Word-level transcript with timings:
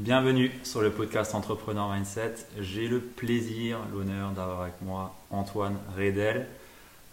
Bienvenue 0.00 0.50
sur 0.62 0.80
le 0.80 0.90
podcast 0.90 1.34
Entrepreneur 1.34 1.92
Mindset. 1.92 2.46
J'ai 2.58 2.88
le 2.88 3.00
plaisir, 3.00 3.76
l'honneur 3.92 4.30
d'avoir 4.30 4.62
avec 4.62 4.80
moi 4.80 5.14
Antoine 5.30 5.76
Redel. 5.94 6.46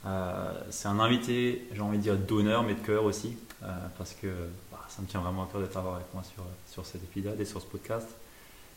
Euh, 0.05 0.53
c'est 0.69 0.87
un 0.87 1.01
invité, 1.01 1.67
j'ai 1.73 1.81
envie 1.81 1.97
de 1.97 2.03
dire 2.03 2.15
d'honneur, 2.15 2.63
mais 2.63 2.75
de 2.75 2.79
cœur 2.79 3.03
aussi, 3.03 3.35
euh, 3.61 3.67
parce 3.97 4.13
que 4.13 4.27
bah, 4.71 4.79
ça 4.87 5.01
me 5.01 5.07
tient 5.07 5.19
vraiment 5.19 5.43
à 5.43 5.47
cœur 5.51 5.59
d'être 5.59 5.75
avec 5.75 6.13
moi 6.13 6.23
sur, 6.23 6.45
sur 6.71 6.85
cet 6.85 7.03
épisode 7.03 7.37
et 7.41 7.43
sur 7.43 7.59
ce 7.59 7.65
podcast. 7.65 8.07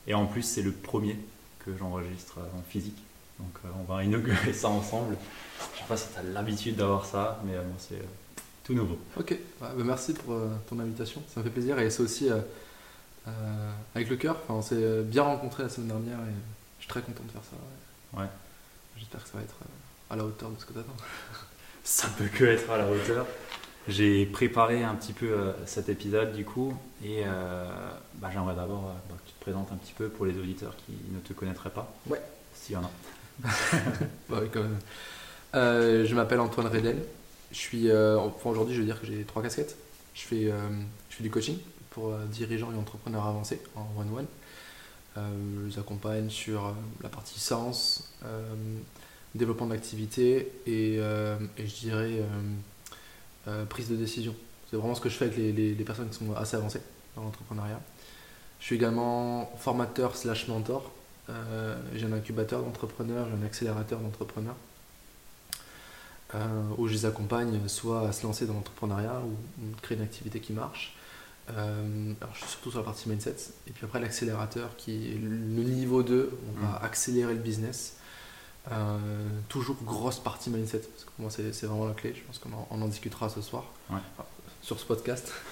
Et 0.08 0.14
en 0.14 0.26
plus, 0.26 0.42
c'est 0.42 0.62
le 0.62 0.72
premier 0.72 1.16
que 1.64 1.70
j'enregistre 1.78 2.38
en 2.58 2.62
physique. 2.68 2.98
Donc, 3.38 3.52
euh, 3.64 3.68
on 3.78 3.84
va 3.84 4.02
inaugurer 4.02 4.52
ça 4.52 4.70
ensemble. 4.70 5.16
Je 5.60 5.76
ne 5.76 5.82
sais 5.82 5.88
pas 5.88 5.96
si 5.96 6.08
tu 6.12 6.18
as 6.18 6.24
l'habitude 6.24 6.74
d'avoir 6.74 7.04
ça, 7.04 7.40
mais 7.44 7.52
c'est 7.78 8.02
tout 8.64 8.74
nouveau. 8.74 8.98
Ok, 9.16 9.38
bah, 9.60 9.72
merci 9.76 10.14
pour 10.14 10.34
ton 10.68 10.80
invitation. 10.80 11.22
Ça 11.32 11.38
me 11.38 11.44
fait 11.44 11.50
plaisir. 11.50 11.78
Et 11.78 11.90
c'est 11.90 12.02
aussi 12.02 12.28
euh, 13.28 13.72
avec 13.94 14.08
le 14.08 14.16
cœur. 14.16 14.36
Enfin, 14.44 14.54
on 14.54 14.62
s'est 14.62 15.02
bien 15.02 15.22
rencontré 15.22 15.62
la 15.62 15.68
semaine 15.68 15.88
dernière 15.88 16.18
et 16.18 16.32
je 16.78 16.84
suis 16.84 16.88
très 16.88 17.02
content 17.02 17.22
de 17.24 17.30
faire 17.30 17.42
ça. 17.42 18.18
Ouais. 18.20 18.28
J'espère 18.96 19.22
que 19.22 19.28
ça 19.28 19.38
va 19.38 19.44
être 19.44 19.56
euh, 19.62 20.14
à 20.14 20.16
la 20.16 20.24
hauteur 20.24 20.50
de 20.50 20.58
ce 20.58 20.64
que 20.64 20.72
tu 20.72 20.78
attends. 20.78 20.96
ça 21.84 22.08
peut 22.16 22.26
que 22.26 22.44
être 22.44 22.70
à 22.70 22.78
la 22.78 22.90
hauteur. 22.90 23.26
J'ai 23.88 24.26
préparé 24.26 24.84
un 24.84 24.94
petit 24.94 25.12
peu 25.12 25.26
euh, 25.26 25.52
cet 25.66 25.88
épisode 25.88 26.34
du 26.34 26.44
coup 26.44 26.74
et 27.04 27.24
bah, 28.16 28.28
j'aimerais 28.32 28.54
d'abord 28.54 28.94
bah, 29.08 29.16
que 29.24 29.28
tu 29.30 29.34
te 29.34 29.40
présentes 29.40 29.72
un 29.72 29.76
petit 29.76 29.94
peu 29.94 30.08
pour 30.08 30.26
les 30.26 30.36
auditeurs 30.38 30.74
qui 30.76 30.92
ne 31.10 31.18
te 31.20 31.32
connaîtraient 31.32 31.70
pas. 31.70 31.92
Ouais. 32.06 32.20
S'il 32.54 32.74
y 32.74 32.76
en 32.76 32.84
a. 32.84 32.90
bah, 34.28 34.38
oui, 34.42 34.48
quand 34.52 34.62
même. 34.62 34.78
je 36.06 36.14
m'appelle 36.14 36.40
Antoine 36.40 36.66
Redel. 36.66 37.02
Je 37.52 37.56
suis, 37.56 37.90
aujourd'hui, 38.44 38.74
je 38.74 38.80
veux 38.80 38.86
dire 38.86 39.00
que 39.00 39.06
j'ai 39.06 39.24
trois 39.24 39.42
casquettes. 39.42 39.76
Je 40.14 40.22
fais, 40.22 40.44
je 40.44 41.16
fais 41.16 41.22
du 41.22 41.30
coaching, 41.30 41.58
pour 41.90 42.12
euh, 42.12 42.24
dirigeants 42.26 42.72
et 42.72 42.76
entrepreneurs 42.76 43.26
avancés 43.26 43.60
en 43.76 43.86
one-one. 44.00 44.26
Euh, 45.16 45.28
je 45.64 45.74
les 45.74 45.78
accompagne 45.78 46.30
sur 46.30 46.66
euh, 46.66 46.72
la 47.02 47.08
partie 47.08 47.40
sens, 47.40 48.12
développement 49.34 49.66
d'activité 49.66 50.50
et, 50.66 50.94
et, 50.94 51.66
je 51.66 51.74
dirais 51.80 52.22
prise 53.68 53.88
de 53.88 53.94
décision. 53.94 54.34
C'est 54.68 54.76
vraiment 54.76 54.94
ce 54.94 55.00
que 55.00 55.08
je 55.08 55.16
fais 55.16 55.26
avec 55.26 55.36
les, 55.36 55.52
les, 55.52 55.84
personnes 55.84 56.08
qui 56.08 56.18
sont 56.18 56.34
assez 56.34 56.56
avancées 56.56 56.80
dans 57.14 57.22
l'entrepreneuriat. 57.22 57.80
Je 58.58 58.64
suis 58.66 58.74
également 58.74 59.52
formateur 59.58 60.16
slash 60.16 60.48
mentor. 60.48 60.90
j'ai 61.94 62.06
un 62.06 62.12
incubateur 62.12 62.62
d'entrepreneurs, 62.62 63.28
j'ai 63.28 63.40
un 63.40 63.46
accélérateur 63.46 64.00
d'entrepreneurs. 64.00 64.56
où 66.76 66.88
je 66.88 66.92
les 66.92 67.06
accompagne 67.06 67.68
soit 67.68 68.08
à 68.08 68.12
se 68.12 68.24
lancer 68.24 68.46
dans 68.46 68.54
l'entrepreneuriat 68.54 69.20
ou 69.24 69.36
créer 69.80 69.96
une 69.96 70.04
activité 70.04 70.40
qui 70.40 70.52
marche, 70.52 70.92
euh, 71.56 72.12
alors 72.20 72.34
je 72.34 72.40
suis 72.40 72.50
surtout 72.50 72.70
sur 72.70 72.80
la 72.80 72.84
partie 72.84 73.08
mindset. 73.08 73.36
Et 73.66 73.72
puis 73.72 73.84
après 73.84 74.00
l'accélérateur 74.00 74.76
qui 74.76 75.12
est 75.12 75.18
le 75.18 75.62
niveau 75.62 76.02
2, 76.02 76.30
on 76.48 76.60
va 76.60 76.78
mm. 76.78 76.84
accélérer 76.84 77.34
le 77.34 77.40
business. 77.40 77.96
Euh, 78.70 78.98
toujours 79.48 79.76
grosse 79.84 80.18
partie 80.18 80.50
mindset, 80.50 80.80
parce 80.80 81.04
que 81.04 81.10
pour 81.10 81.22
moi 81.22 81.30
c'est 81.30 81.66
vraiment 81.66 81.86
la 81.86 81.94
clé, 81.94 82.12
je 82.14 82.20
pense 82.22 82.38
qu'on 82.38 82.52
en, 82.52 82.82
en, 82.82 82.88
discutera 82.88 83.30
ce 83.30 83.40
soir 83.40 83.64
sur 84.62 84.78
ce 84.78 84.84
podcast. 84.84 85.32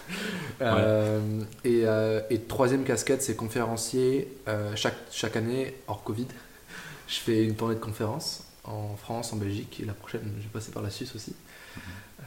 Euh, 0.60 1.44
et, 1.62 1.84
et, 2.30 2.40
troisième 2.40 2.82
casquette, 2.82 3.22
c'est 3.22 3.36
conférencier. 3.36 4.36
chaque, 4.74 4.96
chaque 5.12 5.36
année, 5.36 5.76
hors 5.86 6.02
Covid, 6.02 6.26
je 7.06 7.14
fais 7.14 7.44
une 7.44 7.54
tournée 7.54 7.76
de 7.76 7.80
conférences 7.80 8.42
en 8.64 8.96
France, 8.96 9.32
en 9.32 9.36
Belgique, 9.36 9.78
et 9.80 9.84
la 9.84 9.92
prochaine, 9.92 10.32
je 10.38 10.42
vais 10.42 10.48
passer 10.52 10.72
par 10.72 10.82
la 10.82 10.90
Suisse 10.90 11.14
aussi. 11.14 11.32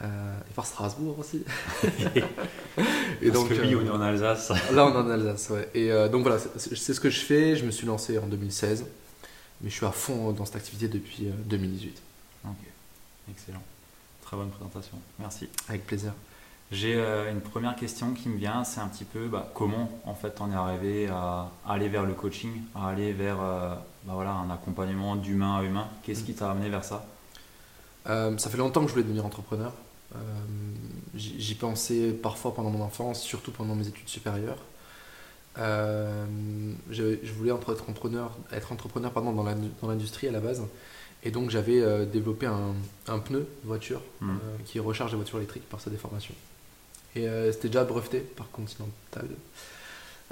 Euh, 0.02 0.40
et 0.50 0.54
par 0.54 0.66
Strasbourg 0.66 1.16
aussi. 1.18 1.44
et 3.22 3.30
donc, 3.30 3.50
que 3.50 3.54
oui, 3.54 3.76
on 3.76 3.86
est 3.86 3.90
en 3.90 4.00
Alsace. 4.00 4.50
là, 4.72 4.86
on 4.86 4.92
est 4.92 4.96
en 4.96 5.08
Alsace, 5.08 5.50
ouais. 5.50 5.68
Et 5.74 5.92
euh, 5.92 6.08
donc 6.08 6.22
voilà, 6.22 6.38
c'est 6.56 6.94
ce 6.94 6.98
que 6.98 7.08
je 7.08 7.20
fais. 7.20 7.54
Je 7.54 7.64
me 7.64 7.70
suis 7.70 7.86
lancé 7.86 8.18
en 8.18 8.26
2016, 8.26 8.84
mais 9.60 9.70
je 9.70 9.74
suis 9.74 9.86
à 9.86 9.92
fond 9.92 10.32
dans 10.32 10.44
cette 10.44 10.56
activité 10.56 10.88
depuis 10.88 11.28
2018. 11.44 12.02
Euh, 12.44 12.48
ok, 12.48 12.56
excellent. 13.30 13.62
Très 14.24 14.36
bonne 14.36 14.50
présentation. 14.50 14.98
Merci. 15.20 15.48
Avec 15.68 15.86
plaisir. 15.86 16.12
J'ai 16.72 16.94
une 17.30 17.42
première 17.42 17.76
question 17.76 18.14
qui 18.14 18.30
me 18.30 18.38
vient, 18.38 18.64
c'est 18.64 18.80
un 18.80 18.88
petit 18.88 19.04
peu 19.04 19.28
bah, 19.28 19.52
comment 19.54 19.90
en 20.06 20.14
fait 20.14 20.40
on 20.40 20.50
est 20.50 20.56
arrivé 20.56 21.06
à 21.08 21.50
aller 21.68 21.90
vers 21.90 22.04
le 22.04 22.14
coaching, 22.14 22.62
à 22.74 22.88
aller 22.88 23.12
vers 23.12 23.36
bah, 23.36 23.84
voilà, 24.06 24.30
un 24.30 24.48
accompagnement 24.48 25.14
d'humain 25.14 25.58
à 25.58 25.62
humain? 25.62 25.86
Qu'est-ce 26.02 26.22
mm. 26.22 26.24
qui 26.24 26.34
t'a 26.34 26.50
amené 26.50 26.70
vers 26.70 26.82
ça? 26.82 27.04
Ça 28.06 28.50
fait 28.50 28.56
longtemps 28.56 28.80
que 28.80 28.88
je 28.88 28.94
voulais 28.94 29.04
devenir 29.04 29.26
entrepreneur. 29.26 29.70
Euh, 30.14 30.18
j'y 31.14 31.54
pensais 31.54 32.10
parfois 32.10 32.54
pendant 32.54 32.70
mon 32.70 32.82
enfance, 32.82 33.22
surtout 33.22 33.50
pendant 33.50 33.74
mes 33.74 33.86
études 33.88 34.08
supérieures. 34.08 34.58
Euh, 35.58 36.24
je, 36.90 37.16
voulais 37.36 37.52
être 37.52 37.70
entrepreneur, 37.70 38.36
être 38.52 38.72
entrepreneur 38.72 39.12
pardon, 39.12 39.32
dans 39.32 39.88
l'industrie 39.88 40.28
à 40.28 40.32
la 40.32 40.40
base. 40.40 40.62
Et 41.24 41.30
donc 41.30 41.50
j'avais 41.50 41.80
euh, 41.80 42.04
développé 42.04 42.46
un, 42.46 42.74
un, 43.06 43.18
pneu 43.18 43.46
voiture 43.64 44.02
mmh. 44.20 44.36
qui 44.64 44.80
recharge 44.80 45.12
les 45.12 45.16
voitures 45.16 45.38
électriques 45.38 45.68
par 45.68 45.80
sa 45.80 45.90
déformation. 45.90 46.34
Et 47.14 47.26
c'était 47.52 47.68
déjà 47.68 47.84
breveté 47.84 48.20
par 48.20 48.50
Continental. 48.50 49.28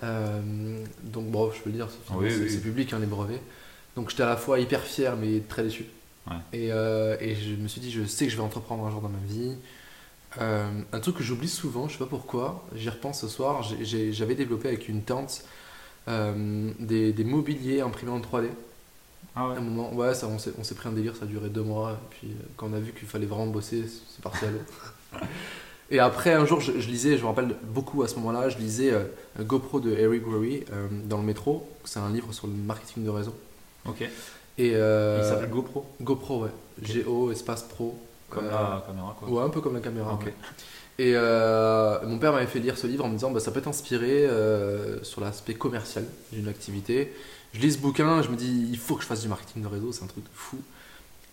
donc 0.01 1.31
bon, 1.31 1.53
je 1.53 1.61
peux 1.61 1.69
le 1.69 1.77
dire, 1.77 1.89
c'est 1.91 2.63
public 2.63 2.93
hein, 2.95 2.99
les 2.99 3.07
brevets. 3.07 3.43
Donc 3.97 4.09
j'étais 4.09 4.23
à 4.23 4.27
la 4.31 4.39
fois 4.39 4.59
hyper 4.59 4.83
fier 4.83 5.15
mais 5.17 5.41
très 5.41 5.63
déçu. 5.63 5.85
Et, 6.53 6.73
euh, 6.73 7.17
et, 7.21 7.35
je 7.35 7.55
me 7.55 7.69
suis 7.69 7.81
dit, 7.81 7.91
je 7.91 8.05
sais 8.05 8.27
que 8.27 8.33
je 8.33 8.37
vais 8.37 8.43
entreprendre 8.43 8.85
un 8.87 8.91
jour 8.91 9.01
dans 9.01 9.09
ma 9.09 9.19
vie. 9.27 9.57
Euh, 10.41 10.69
un 10.93 11.01
truc 11.01 11.17
que 11.17 11.23
j'oublie 11.23 11.49
souvent, 11.49 11.89
je 11.89 11.95
sais 11.95 11.99
pas 11.99 12.07
pourquoi, 12.07 12.65
j'y 12.75 12.89
repense 12.89 13.21
ce 13.21 13.29
soir, 13.29 13.65
j'avais 13.83 14.37
développé 14.37 14.69
avec 14.69 14.89
une 14.89 15.03
tante 15.03 15.45
euh, 16.09 16.71
des, 16.79 17.13
des, 17.13 17.25
mobiliers 17.25 17.81
imprimés 17.81 18.13
en 18.13 18.21
3D. 18.21 18.49
Ah 19.35 19.49
ouais. 19.49 19.57
un 19.57 19.61
moment, 19.61 19.93
ouais, 19.93 20.15
ça, 20.15 20.29
on 20.29 20.39
s'est 20.39 20.75
pris 20.75 20.89
un 20.89 20.93
délire, 20.93 21.17
ça 21.17 21.25
a 21.25 21.27
duré 21.27 21.49
deux 21.49 21.63
mois. 21.63 21.93
Et 21.93 22.15
puis 22.15 22.37
quand 22.57 22.69
on 22.71 22.75
a 22.75 22.81
vu 22.81 22.93
qu'il 22.93 23.09
fallait 23.09 23.27
vraiment 23.27 23.49
bosser, 23.49 23.85
c'est 24.09 24.23
parti 24.23 24.45
à 24.45 24.51
l'eau. 24.51 25.21
et 25.91 25.99
après, 25.99 26.33
un 26.33 26.47
jour, 26.47 26.61
je, 26.61 26.73
lisais, 26.73 27.17
je 27.17 27.23
me 27.23 27.29
rappelle 27.29 27.57
beaucoup 27.65 28.03
à 28.03 28.09
ce 28.09 28.15
moment-là, 28.17 28.49
je 28.49 28.59
lisais 28.59 28.93
GoPro 29.41 29.81
de 29.81 29.91
Eric 29.91 30.27
Worre 30.27 30.65
dans 31.05 31.19
le 31.19 31.25
métro. 31.25 31.69
C'est 31.85 32.01
un 32.01 32.11
livre 32.11 32.33
sur 32.33 32.47
le 32.47 32.53
marketing 32.53 33.05
de 33.05 33.11
réseau. 33.11 33.35
Ok. 33.85 34.05
Et 34.61 34.73
euh, 34.75 35.21
Il 35.23 35.27
s'appelle 35.27 35.49
GoPro 35.49 35.87
GoPro, 36.03 36.45
ouais. 36.45 36.51
G-O, 36.83 37.33
espace 37.33 37.63
pro. 37.63 37.99
Comme 38.29 38.45
la 38.45 38.85
caméra, 38.87 39.17
quoi. 39.19 39.29
Ouais, 39.29 39.43
un 39.43 39.49
peu 39.49 39.63
comme 39.63 39.75
la 39.75 39.81
caméra. 39.81 40.19
Et 40.99 41.13
euh, 41.15 41.99
mon 42.07 42.19
père 42.19 42.33
m'avait 42.33 42.47
fait 42.47 42.59
lire 42.59 42.77
ce 42.77 42.87
livre 42.87 43.07
en 43.07 43.09
me 43.09 43.15
disant 43.15 43.31
bah, 43.31 43.41
ça 43.41 43.53
peut 43.53 43.63
t'inspirer 43.63 44.27
euh, 44.27 45.03
sur 45.03 45.23
l'aspect 45.23 45.55
commercial 45.55 46.05
d'une 46.31 46.47
activité. 46.47 47.15
Je 47.55 47.61
lis 47.61 47.73
ce 47.73 47.79
bouquin, 47.79 48.21
je 48.21 48.29
me 48.29 48.37
dis 48.37 48.69
il 48.71 48.77
faut 48.77 48.97
que 48.97 49.03
je 49.03 49.07
fasse 49.07 49.23
du 49.23 49.29
marketing 49.29 49.63
de 49.63 49.67
réseau, 49.67 49.93
c'est 49.93 50.05
un 50.05 50.09
truc 50.09 50.25
fou. 50.35 50.59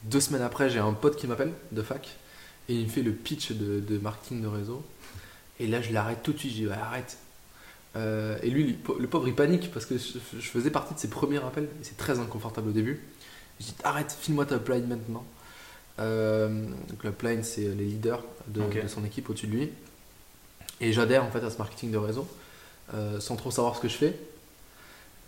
Deux 0.03 0.21
semaines 0.21 0.41
après, 0.41 0.69
j'ai 0.69 0.79
un 0.79 0.93
pote 0.93 1.17
qui 1.17 1.27
m'appelle 1.27 1.51
de 1.73 1.81
fac 1.81 2.15
et 2.69 2.75
il 2.75 2.85
me 2.85 2.89
fait 2.89 3.03
le 3.03 3.11
pitch 3.11 3.51
de, 3.51 3.97
marketing 3.97 4.41
de 4.41 4.47
réseau. 4.47 4.85
Et 5.59 5.67
là, 5.67 5.81
je 5.81 5.91
l'arrête 5.91 6.23
tout 6.23 6.31
de 6.31 6.39
suite, 6.39 6.53
je 6.53 6.63
dis 6.63 6.69
arrête. 6.69 7.17
et 7.95 8.49
lui, 8.49 8.77
le 8.99 9.07
pauvre, 9.07 9.27
il 9.27 9.35
panique 9.35 9.69
parce 9.73 9.85
que 9.85 9.95
je, 9.97 10.39
faisais 10.39 10.71
partie 10.71 10.93
de 10.93 10.99
ses 10.99 11.09
premiers 11.09 11.43
appels 11.43 11.65
et 11.65 11.83
c'est 11.83 11.97
très 11.97 12.19
inconfortable 12.19 12.69
au 12.69 12.73
début. 12.73 13.01
Je 13.59 13.65
dis 13.65 13.75
arrête, 13.83 14.15
file-moi 14.19 14.45
ta 14.45 14.55
upline 14.55 14.87
maintenant. 14.87 15.25
Euh, 15.99 16.65
donc 16.89 17.03
l'upline, 17.03 17.43
c'est 17.43 17.61
les 17.61 17.85
leaders 17.85 18.23
de, 18.47 18.61
son 18.87 19.03
équipe 19.03 19.29
au-dessus 19.29 19.47
de 19.47 19.51
lui. 19.51 19.69
Et 20.79 20.93
j'adhère 20.93 21.23
en 21.23 21.31
fait 21.31 21.43
à 21.43 21.49
ce 21.49 21.57
marketing 21.57 21.91
de 21.91 21.97
réseau 21.97 22.27
euh, 22.93 23.19
sans 23.19 23.35
trop 23.35 23.51
savoir 23.51 23.75
ce 23.75 23.81
que 23.81 23.87
je 23.87 23.95
fais. 23.95 24.19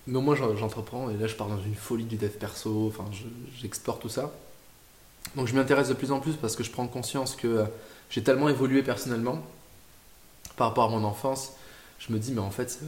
Mais 0.08 0.18
au 0.18 0.22
moins 0.22 0.36
j'entreprends 0.36 1.10
et 1.10 1.18
là 1.18 1.28
je 1.28 1.36
pars 1.36 1.48
dans 1.48 1.62
une 1.62 1.76
folie 1.76 2.06
du 2.06 2.16
dev 2.16 2.30
perso, 2.30 2.88
enfin 2.88 3.06
j'explore 3.60 4.00
tout 4.00 4.10
ça. 4.10 4.32
Donc 5.36 5.48
je 5.48 5.54
m'intéresse 5.54 5.90
de 5.90 5.94
plus 5.94 6.12
en 6.12 6.20
plus 6.20 6.34
parce 6.34 6.56
que 6.56 6.64
je 6.64 6.72
prends 6.72 6.88
conscience 6.88 7.36
que 7.36 7.48
euh, 7.48 7.66
j'ai 8.10 8.24
tellement 8.24 8.50
évolué 8.50 8.82
personnellement 8.82 9.44
par 10.56 10.70
rapport 10.70 10.86
à 10.86 10.90
mon 10.90 11.04
enfance. 11.04 11.54
Je 12.00 12.14
me 12.14 12.20
dis 12.20 12.32
mais 12.32 12.42
en 12.42 12.52
fait 12.52 12.80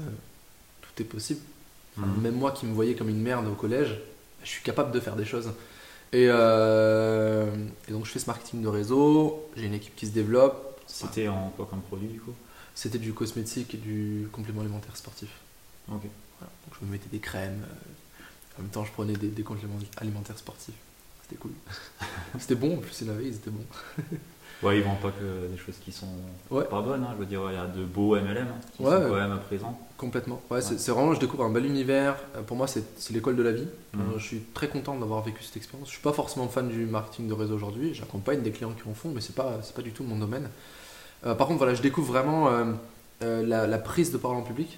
tout 0.81 1.01
est 1.01 1.05
possible. 1.05 1.41
Mhm. 1.97 2.21
Même 2.21 2.35
moi 2.35 2.51
qui 2.51 2.65
me 2.65 2.73
voyais 2.73 2.95
comme 2.95 3.09
une 3.09 3.21
merde 3.21 3.47
au 3.47 3.55
collège, 3.55 3.99
je 4.43 4.49
suis 4.49 4.63
capable 4.63 4.91
de 4.91 4.99
faire 4.99 5.15
des 5.15 5.25
choses. 5.25 5.51
Euh, 6.13 7.55
et, 7.88 7.91
donc 7.91 8.05
je 8.05 8.11
fais 8.11 8.19
ce 8.19 8.27
marketing 8.27 8.61
de 8.61 8.67
réseau, 8.67 9.49
j'ai 9.55 9.65
une 9.65 9.73
équipe 9.73 9.95
qui 9.95 10.07
se 10.07 10.11
développe. 10.11 10.79
C'était 10.88 11.27
en 11.27 11.49
quoi 11.55 11.67
comme 11.69 11.81
produit 11.81 12.09
du 12.09 12.19
coup? 12.19 12.33
C'était 12.75 12.99
du 12.99 13.13
cosmétique 13.13 13.73
et 13.75 13.77
du 13.77 14.27
complément 14.31 14.61
alimentaire 14.61 14.95
sportif. 14.97 15.29
Ok. 15.89 16.01
Voilà. 16.39 16.51
Donc 16.65 16.79
je 16.79 16.85
me 16.85 16.91
mettais 16.91 17.09
des 17.09 17.19
crèmes. 17.19 17.63
euh, 17.63 18.23
en 18.59 18.63
même 18.63 18.71
temps, 18.71 18.83
je 18.83 18.91
prenais 18.91 19.13
des, 19.13 19.29
des 19.29 19.43
compléments 19.43 19.79
alimentaires 19.97 20.38
sportifs. 20.38 20.75
C'était 21.23 21.38
cool. 21.38 21.51
c'était 22.39 22.55
bon, 22.55 22.77
en 22.77 22.81
plus, 22.81 22.91
c'est 22.91 23.05
la 23.05 23.13
veille, 23.13 23.33
c'était 23.33 23.51
bon. 23.51 23.65
Ouais, 24.63 24.77
ils 24.77 24.83
vendent 24.83 24.99
pas 24.99 25.09
que 25.11 25.47
des 25.51 25.57
choses 25.57 25.75
qui 25.83 25.91
sont 25.91 26.05
Ouais. 26.51 26.63
pas 26.65 26.81
bonnes. 26.81 27.03
hein. 27.03 27.09
Je 27.15 27.19
veux 27.19 27.25
dire, 27.25 27.41
il 27.49 27.53
y 27.55 27.57
a 27.57 27.65
de 27.65 27.83
beaux 27.83 28.15
MLM 28.15 28.47
hein, 28.47 28.55
qui 28.75 28.83
Ouais, 28.83 28.91
sont 28.91 29.09
quand 29.09 29.15
même 29.15 29.39
présents. 29.47 29.79
Complètement. 29.97 30.41
Ouais, 30.51 30.61
c'est 30.61 30.91
vraiment, 30.91 31.13
je 31.13 31.19
découvre 31.19 31.43
un 31.45 31.49
bel 31.49 31.65
univers. 31.65 32.15
Euh, 32.35 32.41
Pour 32.43 32.57
moi, 32.57 32.67
c'est 32.67 32.83
l'école 33.11 33.35
de 33.35 33.43
la 33.43 33.51
vie. 33.51 33.67
Mhm. 33.93 34.01
Euh, 34.01 34.17
je 34.19 34.23
suis 34.25 34.39
très 34.53 34.67
content 34.67 34.95
d'avoir 34.97 35.21
vécu 35.23 35.43
cette 35.43 35.57
expérience. 35.57 35.87
Je 35.87 35.93
suis 35.93 36.01
pas 36.01 36.13
forcément 36.13 36.47
fan 36.47 36.67
du 36.69 36.85
marketing 36.85 37.27
de 37.27 37.33
réseau 37.33 37.55
aujourd'hui. 37.55 37.93
J'accompagne 37.95 38.41
des 38.41 38.51
clients 38.51 38.71
qui 38.71 38.87
en 38.89 38.93
font, 38.93 39.09
mais 39.09 39.21
c'est 39.21 39.35
pas, 39.35 39.59
pas 39.75 39.81
du 39.81 39.91
tout 39.91 40.03
mon 40.03 40.17
domaine. 40.17 40.49
Euh, 41.25 41.33
par 41.35 41.47
contre, 41.47 41.59
voilà, 41.59 41.73
je 41.75 41.81
découvre 41.81 42.11
vraiment 42.11 42.49
euh, 42.49 42.65
euh, 43.23 43.45
la, 43.45 43.65
la 43.67 43.77
prise 43.79 44.11
de 44.11 44.17
parole 44.17 44.37
en 44.37 44.41
public. 44.43 44.77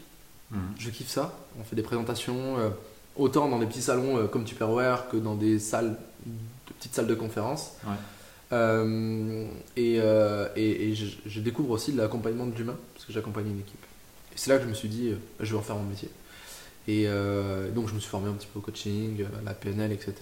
Mhm. 0.51 0.59
Je 0.79 0.89
kiffe 0.91 1.09
ça. 1.09 1.33
On 1.59 1.63
fait 1.63 1.75
des 1.75 1.83
présentations 1.83 2.55
autant 3.17 3.47
dans 3.49 3.59
des 3.59 3.65
petits 3.65 3.81
salons 3.81 4.27
comme 4.27 4.43
Tupperware 4.45 5.07
que 5.09 5.17
dans 5.17 5.35
des 5.35 5.59
salles, 5.59 5.97
de 6.25 6.73
petites 6.79 6.95
salles 6.95 7.07
de 7.07 7.15
conférence. 7.15 7.73
Ouais. 7.85 7.93
Euh, 8.53 9.47
et, 9.75 9.97
euh, 9.99 10.47
et, 10.55 10.89
et 10.89 10.95
je, 10.95 11.07
je 11.25 11.39
découvre 11.39 11.71
aussi 11.71 11.91
l'accompagnement 11.91 12.45
de 12.45 12.55
l'humain 12.55 12.75
parce 12.93 13.05
que 13.05 13.11
j'accompagne 13.11 13.47
une 13.47 13.59
équipe. 13.59 13.83
Et 14.33 14.37
c'est 14.37 14.51
là 14.51 14.57
que 14.57 14.63
je 14.63 14.69
me 14.69 14.73
suis 14.73 14.89
dit, 14.89 15.09
euh, 15.09 15.17
je 15.39 15.51
vais 15.51 15.57
en 15.57 15.63
faire 15.63 15.75
mon 15.75 15.83
métier. 15.83 16.09
Et 16.87 17.05
donc 17.73 17.87
je 17.87 17.93
me 17.93 17.99
suis 17.99 18.09
formé 18.09 18.29
un 18.29 18.33
petit 18.33 18.47
peu 18.51 18.59
au 18.59 18.61
coaching, 18.61 19.23
à 19.23 19.41
la 19.45 19.53
PNL, 19.53 19.93
etc. 19.93 20.13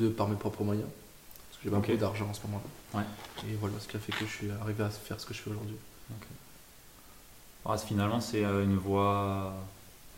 De 0.00 0.08
par 0.08 0.26
mes 0.26 0.34
propres 0.34 0.64
moyens. 0.64 0.88
Parce 1.48 1.58
que 1.58 1.64
j'ai 1.64 1.70
pas 1.70 1.76
beaucoup 1.76 1.96
d'argent 1.96 2.26
en 2.28 2.34
ce 2.34 2.40
moment-là. 2.48 2.98
Ouais. 2.98 3.48
Et 3.48 3.54
voilà 3.60 3.74
ce 3.78 3.86
qui 3.86 3.96
a 3.96 4.00
fait 4.00 4.10
que 4.10 4.26
je 4.26 4.30
suis 4.36 4.50
arrivé 4.50 4.82
à 4.82 4.90
faire 4.90 5.20
ce 5.20 5.26
que 5.26 5.32
je 5.32 5.38
fais 5.38 5.50
aujourd'hui. 5.50 5.76
Ah, 7.64 7.78
finalement, 7.78 8.20
c'est 8.20 8.42
une 8.42 8.78
voie 8.78 9.54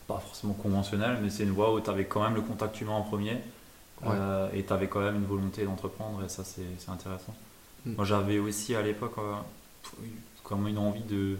pas 0.08 0.20
forcément 0.20 0.54
conventionnelle, 0.54 1.18
mais 1.22 1.28
c'est 1.28 1.42
une 1.42 1.50
voie 1.50 1.74
où 1.74 1.80
tu 1.82 1.90
avais 1.90 2.06
quand 2.06 2.22
même 2.22 2.34
le 2.34 2.40
contact 2.40 2.80
humain 2.80 2.92
en 2.92 3.02
premier 3.02 3.36
euh, 4.12 4.48
et 4.54 4.64
tu 4.64 4.72
avais 4.72 4.88
quand 4.88 5.00
même 5.00 5.16
une 5.16 5.26
volonté 5.26 5.64
d'entreprendre 5.64 6.22
et 6.24 6.28
ça, 6.28 6.42
c'est 6.44 6.90
intéressant. 6.90 7.34
Mm. 7.86 7.94
Moi, 7.94 8.04
j'avais 8.04 8.38
aussi 8.38 8.74
à 8.74 8.82
l'époque 8.82 9.14
euh, 9.18 9.34
comme 10.42 10.66
une 10.68 10.78
envie 10.78 11.02
de 11.02 11.36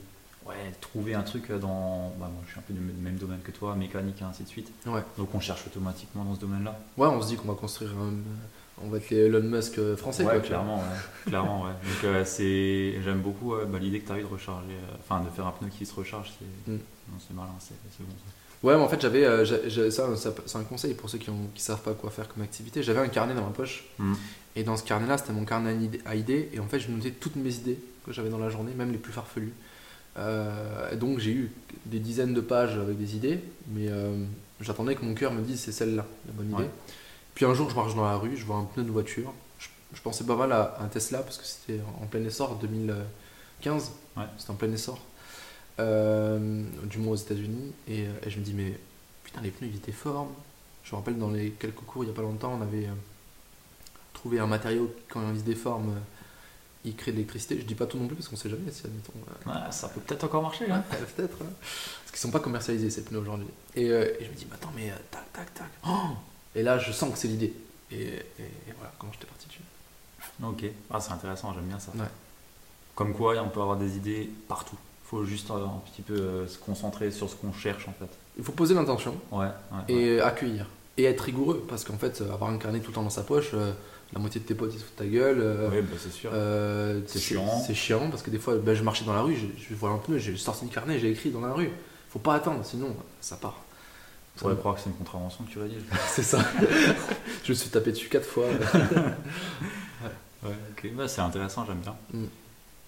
ouais, 0.47 0.55
trouver 0.81 1.15
un 1.15 1.23
truc 1.23 1.51
dans. 1.53 2.13
Bah, 2.19 2.29
moi, 2.33 2.43
je 2.47 2.51
suis 2.53 2.59
un 2.59 2.63
peu 2.63 2.75
du 2.75 2.81
même 2.81 3.17
domaine 3.17 3.41
que 3.41 3.51
toi, 3.51 3.75
mécanique 3.75 4.21
et 4.21 4.25
ainsi 4.25 4.43
de 4.45 4.49
suite. 4.49 4.71
Ouais. 4.87 5.03
Donc, 5.19 5.35
on 5.35 5.41
cherche 5.41 5.67
automatiquement 5.67 6.25
dans 6.25 6.35
ce 6.35 6.41
domaine-là. 6.41 6.79
Ouais, 6.97 7.09
on 7.09 7.21
se 7.23 7.29
dit 7.29 7.37
qu'on 7.37 7.49
va 7.49 7.55
construire 7.55 7.91
un. 7.93 8.13
On 8.83 8.89
va 8.89 8.97
être 8.97 9.09
les 9.11 9.19
Elon 9.27 9.41
Musk 9.43 9.79
euh, 9.79 9.97
français, 9.97 10.25
ouais, 10.25 10.33
quoi, 10.33 10.41
clairement, 10.41 10.83
clairement, 11.27 11.63
ouais. 11.63 11.71
Donc, 11.71 12.05
euh, 12.05 12.25
c'est, 12.25 13.01
j'aime 13.05 13.21
beaucoup 13.21 13.55
bah, 13.69 13.79
l'idée 13.79 14.01
que 14.01 14.07
tu 14.09 14.13
as 14.13 14.19
eu 14.19 14.23
de 14.23 14.27
recharger, 14.27 14.75
enfin, 14.99 15.23
de 15.23 15.31
faire 15.31 15.47
un 15.47 15.53
pneu 15.53 15.69
qui 15.69 15.87
se 15.87 15.95
recharge, 15.95 16.33
c'est, 16.39 16.73
Mm. 16.73 16.79
c'est 17.21 17.35
malin, 17.35 17.55
c'est, 17.61 17.75
c'est 17.97 18.03
bon. 18.05 18.11
ça. 18.11 18.33
Ouais, 18.65 18.75
mais 18.77 18.83
en 18.83 18.89
fait, 18.89 19.01
j'avais. 19.01 19.25
euh, 19.25 19.45
ça, 19.91 20.17
ça- 20.17 20.35
c'est 20.47 20.59
un 20.59 20.65
conseil 20.65 20.95
pour 20.95 21.09
ceux 21.11 21.19
qui, 21.19 21.31
qui 21.55 21.63
savent 21.63 21.83
pas 21.83 21.93
quoi 21.93 22.11
faire 22.11 22.27
comme 22.29 22.43
activité. 22.43 22.83
J'avais 22.83 23.01
un 23.01 23.09
carnet 23.09 23.35
dans 23.35 23.43
ma 23.45 23.51
poche. 23.53 23.85
Mm. 23.99 24.15
Et 24.57 24.63
dans 24.65 24.77
ce 24.77 24.83
carnet-là, 24.85 25.19
c'était 25.19 25.33
mon 25.35 25.45
carnet 25.45 25.71
à 25.71 25.73
idées- 25.75 26.01
à 26.07 26.15
idées. 26.17 26.49
Et 26.53 26.59
en 26.61 26.67
fait, 26.67 26.81
je 26.81 26.91
notais 26.91 27.11
toutes 27.11 27.37
mes 27.37 27.55
idées 27.55 27.79
que 28.07 28.13
j'avais 28.13 28.31
dans 28.31 28.39
la 28.39 28.49
journée, 28.49 28.73
même 28.75 28.91
les 28.91 28.99
plus 28.99 29.13
farfelues. 29.13 29.53
Euh, 30.17 30.91
et 30.93 30.97
donc, 30.97 31.19
j'ai 31.19 31.33
eu 31.33 31.53
des 31.87 31.99
dizaines 31.99 32.33
de 32.35 32.41
pages 32.41 32.77
avec 32.79 32.97
des 32.99 33.17
idées. 33.17 33.39
Mais 33.69 33.89
euh, 33.89 34.17
j'attendais 34.61 34.95
que 34.95 35.05
mon 35.05 35.15
cœur 35.15 35.33
me 35.33 35.43
dise 35.43 35.61
c'est 35.61 35.73
celle-là, 35.73 36.07
la 36.27 36.33
bonne 36.33 36.51
idée. 36.53 36.63
Ouais. 36.63 36.71
Puis 37.35 37.45
un 37.45 37.53
jour, 37.55 37.69
je 37.69 37.75
marche 37.75 37.95
dans 37.95 38.05
la 38.07 38.17
rue, 38.17 38.37
je 38.37 38.45
vois 38.47 38.57
un 38.57 38.65
pneu 38.65 38.85
de 38.85 38.91
voiture. 38.91 39.33
Je, 39.59 39.69
je 39.95 40.01
pensais 40.01 40.25
pas 40.25 40.37
mal 40.37 40.53
à 40.53 40.79
un 40.81 40.87
Tesla 40.87 41.19
parce 41.19 41.37
que 41.37 41.45
c'était 41.45 41.81
en 42.01 42.07
plein 42.07 42.25
essor 42.25 42.55
2015. 42.63 43.91
Ouais. 44.17 44.23
C'était 44.39 44.51
en 44.53 44.55
plein 44.55 44.73
essor. 44.73 44.99
Euh, 45.81 46.63
du 46.85 46.99
moins 46.99 47.13
aux 47.15 47.17
États-Unis. 47.17 47.73
Et, 47.89 48.03
euh, 48.07 48.13
et 48.25 48.31
je 48.31 48.39
me 48.39 48.45
dis, 48.45 48.55
mais 48.55 48.79
putain, 49.25 49.41
les 49.41 49.51
pneus 49.51 49.69
ils 49.73 49.77
étaient 49.77 49.93
forts. 49.93 50.29
Je 50.85 50.93
me 50.93 50.97
rappelle 50.99 51.19
dans 51.19 51.31
les 51.31 51.51
quelques 51.51 51.81
cours 51.81 52.05
il 52.05 52.09
y 52.09 52.11
a 52.11 52.15
pas 52.15 52.23
longtemps, 52.23 52.53
on 52.59 52.63
avait 52.63 52.87
euh, 52.87 52.93
trouvé 54.13 54.39
un 54.39 54.47
matériau 54.47 54.87
qui, 54.87 55.03
quand 55.09 55.23
il 55.33 55.39
se 55.41 55.45
déforme, 55.45 55.95
il 56.85 56.95
crée 56.95 57.11
de 57.11 57.17
l'électricité. 57.17 57.59
Je 57.59 57.65
dis 57.65 57.75
pas 57.75 57.87
tout 57.87 57.99
non 57.99 58.07
plus 58.07 58.15
parce 58.17 58.29
qu'on 58.29 58.37
sait 58.37 58.51
jamais 58.51 58.71
si, 58.71 58.85
admettons. 58.87 59.13
euh, 59.49 59.51
Ouais, 59.51 59.73
ça 59.73 59.89
peut 59.89 60.01
peut-être 60.01 60.25
encore 60.25 60.43
marcher. 60.43 60.71
Hein. 60.71 60.85
Ouais, 60.93 60.99
peut-être. 61.17 61.39
hein. 61.43 61.47
Parce 61.61 62.11
qu'ils 62.11 62.19
sont 62.21 62.31
pas 62.31 62.41
commercialisés 62.41 62.91
ces 62.91 63.03
pneus 63.05 63.19
aujourd'hui. 63.19 63.47
Et, 63.75 63.91
euh, 63.91 64.05
et 64.21 64.25
je 64.27 64.31
me 64.31 64.35
dis, 64.37 64.47
mais 64.49 64.55
attends, 64.55 64.73
mais 64.77 64.91
euh, 64.91 64.95
tac, 65.11 65.33
tac, 65.33 65.55
tac. 65.55 65.67
Oh 65.89 66.11
et 66.55 66.63
là, 66.63 66.79
je 66.79 66.93
sens 66.93 67.11
que 67.13 67.19
c'est 67.19 67.27
l'idée. 67.29 67.53
Et, 67.91 67.97
et- 68.03 68.13
et 68.69 68.73
voilà 68.79 68.93
comment 68.99 69.13
j'étais 69.13 69.27
parti 69.27 69.49
dessus. 69.49 69.61
Ok, 70.43 70.65
ah, 70.91 71.01
c'est 71.01 71.13
intéressant, 71.13 71.53
j'aime 71.55 71.65
bien 71.67 71.79
ça. 71.81 71.91
Ouais. 71.97 72.07
Comme 72.95 73.13
quoi, 73.15 73.35
on 73.43 73.49
peut 73.49 73.61
avoir 73.61 73.77
des 73.77 73.97
idées 73.97 74.31
partout. 74.47 74.77
Il 75.15 75.19
faut 75.19 75.25
juste 75.25 75.49
euh, 75.51 75.55
un 75.65 75.81
petit 75.93 76.03
peu 76.03 76.15
euh, 76.15 76.47
se 76.49 76.59
concentrer 76.59 77.11
sur 77.13 77.31
ce 77.31 77.37
qu'on 77.37 77.53
cherche 77.53 77.87
en 77.87 77.93
fait. 77.93 78.09
Il 78.37 78.43
faut 78.43 78.51
poser 78.53 78.75
l'intention 78.75 79.15
Ouais, 79.31 79.47
ouais, 79.47 79.47
ouais. 79.47 79.95
et 79.95 80.21
accueillir. 80.21 80.67
Et 80.99 81.05
être 81.05 81.21
rigoureux. 81.21 81.65
Parce 81.69 81.85
qu'en 81.85 81.97
fait, 81.99 82.21
euh, 82.21 82.33
avoir 82.33 82.51
un 82.51 82.59
carnet 82.59 82.81
tout 82.81 82.89
le 82.91 82.95
temps 82.95 83.03
dans 83.05 83.11
sa 83.11 83.23
poche, 83.23 83.51
euh, 83.55 83.73
la 84.13 84.19
moitié 84.21 84.41
de 84.41 84.47
tes 84.47 84.55
potes 84.57 84.73
ils 84.75 84.81
se 84.81 84.85
foutent 84.85 84.97
ta 84.97 85.07
gueule. 85.07 85.39
euh, 85.41 85.71
Ouais, 85.71 85.83
bah, 85.83 85.97
c'est 86.01 86.11
sûr. 86.13 86.31
euh, 86.35 87.01
C'est 87.07 87.21
chiant. 87.21 87.47
C'est 87.65 87.75
chiant 87.75 88.11
parce 88.11 88.23
que 88.23 88.31
des 88.31 88.39
fois, 88.41 88.57
ben, 88.57 88.75
je 88.75 88.83
marchais 88.83 89.05
dans 89.05 89.13
la 89.15 89.23
rue, 89.23 89.37
je, 89.37 89.47
je 89.69 89.75
vois 89.77 89.91
un 89.91 89.99
pneu, 89.99 90.19
j'ai 90.19 90.37
sorti 90.37 90.65
le 90.65 90.71
carnet, 90.73 90.99
j'ai 90.99 91.11
écrit 91.13 91.31
dans 91.31 91.41
la 91.41 91.53
rue. 91.53 91.71
Faut 92.11 92.19
pas 92.19 92.35
attendre, 92.35 92.65
sinon 92.65 92.97
ça 93.21 93.37
part. 93.37 93.61
On 94.37 94.41
pourrait 94.41 94.57
croire 94.57 94.75
que 94.75 94.81
c'est 94.81 94.91
une 94.91 94.97
contravention 94.97 95.45
que 95.45 95.51
tu 95.53 95.61
rédiges. 95.61 95.83
C'est 96.09 96.25
ça. 96.25 96.41
je 97.45 97.53
me 97.53 97.55
suis 97.55 97.71
tapé 97.71 97.93
dessus 97.93 98.09
quatre 98.09 98.27
fois. 98.27 98.47
Ouais, 100.43 100.51
ok, 100.77 100.91
bah, 100.95 101.09
c'est 101.09 101.23
intéressant, 101.23 101.65
j'aime 101.65 101.79
bien. 101.79 101.95
Mm. 102.13 102.25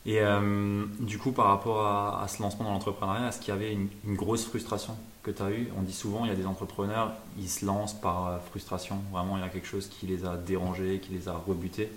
Et 0.06 0.20
euh, 0.20 0.85
du 1.00 1.19
coup, 1.19 1.32
par 1.32 1.47
rapport 1.47 1.85
à, 1.85 2.26
ce 2.29 2.41
lancement 2.41 2.64
dans 2.64 2.70
l'entrepreneuriat, 2.70 3.29
est-ce 3.29 3.41
qu'il 3.41 3.49
y 3.49 3.56
avait 3.56 3.73
une, 3.73 3.88
grosse 4.14 4.44
frustration 4.44 4.97
que 5.25 5.32
tu 5.32 5.43
as 5.43 5.50
eue 5.50 5.69
On 5.76 5.82
dit 5.82 5.93
souvent, 5.93 6.25
il 6.25 6.29
y 6.29 6.32
a 6.32 6.37
des 6.37 6.47
entrepreneurs, 6.47 7.12
ils 7.37 7.49
se 7.49 7.67
lancent 7.67 8.00
par 8.00 8.29
euh, 8.29 8.38
frustration. 8.38 9.03
Vraiment, 9.11 9.37
il 9.37 9.41
y 9.41 9.44
a 9.44 9.49
quelque 9.49 9.67
chose 9.67 9.88
qui 9.88 10.06
les 10.06 10.25
a 10.25 10.37
dérangés, 10.37 11.00
qui 11.00 11.12
les 11.12 11.29
a 11.29 11.32
rebutés. 11.32 11.91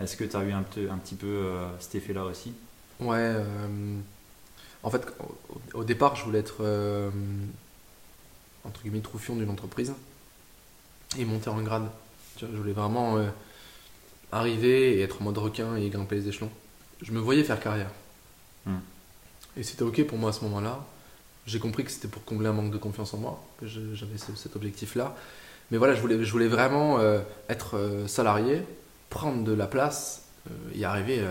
Est-ce 0.00 0.16
que 0.16 0.22
tu 0.22 0.36
as 0.36 0.44
eu 0.44 0.52
un, 0.52 0.60
un 0.60 0.98
petit 0.98 1.16
peu 1.16 1.26
euh, 1.26 1.66
cet 1.80 1.96
effet-là 1.96 2.24
aussi? 2.24 2.52
Ouais. 3.00 3.34
en 4.82 4.90
fait, 4.90 5.04
au, 5.74 5.80
au 5.80 5.84
départ, 5.84 6.14
je 6.16 6.24
voulais 6.24 6.38
être 6.38 6.64
entre 8.64 8.80
guillemets 8.82 9.00
troufion 9.00 9.36
d'une 9.36 9.50
entreprise 9.50 9.92
et 11.18 11.24
monter 11.26 11.50
en 11.50 11.60
grade. 11.60 11.90
Je 12.40 12.46
voulais 12.46 12.72
vraiment 12.72 13.18
arriver 14.32 14.96
et 14.96 15.02
être 15.02 15.20
en 15.20 15.24
mode 15.24 15.36
requin 15.36 15.76
et 15.76 15.90
grimper 15.90 16.14
les 16.14 16.28
échelons. 16.28 16.50
Je 17.06 17.12
me 17.12 17.20
voyais 17.20 17.44
faire 17.44 17.60
carrière. 17.60 17.90
Hmm. 18.66 18.78
Et 19.56 19.62
c'était 19.62 19.82
ok 19.84 20.04
pour 20.06 20.18
moi 20.18 20.30
à 20.30 20.32
ce 20.32 20.42
moment-là. 20.44 20.84
J'ai 21.46 21.60
compris 21.60 21.84
que 21.84 21.90
c'était 21.92 22.08
pour 22.08 22.24
combler 22.24 22.48
un 22.48 22.52
manque 22.52 22.72
de 22.72 22.78
confiance 22.78 23.14
en 23.14 23.18
moi 23.18 23.42
que 23.60 23.66
j'avais 23.66 24.18
ce- 24.18 24.34
cet 24.34 24.56
objectif-là. 24.56 25.14
Mais 25.70 25.78
voilà, 25.78 25.94
je 25.94 26.00
voulais, 26.00 26.24
je 26.24 26.32
voulais 26.32 26.48
vraiment 26.48 26.98
euh, 26.98 27.20
être 27.48 27.76
euh, 27.76 28.08
salarié, 28.08 28.62
prendre 29.08 29.44
de 29.44 29.52
la 29.52 29.68
place, 29.68 30.24
euh, 30.48 30.54
y 30.74 30.84
arriver 30.84 31.24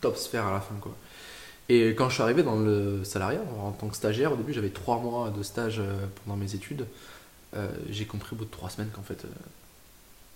top 0.00 0.16
sphère 0.16 0.46
à 0.46 0.52
la 0.52 0.60
fin. 0.60 0.74
Quoi. 0.80 0.96
Et 1.68 1.90
quand 1.90 2.08
je 2.08 2.14
suis 2.14 2.22
arrivé 2.22 2.42
dans 2.42 2.56
le 2.56 3.04
salariat, 3.04 3.42
en 3.60 3.72
tant 3.72 3.88
que 3.88 3.96
stagiaire, 3.96 4.32
au 4.32 4.36
début 4.36 4.54
j'avais 4.54 4.70
trois 4.70 4.98
mois 4.98 5.28
de 5.30 5.42
stage 5.42 5.82
pendant 6.24 6.38
mes 6.38 6.54
études. 6.54 6.86
Euh, 7.56 7.68
j'ai 7.90 8.06
compris 8.06 8.30
au 8.32 8.36
bout 8.36 8.44
de 8.46 8.50
trois 8.50 8.70
semaines 8.70 8.90
qu'en 8.94 9.02
fait 9.02 9.24
euh, 9.24 9.28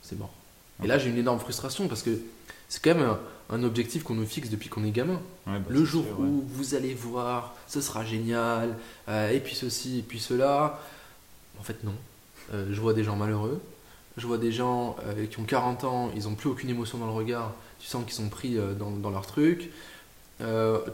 c'est 0.03 0.19
mort. 0.19 0.33
Et 0.85 0.87
là 0.87 0.99
j'ai 0.99 1.09
une 1.11 1.19
énorme 1.19 1.39
frustration 1.39 1.89
parce 1.89 2.03
que 2.03 2.11
c'est 2.73 2.83
quand 2.83 2.95
même 2.95 3.07
un, 3.07 3.21
un 3.51 3.65
objectif 3.65 4.03
qu'on 4.03 4.15
nous 4.15 4.25
fixe 4.25 4.49
depuis 4.49 4.71
qu'on 4.71 4.83
est 4.83 4.93
gamin. 4.93 5.21
Ouais, 5.47 5.59
bah, 5.59 5.67
Le 5.69 5.85
jour 5.85 6.07
sûr, 6.07 6.19
ouais. 6.19 6.27
où 6.27 6.43
vous 6.55 6.75
allez 6.75 6.95
voir, 6.95 7.55
ce 7.69 7.83
sera 7.83 8.03
génial, 8.03 8.79
euh, 9.11 9.29
et 9.29 9.41
puis 9.41 9.55
ceci, 9.55 9.99
et 9.99 10.03
puis 10.03 10.19
cela. 10.19 10.81
En 11.61 11.63
fait, 11.63 11.85
non. 11.85 11.93
Euh, 12.55 12.69
je 12.73 12.81
vois 12.81 12.95
des 12.95 13.05
gens 13.05 13.15
malheureux. 13.15 13.61
Je 14.17 14.27
vois 14.27 14.39
des 14.39 14.53
gens 14.53 14.97
euh, 15.05 15.27
qui 15.27 15.39
ont 15.39 15.45
40 15.45 15.85
ans, 15.85 16.11
ils 16.17 16.23
n'ont 16.23 16.35
plus 16.35 16.49
aucune 16.49 16.71
émotion 16.71 16.97
dans 16.97 17.05
le 17.05 17.13
regard. 17.13 17.53
Tu 17.79 17.89
sens 17.89 18.05
qu'ils 18.05 18.15
sont 18.15 18.31
pris 18.31 18.57
dans, 18.79 18.91
dans 18.91 19.11
leur 19.11 19.27
truc. 19.27 19.71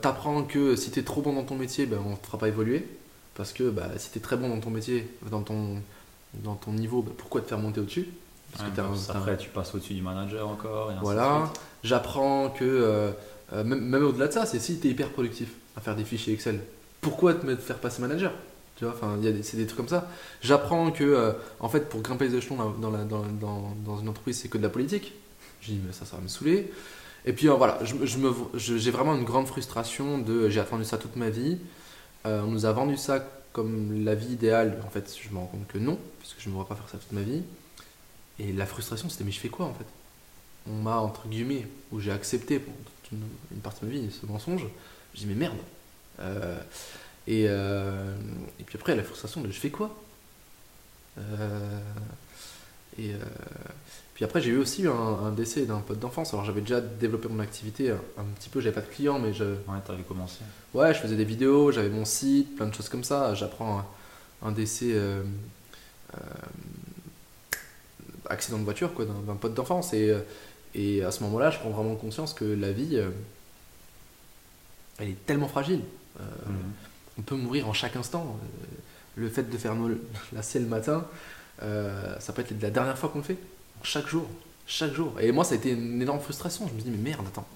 T'apprends 0.02 0.42
que 0.42 0.74
si 0.74 0.90
t'es 0.90 1.04
trop 1.04 1.22
bon 1.22 1.34
dans 1.34 1.44
ton 1.44 1.54
métier, 1.54 1.86
ben, 1.86 1.98
on 2.04 2.10
ne 2.10 2.16
te 2.16 2.26
fera 2.26 2.38
pas 2.38 2.48
évoluer. 2.48 2.84
Parce 3.36 3.52
que 3.52 3.70
bah, 3.70 3.88
si 3.98 4.10
t'es 4.10 4.20
très 4.20 4.36
bon 4.36 4.48
dans 4.48 4.58
ton 4.58 4.70
métier, 4.70 5.08
dans 5.30 5.42
ton, 5.42 5.80
dans 6.34 6.56
ton 6.56 6.72
niveau, 6.72 7.02
ben, 7.02 7.12
pourquoi 7.16 7.40
te 7.40 7.46
faire 7.46 7.58
monter 7.58 7.78
au-dessus? 7.80 8.08
Parce 8.52 8.64
Ouais, 8.64 8.74
que 8.74 8.80
un- 8.80 8.84
un- 8.84 9.18
après, 9.18 9.36
tu 9.36 9.48
passes 9.50 9.74
au-dessus 9.74 9.94
du 9.94 10.02
manager 10.02 10.48
encore. 10.48 10.90
Et 10.90 10.94
ainsi 10.94 10.98
de 11.00 11.04
voilà. 11.04 11.52
J'apprends 11.84 12.50
que, 12.50 12.64
euh, 12.64 13.10
euh, 13.52 13.64
même, 13.64 13.80
même 13.80 14.04
au-delà 14.04 14.28
de 14.28 14.32
ça, 14.32 14.46
c'est 14.46 14.58
si 14.58 14.78
tu 14.80 14.88
es 14.88 14.90
hyper 14.90 15.10
productif 15.10 15.48
à 15.76 15.80
faire 15.80 15.94
des 15.96 16.04
fichiers 16.04 16.34
Excel, 16.34 16.60
pourquoi 17.00 17.34
te 17.34 17.46
mettre 17.46 17.62
faire 17.62 17.78
passer 17.78 18.00
manager? 18.02 18.32
Tu 18.76 18.84
vois, 18.84 18.94
enfin, 18.94 19.16
c'est 19.42 19.56
des 19.56 19.66
trucs 19.66 19.76
comme 19.76 19.88
ça. 19.88 20.08
J'apprends 20.40 20.90
que, 20.90 21.04
euh, 21.04 21.32
en 21.60 21.68
fait, 21.68 21.88
pour 21.88 22.00
grimper 22.00 22.28
les 22.28 22.36
échelons 22.36 22.56
dans, 22.56 22.70
dans 22.70 22.90
la- 22.90 23.04
dans- 23.04 23.24
dans- 23.40 23.74
dans 23.84 23.98
une 24.00 24.08
entreprise, 24.08 24.38
c'est 24.40 24.48
que 24.48 24.58
de 24.58 24.62
la 24.62 24.68
politique. 24.68 25.14
Je 25.60 25.72
dis, 25.72 25.80
mais 25.84 25.92
ça, 25.92 26.04
ça 26.04 26.16
va 26.16 26.22
me 26.22 26.28
saouler. 26.28 26.70
Et 27.26 27.32
puis 27.32 27.48
euh, 27.48 27.54
voilà, 27.54 27.78
je, 27.82 27.94
me- 27.94 28.06
je 28.06 28.18
me- 28.18 28.32
je- 28.54 28.76
j'ai 28.78 28.90
vraiment 28.92 29.14
une 29.16 29.24
grande 29.24 29.48
frustration 29.48 30.18
de 30.18 30.48
j'ai 30.48 30.60
attendu 30.60 30.84
ça 30.84 30.96
toute 30.98 31.16
ma 31.16 31.28
vie. 31.30 31.58
Euh, 32.26 32.42
on 32.44 32.50
nous 32.52 32.64
a 32.66 32.72
vendu 32.72 32.96
ça 32.96 33.24
comme 33.52 34.04
la 34.04 34.14
vie 34.14 34.32
idéale. 34.32 34.80
En 34.86 34.90
fait, 34.90 35.12
je 35.20 35.28
me 35.34 35.38
rends 35.38 35.46
compte 35.46 35.66
que 35.66 35.78
non, 35.78 35.98
puisque 36.20 36.36
je 36.40 36.46
ne 36.48 36.52
me 36.52 36.56
vois 36.56 36.68
pas 36.68 36.76
faire 36.76 36.88
ça 36.88 36.98
toute 36.98 37.12
ma 37.12 37.22
vie. 37.22 37.42
Et 38.38 38.52
la 38.52 38.66
frustration, 38.66 39.08
c'était 39.08 39.24
mais 39.24 39.32
je 39.32 39.40
fais 39.40 39.48
quoi 39.48 39.66
en 39.66 39.74
fait? 39.74 39.86
On 40.70 40.74
m'a, 40.82 40.96
entre 40.98 41.28
guillemets, 41.28 41.66
où 41.92 42.00
j'ai 42.00 42.12
accepté 42.12 42.58
pour 42.58 42.74
toute 42.74 43.12
une, 43.12 43.24
une 43.52 43.60
partie 43.60 43.80
de 43.82 43.86
ma 43.86 43.92
vie 43.92 44.10
ce 44.12 44.26
mensonge. 44.26 44.66
Je 45.14 45.20
dis 45.20 45.26
mais 45.26 45.34
merde. 45.34 45.56
Euh, 46.20 46.60
et, 47.26 47.46
euh, 47.48 48.14
et 48.60 48.64
puis 48.64 48.76
après, 48.78 48.96
la 48.96 49.02
frustration 49.04 49.40
de 49.40 49.48
je 49.50 49.58
fais 49.58 49.70
quoi? 49.70 49.94
Euh, 51.18 51.80
et 52.98 53.12
puis 54.14 54.24
après, 54.24 54.40
j'ai 54.40 54.50
eu 54.50 54.56
aussi 54.56 54.86
un, 54.86 54.92
un 54.92 55.30
décès 55.30 55.64
d'un 55.66 55.78
pote 55.78 56.00
d'enfance. 56.00 56.32
Alors 56.34 56.44
j'avais 56.44 56.60
déjà 56.60 56.80
développé 56.80 57.28
mon 57.28 57.40
activité 57.40 57.90
un, 57.90 58.00
un 58.18 58.24
petit 58.38 58.48
peu, 58.48 58.60
j'avais 58.60 58.74
pas 58.74 58.80
de 58.80 58.86
clients, 58.92 59.18
mais 59.18 59.32
je, 59.32 59.44
Ouais, 59.68 59.78
t'avais 59.86 60.02
commencé. 60.02 60.38
ouais, 60.74 60.94
je 60.94 60.98
faisais 61.00 61.16
des 61.16 61.24
vidéos, 61.24 61.70
j'avais 61.72 61.90
mon 61.90 62.04
site, 62.04 62.56
plein 62.56 62.66
de 62.66 62.74
choses 62.74 62.88
comme 62.88 63.04
ça. 63.04 63.34
J'apprends 63.34 63.78
un, 64.42 64.48
un 64.48 64.52
décès, 64.52 64.94
accident 68.30 68.58
de 68.58 68.64
voiture, 68.64 68.94
quoi, 68.94 69.04
d'un 69.04 69.34
pote 69.34 69.54
d'enfance. 69.54 69.92
Et, 69.92 70.10
euh, 70.10 70.20
et 70.74 71.02
à 71.02 71.10
ce 71.10 71.22
moment-là, 71.24 71.50
je 71.50 71.58
prends 71.58 71.70
vraiment 71.70 71.94
conscience 71.96 72.34
que 72.34 72.44
la 72.44 72.72
vie, 72.72 72.96
euh, 72.96 73.10
elle 74.98 75.08
est 75.10 75.26
tellement 75.26 75.48
fragile. 75.48 75.80
Euh, 76.20 76.22
Mhm. 76.46 76.54
on 77.18 77.22
peut 77.22 77.36
mourir 77.36 77.68
en 77.68 77.72
chaque 77.72 77.96
instant. 77.96 78.38
Le 79.16 79.28
fait 79.28 79.44
de 79.50 79.56
faire 79.56 79.74
la 80.32 80.42
selle 80.42 80.62
le 80.62 80.68
matin, 80.68 81.06
euh, 81.62 82.14
ça 82.20 82.32
peut 82.32 82.42
être 82.42 82.54
la 82.62 82.70
dernière 82.70 82.96
fois 82.98 83.08
qu'on 83.08 83.18
le 83.18 83.24
fait. 83.24 83.38
Chaque 83.82 84.06
jour. 84.06 84.26
Chaque 84.66 84.92
jour. 84.92 85.14
Et 85.20 85.32
moi, 85.32 85.44
ça 85.44 85.54
a 85.54 85.56
été 85.56 85.70
une 85.70 86.00
énorme 86.02 86.20
frustration. 86.20 86.68
Je 86.68 86.74
me 86.74 86.80
dis, 86.80 86.90
mais 86.90 87.10
merde, 87.10 87.26
attends. 87.26 87.46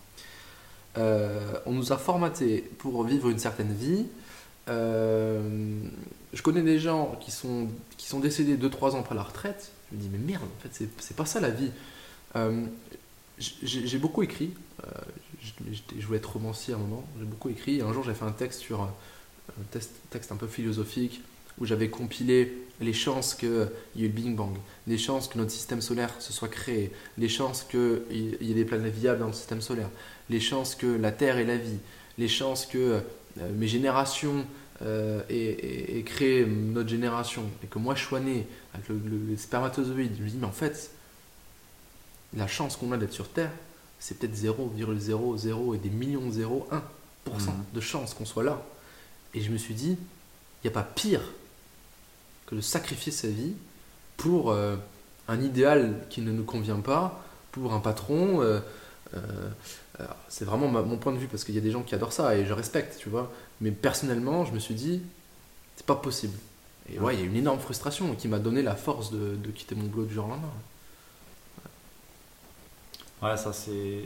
Euh, 0.98 1.52
on 1.66 1.72
nous 1.72 1.92
a 1.92 1.96
formaté 1.98 2.60
pour 2.78 3.04
vivre 3.04 3.28
une 3.28 3.38
certaine 3.38 3.72
vie. 3.72 4.06
Je 4.68 6.42
connais 6.42 6.62
des 6.62 6.78
gens 6.78 7.16
qui 7.20 7.30
sont, 7.30 7.68
qui 7.98 8.08
sont 8.08 8.20
décédés 8.20 8.56
2-3 8.56 8.94
ans 8.94 9.00
après 9.00 9.14
la 9.14 9.22
retraite. 9.22 9.70
Je 9.92 9.96
me 9.96 10.02
dis, 10.02 10.08
mais 10.10 10.18
merde, 10.18 10.44
en 10.44 10.62
fait, 10.62 10.88
c'est- 11.00 11.14
pas 11.16 11.26
ça 11.26 11.40
la 11.40 11.50
vie. 11.50 11.70
Euh, 12.36 12.64
j'ai 13.38 13.98
beaucoup 13.98 14.22
écrit. 14.22 14.50
Euh, 14.84 14.90
je 15.98 16.06
voulais 16.06 16.18
être 16.18 16.32
romancier 16.32 16.74
à 16.74 16.76
un 16.76 16.80
moment. 16.80 17.04
J'ai 17.18 17.24
beaucoup 17.24 17.48
écrit. 17.48 17.80
Un 17.82 17.92
jour, 17.92 18.04
j'ai 18.04 18.14
fait 18.14 18.24
un 18.24 18.32
texte 18.32 18.60
sur 18.60 18.80
un 18.82 18.92
texte, 19.70 19.90
texte 20.10 20.32
un 20.32 20.36
peu 20.36 20.46
philosophique 20.46 21.20
où 21.58 21.66
j'avais 21.66 21.90
compilé 21.90 22.52
les 22.80 22.92
chances 22.94 23.34
qu'il 23.34 23.68
y 23.96 24.02
ait 24.02 24.06
eu 24.06 24.08
le 24.08 24.14
Big 24.14 24.34
Bang, 24.34 24.56
les 24.86 24.98
chances 24.98 25.28
que 25.28 25.36
notre 25.38 25.50
système 25.50 25.82
solaire 25.82 26.10
se 26.20 26.32
soit 26.32 26.48
créé, 26.48 26.90
les 27.18 27.28
chances 27.28 27.62
qu'il 27.64 28.02
y 28.40 28.50
ait 28.50 28.54
des 28.54 28.64
planètes 28.64 28.94
viables 28.94 29.20
dans 29.20 29.26
le 29.26 29.32
système 29.34 29.60
solaire, 29.60 29.90
les 30.30 30.40
chances 30.40 30.74
que 30.74 30.86
la 30.86 31.12
Terre 31.12 31.36
ait 31.38 31.44
la 31.44 31.58
vie, 31.58 31.78
les 32.18 32.28
chances 32.28 32.66
que 32.66 32.78
euh, 33.40 33.52
mes 33.54 33.68
générations 33.68 34.46
euh, 34.82 35.22
aient, 35.28 35.98
aient- 35.98 36.02
créé 36.02 36.46
notre 36.46 36.88
génération 36.88 37.44
et 37.62 37.66
que 37.66 37.78
moi 37.78 37.94
je 37.94 38.02
sois 38.04 38.20
né 38.20 38.46
le, 38.88 38.96
le- 39.30 39.36
spermatozoïde. 39.36 40.12
Je 40.18 40.22
me 40.22 40.28
dis, 40.28 40.36
mais 40.38 40.46
en 40.46 40.52
fait, 40.52 40.90
la 42.34 42.46
chance 42.46 42.76
qu'on 42.76 42.92
a 42.92 42.96
d'être 42.96 43.12
sur 43.12 43.28
Terre, 43.28 43.50
c'est 43.98 44.18
peut-être 44.18 44.34
0,00 44.34 45.74
et 45.74 45.78
des 45.78 45.90
millions 45.90 46.28
de 46.28 46.32
0,1% 46.32 46.80
Mhm. 47.28 47.64
de 47.74 47.80
chance 47.80 48.14
qu'on 48.14 48.24
soit 48.24 48.42
là. 48.42 48.62
Et 49.34 49.40
je 49.40 49.50
me 49.50 49.58
suis 49.58 49.74
dit, 49.74 49.90
il 49.98 50.66
n'y 50.66 50.68
a 50.68 50.72
pas 50.74 50.82
pire 50.82 51.20
que 52.46 52.54
de 52.54 52.60
sacrifier 52.60 53.12
sa 53.12 53.28
vie 53.28 53.52
pour 54.16 54.50
euh, 54.50 54.76
un 55.28 55.40
idéal 55.40 56.04
qui 56.10 56.20
ne 56.20 56.32
nous 56.32 56.44
convient 56.44 56.80
pas, 56.80 57.22
pour 57.52 57.72
un 57.74 57.80
patron. 57.80 58.42
euh, 58.42 58.60
euh, 59.14 59.20
c'est 60.28 60.44
vraiment 60.46 60.68
ma- 60.68 60.82
mon 60.82 60.96
point 60.96 61.12
de 61.12 61.18
vue 61.18 61.28
parce 61.28 61.44
qu'il 61.44 61.54
y 61.54 61.58
a 61.58 61.60
des 61.60 61.70
gens 61.70 61.82
qui 61.82 61.94
adorent 61.94 62.12
ça 62.14 62.34
et 62.36 62.46
je 62.46 62.52
respecte, 62.54 62.98
tu 62.98 63.08
vois. 63.10 63.30
Mais 63.60 63.70
personnellement, 63.70 64.44
je 64.46 64.52
me 64.52 64.58
suis 64.58 64.74
dit, 64.74 65.02
c'est 65.76 65.86
pas 65.86 65.94
possible. 65.94 66.36
Et 66.88 66.98
ouais, 66.98 67.14
il 67.14 67.20
y 67.20 67.22
a 67.22 67.26
une 67.26 67.36
énorme 67.36 67.60
frustration 67.60 68.14
qui 68.14 68.28
m'a 68.28 68.38
donné 68.38 68.62
la 68.62 68.76
force 68.76 69.10
de, 69.12 69.36
de 69.36 69.50
quitter 69.50 69.74
mon 69.74 69.84
boulot 69.86 70.04
du 70.06 70.14
jour 70.14 70.26
au 70.26 70.28
lendemain. 70.28 70.52
Ouais, 73.22 73.36
ça 73.36 73.52
c'est. 73.52 74.02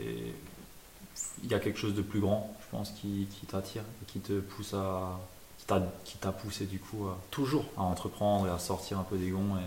Il 1.43 1.49
y 1.49 1.53
a 1.53 1.59
quelque 1.59 1.79
chose 1.79 1.95
de 1.95 2.01
plus 2.01 2.19
grand, 2.19 2.55
je 2.61 2.65
pense, 2.77 2.91
qui, 2.91 3.27
qui 3.31 3.45
t'attire 3.47 3.81
et 4.01 4.05
qui 4.11 4.19
te 4.19 4.39
pousse 4.39 4.73
à. 4.73 5.19
qui 6.05 6.17
t'a, 6.17 6.31
poussé 6.31 6.65
du 6.65 6.79
coup 6.79 7.07
à, 7.07 7.17
Toujours. 7.31 7.65
à 7.77 7.81
entreprendre 7.81 8.47
et 8.47 8.49
à 8.51 8.59
sortir 8.59 8.99
un 8.99 9.03
peu 9.03 9.17
des 9.17 9.29
gonds. 9.29 9.57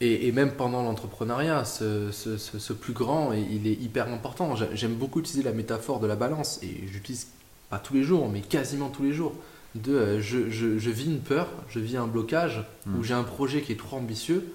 Et... 0.00 0.04
Et, 0.04 0.26
et 0.26 0.32
même 0.32 0.52
pendant 0.56 0.82
l'entrepreneuriat, 0.82 1.64
ce, 1.64 2.10
ce- 2.10 2.36
ce- 2.36 2.58
ce 2.58 2.72
plus 2.72 2.92
grand, 2.92 3.32
il 3.32 3.68
est 3.68 3.74
hyper 3.80 4.08
important. 4.12 4.56
J'ai- 4.56 4.74
J'aime 4.74 4.94
beaucoup 4.94 5.20
utiliser 5.20 5.44
la 5.44 5.52
métaphore 5.52 6.00
de 6.00 6.08
la 6.08 6.16
balance, 6.16 6.58
et 6.62 6.88
j'utilise 6.88 7.28
pas 7.70 7.78
tous 7.78 7.94
les 7.94 8.02
jours, 8.02 8.28
mais 8.28 8.40
quasiment 8.40 8.88
tous 8.88 9.04
les 9.04 9.12
jours. 9.12 9.32
De, 9.74 9.92
euh, 9.94 10.20
je, 10.20 10.50
je- 10.50 10.78
je 10.78 10.90
vis 10.90 11.06
une 11.06 11.20
peur, 11.20 11.48
je 11.68 11.78
vis 11.80 11.96
un 11.96 12.06
blocage, 12.06 12.64
Mm. 12.86 12.98
ou 12.98 13.02
j'ai 13.04 13.14
un 13.14 13.22
projet 13.24 13.62
qui 13.62 13.72
est 13.72 13.76
trop 13.78 13.96
ambitieux, 13.96 14.52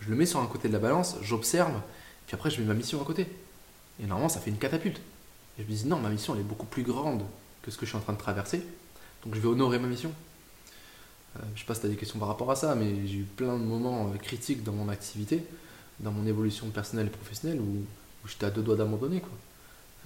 je 0.00 0.08
le 0.10 0.16
mets 0.16 0.26
sur 0.26 0.40
un 0.40 0.46
côté 0.46 0.68
de 0.68 0.72
la 0.72 0.78
balance, 0.78 1.16
j'observe, 1.22 1.74
puis 2.26 2.34
après 2.34 2.50
je 2.50 2.60
mets 2.60 2.66
ma 2.66 2.74
mission 2.74 3.00
à 3.00 3.04
côté. 3.04 3.26
Et 4.00 4.06
normalement, 4.06 4.28
ça 4.28 4.40
fait 4.40 4.50
une 4.50 4.58
catapulte. 4.58 4.98
Et 5.58 5.62
je 5.64 5.68
me 5.70 5.76
dis, 5.76 5.86
non, 5.86 5.98
ma 5.98 6.08
mission 6.08 6.34
elle 6.34 6.40
est 6.40 6.44
beaucoup 6.44 6.66
plus 6.66 6.82
grande 6.84 7.22
que 7.62 7.70
ce 7.70 7.76
que 7.76 7.84
je 7.84 7.90
suis 7.90 7.98
en 7.98 8.00
train 8.00 8.12
de 8.14 8.18
traverser, 8.18 8.62
donc 9.24 9.34
je 9.34 9.40
vais 9.40 9.48
honorer 9.48 9.78
ma 9.78 9.88
mission. 9.88 10.12
Euh, 11.36 11.40
je 11.54 11.60
sais 11.60 11.66
pas 11.66 11.74
si 11.74 11.80
tu 11.80 11.86
as 11.86 11.90
des 11.90 11.96
questions 11.96 12.18
par 12.18 12.28
rapport 12.28 12.50
à 12.50 12.56
ça, 12.56 12.74
mais 12.74 13.06
j'ai 13.06 13.18
eu 13.18 13.24
plein 13.24 13.58
de 13.58 13.64
moments 13.64 14.10
euh, 14.14 14.16
critiques 14.16 14.62
dans 14.64 14.72
mon 14.72 14.88
activité, 14.88 15.44
dans 16.00 16.12
mon 16.12 16.26
évolution 16.26 16.70
personnelle 16.70 17.08
et 17.08 17.10
professionnelle, 17.10 17.60
où, 17.60 17.64
où 18.24 18.28
j'étais 18.28 18.46
à 18.46 18.50
deux 18.50 18.62
doigts 18.62 18.76
d'abandonner. 18.76 19.20
quoi. 19.20 19.30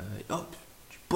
Euh, 0.01 0.03
et 0.21 0.33
hop, 0.33 0.57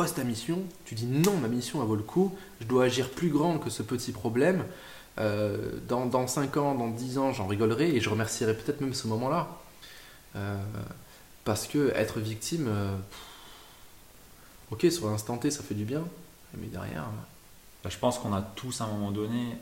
ta 0.04 0.24
mission, 0.24 0.62
tu 0.84 0.94
dis 0.94 1.06
non, 1.06 1.36
ma 1.38 1.48
mission 1.48 1.82
vaut 1.84 1.96
le 1.96 2.02
coup, 2.02 2.34
je 2.60 2.66
dois 2.66 2.84
agir 2.84 3.08
plus 3.08 3.30
grand 3.30 3.58
que 3.58 3.70
ce 3.70 3.82
petit 3.82 4.12
problème. 4.12 4.64
Euh, 5.18 5.56
dans, 5.88 6.04
dans 6.04 6.26
5 6.26 6.56
ans, 6.58 6.74
dans 6.74 6.88
10 6.88 7.18
ans, 7.18 7.32
j'en 7.32 7.46
rigolerai 7.46 7.96
et 7.96 8.00
je 8.00 8.10
remercierai 8.10 8.54
peut-être 8.54 8.82
même 8.82 8.92
ce 8.92 9.06
moment-là. 9.08 9.48
Euh, 10.36 10.62
parce 11.44 11.66
que 11.66 11.92
être 11.94 12.20
victime, 12.20 12.66
euh, 12.68 12.94
ok, 14.70 14.86
sur 14.90 15.08
l'instant 15.08 15.38
T, 15.38 15.50
ça 15.50 15.62
fait 15.62 15.74
du 15.74 15.84
bien, 15.84 16.04
mais 16.58 16.66
derrière, 16.66 17.08
Bah, 17.82 17.90
je 17.90 17.96
pense 17.96 18.18
qu'on 18.18 18.34
a 18.34 18.42
tous 18.42 18.82
à 18.82 18.84
un 18.84 18.88
moment 18.88 19.12
donné, 19.12 19.56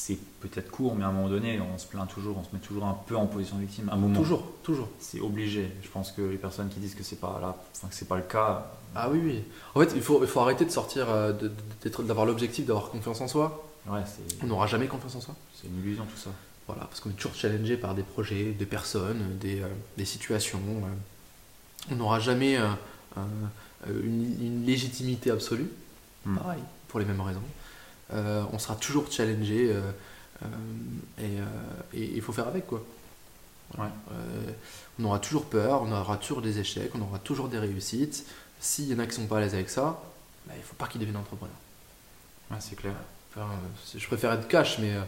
c'est 0.00 0.16
peut-être 0.40 0.70
court, 0.70 0.94
mais 0.94 1.02
à 1.04 1.08
un 1.08 1.12
moment 1.12 1.28
donné, 1.28 1.60
on 1.60 1.76
se 1.76 1.84
plaint 1.88 2.08
toujours, 2.08 2.38
on 2.38 2.44
se 2.44 2.50
met 2.52 2.60
toujours 2.60 2.84
un 2.86 2.96
peu 3.06 3.16
en 3.16 3.26
position 3.26 3.56
de 3.56 3.62
victime. 3.62 3.88
Un 3.92 3.96
moment. 3.96 4.14
toujours, 4.16 4.44
toujours. 4.62 4.88
C'est 5.00 5.18
obligé. 5.20 5.72
Je 5.82 5.88
pense 5.88 6.12
que 6.12 6.22
les 6.22 6.36
personnes 6.36 6.68
qui 6.68 6.78
disent 6.78 6.94
que 6.94 7.02
c'est 7.02 7.16
pas 7.20 7.38
là, 7.42 7.56
enfin, 7.74 7.88
que 7.88 7.94
c'est 7.96 8.06
pas 8.06 8.14
le 8.16 8.22
cas. 8.22 8.70
Ah 8.94 9.10
oui, 9.10 9.20
oui. 9.24 9.42
En 9.74 9.80
fait, 9.80 9.92
il 9.96 10.00
faut, 10.02 10.20
il 10.22 10.28
faut 10.28 10.38
arrêter 10.38 10.64
de 10.64 10.70
sortir, 10.70 11.06
euh, 11.10 11.32
d'avoir 12.04 12.26
l'objectif 12.26 12.64
d'avoir 12.64 12.90
confiance 12.90 13.20
en 13.20 13.26
soi. 13.26 13.64
Ouais, 13.88 14.00
On 14.42 14.46
n'aura 14.46 14.68
jamais 14.68 14.86
confiance 14.86 15.16
en 15.16 15.20
soi. 15.20 15.34
c'est 15.60 15.66
une 15.66 15.78
illusion 15.80 16.04
tout 16.04 16.16
ça. 16.20 16.30
Voilà, 16.68 16.84
parce 16.84 17.00
qu'on 17.00 17.10
est 17.10 17.14
toujours 17.14 17.34
challengé 17.34 17.76
par 17.76 17.94
des 17.96 18.02
projets, 18.04 18.52
des 18.52 18.66
personnes, 18.66 19.36
des, 19.40 19.60
euh, 19.62 19.66
des 19.96 20.04
situations. 20.04 20.60
euh. 20.84 21.90
On 21.90 21.96
n'aura 21.96 22.20
jamais 22.20 22.56
euh, 22.56 22.68
un- 23.16 23.90
une, 23.90 24.36
une 24.40 24.64
légitimité 24.64 25.30
absolue. 25.32 25.70
Hmm. 26.24 26.36
Pareil, 26.36 26.62
pour 26.86 27.00
les 27.00 27.06
mêmes 27.06 27.20
raisons. 27.20 27.42
Euh, 28.12 28.44
on 28.52 28.58
sera 28.58 28.74
toujours 28.74 29.10
challengé 29.10 29.70
euh, 29.70 29.80
euh, 30.42 31.44
et 31.92 32.04
il 32.14 32.22
faut 32.22 32.32
faire 32.32 32.48
avec 32.48 32.66
quoi. 32.66 32.82
Euh, 33.78 34.52
on 34.98 35.04
aura 35.04 35.18
toujours 35.18 35.44
peur, 35.44 35.82
on 35.82 35.92
aura 35.92 36.16
toujours 36.16 36.42
des 36.42 36.58
échecs, 36.58 36.90
on 36.94 37.02
aura 37.02 37.18
toujours 37.18 37.48
des 37.48 37.58
réussites. 37.58 38.24
S'il 38.60 38.88
y 38.88 38.94
en 38.94 38.98
a 38.98 39.06
qui 39.06 39.14
sont 39.14 39.26
pas 39.26 39.38
à 39.38 39.40
l'aise 39.40 39.54
avec 39.54 39.70
ça, 39.70 40.02
bah, 40.46 40.54
il 40.56 40.62
faut 40.62 40.74
pas 40.74 40.86
qu'ils 40.86 41.00
deviennent 41.00 41.16
entrepreneurs. 41.16 41.54
Ouais, 42.50 42.56
c'est 42.60 42.76
clair. 42.76 42.94
Enfin, 43.30 43.48
je 43.96 44.06
préfère 44.06 44.32
être 44.32 44.48
cash, 44.48 44.78
mais 44.78 44.94
euh, 44.94 45.02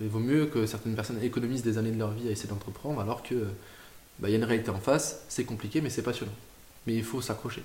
il 0.00 0.08
vaut 0.08 0.20
mieux 0.20 0.46
que 0.46 0.66
certaines 0.66 0.94
personnes 0.94 1.22
économisent 1.22 1.64
des 1.64 1.78
années 1.78 1.90
de 1.90 1.98
leur 1.98 2.12
vie 2.12 2.28
à 2.28 2.30
essayer 2.30 2.48
d'entreprendre, 2.48 3.00
alors 3.00 3.22
que 3.22 3.48
bah, 4.18 4.30
y 4.30 4.34
a 4.34 4.36
une 4.36 4.44
réalité 4.44 4.70
en 4.70 4.80
face, 4.80 5.24
c'est 5.28 5.44
compliqué, 5.44 5.80
mais 5.80 5.90
c'est 5.90 6.02
passionnant. 6.02 6.32
Mais 6.86 6.94
il 6.94 7.04
faut 7.04 7.20
s'accrocher. 7.20 7.64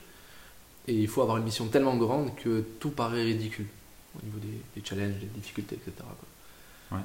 Et 0.87 0.93
il 0.93 1.07
faut 1.07 1.21
avoir 1.21 1.37
une 1.37 1.43
mission 1.43 1.67
tellement 1.67 1.95
grande 1.95 2.35
que 2.35 2.65
tout 2.79 2.89
paraît 2.89 3.23
ridicule 3.23 3.67
au 4.19 4.25
niveau 4.25 4.39
des, 4.39 4.61
des 4.81 4.87
challenges, 4.87 5.15
des 5.19 5.25
difficultés, 5.27 5.75
etc. 5.75 5.93
quoi. 6.89 6.99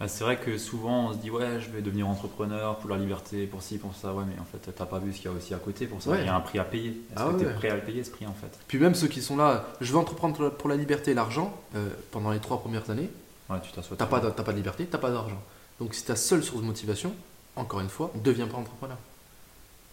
Bah, 0.00 0.06
c'est 0.06 0.22
vrai 0.22 0.36
que 0.38 0.56
souvent 0.58 1.08
on 1.08 1.12
se 1.12 1.18
dit 1.18 1.28
ouais 1.28 1.60
je 1.60 1.70
vais 1.70 1.82
devenir 1.82 2.06
entrepreneur 2.06 2.76
pour 2.78 2.88
la 2.88 2.96
liberté, 2.96 3.46
pour 3.46 3.62
ci, 3.64 3.78
pour 3.78 3.96
ça, 3.96 4.14
ouais 4.14 4.22
mais 4.28 4.38
en 4.40 4.44
fait 4.44 4.70
t'as 4.72 4.86
pas 4.86 5.00
vu 5.00 5.12
ce 5.12 5.16
qu'il 5.16 5.28
y 5.28 5.34
a 5.34 5.36
aussi 5.36 5.54
à 5.54 5.58
côté 5.58 5.88
pour 5.88 6.00
ça, 6.00 6.10
Ouais. 6.10 6.20
il 6.20 6.26
y 6.26 6.28
a 6.28 6.36
un 6.36 6.40
prix 6.40 6.60
à 6.60 6.64
payer. 6.64 6.90
Est-ce 6.90 7.14
Ah 7.16 7.24
que 7.24 7.32
ouais, 7.32 7.38
t'es 7.40 7.46
ouais. 7.46 7.54
prêt 7.54 7.70
à 7.70 7.74
le 7.74 7.82
payer 7.82 8.04
ce 8.04 8.12
prix 8.12 8.24
en 8.24 8.32
fait? 8.32 8.56
Puis 8.68 8.78
même 8.78 8.94
ceux 8.94 9.08
qui 9.08 9.20
sont 9.20 9.36
là, 9.36 9.66
je 9.80 9.90
veux 9.92 9.98
entreprendre 9.98 10.50
pour 10.50 10.68
la, 10.68 10.76
liberté 10.76 11.10
et 11.10 11.14
l'argent, 11.14 11.52
euh, 11.74 11.88
pendant 12.12 12.30
les 12.30 12.38
trois 12.38 12.60
premières 12.60 12.88
années, 12.90 13.10
Ouais 13.50 13.58
tu 13.60 13.72
t'as 13.72 14.06
pas, 14.06 14.20
de- 14.20 14.30
t'as 14.30 14.44
pas 14.44 14.52
de 14.52 14.56
liberté, 14.58 14.86
t'as 14.86 14.98
pas 14.98 15.10
d'argent. 15.10 15.42
Donc 15.80 15.94
si 15.94 16.04
ta 16.04 16.14
seule 16.14 16.44
source 16.44 16.60
de 16.60 16.66
motivation, 16.66 17.12
encore 17.56 17.80
une 17.80 17.88
fois, 17.88 18.12
ne 18.14 18.20
deviens 18.20 18.46
pas 18.46 18.58
entrepreneur. 18.58 18.98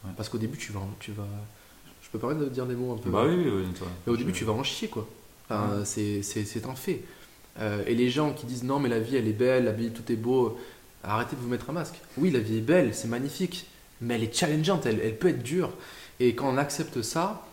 Ouais. 0.03 0.11
Parce 0.15 0.29
qu'au 0.29 0.37
début, 0.37 0.57
tu 0.59 0.71
vas, 0.71 0.81
tu 0.99 1.13
vas... 1.13 1.23
Je 2.03 2.09
peux 2.11 2.19
permettre 2.19 2.41
de 2.41 2.49
dire 2.49 2.67
des 2.67 2.75
mots 2.75 2.93
un 2.93 2.97
peu... 2.97 3.09
Bah 3.09 3.23
oui, 3.25 3.33
oui, 3.43 3.49
oui, 3.65 3.73
toi. 3.73 3.87
Mais 4.05 4.13
au 4.13 4.17
début, 4.17 4.33
tu 4.33 4.43
vas 4.45 4.53
en 4.53 4.63
chier, 4.63 4.87
quoi. 4.87 5.07
Enfin, 5.49 5.83
c'est- 5.85 6.21
un 6.65 6.75
fait. 6.75 7.01
Euh, 7.59 7.83
et 7.87 7.95
les 7.95 8.09
gens 8.09 8.33
qui 8.33 8.45
disent 8.45 8.63
non, 8.63 8.79
mais 8.79 8.89
la 8.89 8.99
vie, 8.99 9.15
elle 9.15 9.27
est 9.27 9.33
belle, 9.33 9.65
la 9.65 9.71
vie, 9.71 9.91
tout 9.91 10.11
est 10.11 10.15
beau, 10.17 10.57
arrêtez 11.03 11.35
de 11.35 11.41
vous 11.41 11.47
mettre 11.47 11.69
un 11.69 11.73
masque. 11.73 11.95
Oui, 12.17 12.31
la 12.31 12.39
vie 12.39 12.57
est 12.57 12.61
belle, 12.61 12.93
c'est 12.93 13.07
magnifique, 13.07 13.67
mais 14.01 14.15
elle 14.15 14.23
est 14.23 14.35
challengeante, 14.35 14.85
elle, 14.85 14.99
elle 15.01 15.17
peut 15.17 15.29
être 15.29 15.43
dure. 15.43 15.71
Et 16.19 16.33
quand 16.35 16.49
on 16.49 16.57
accepte 16.57 17.01
ça, 17.01 17.45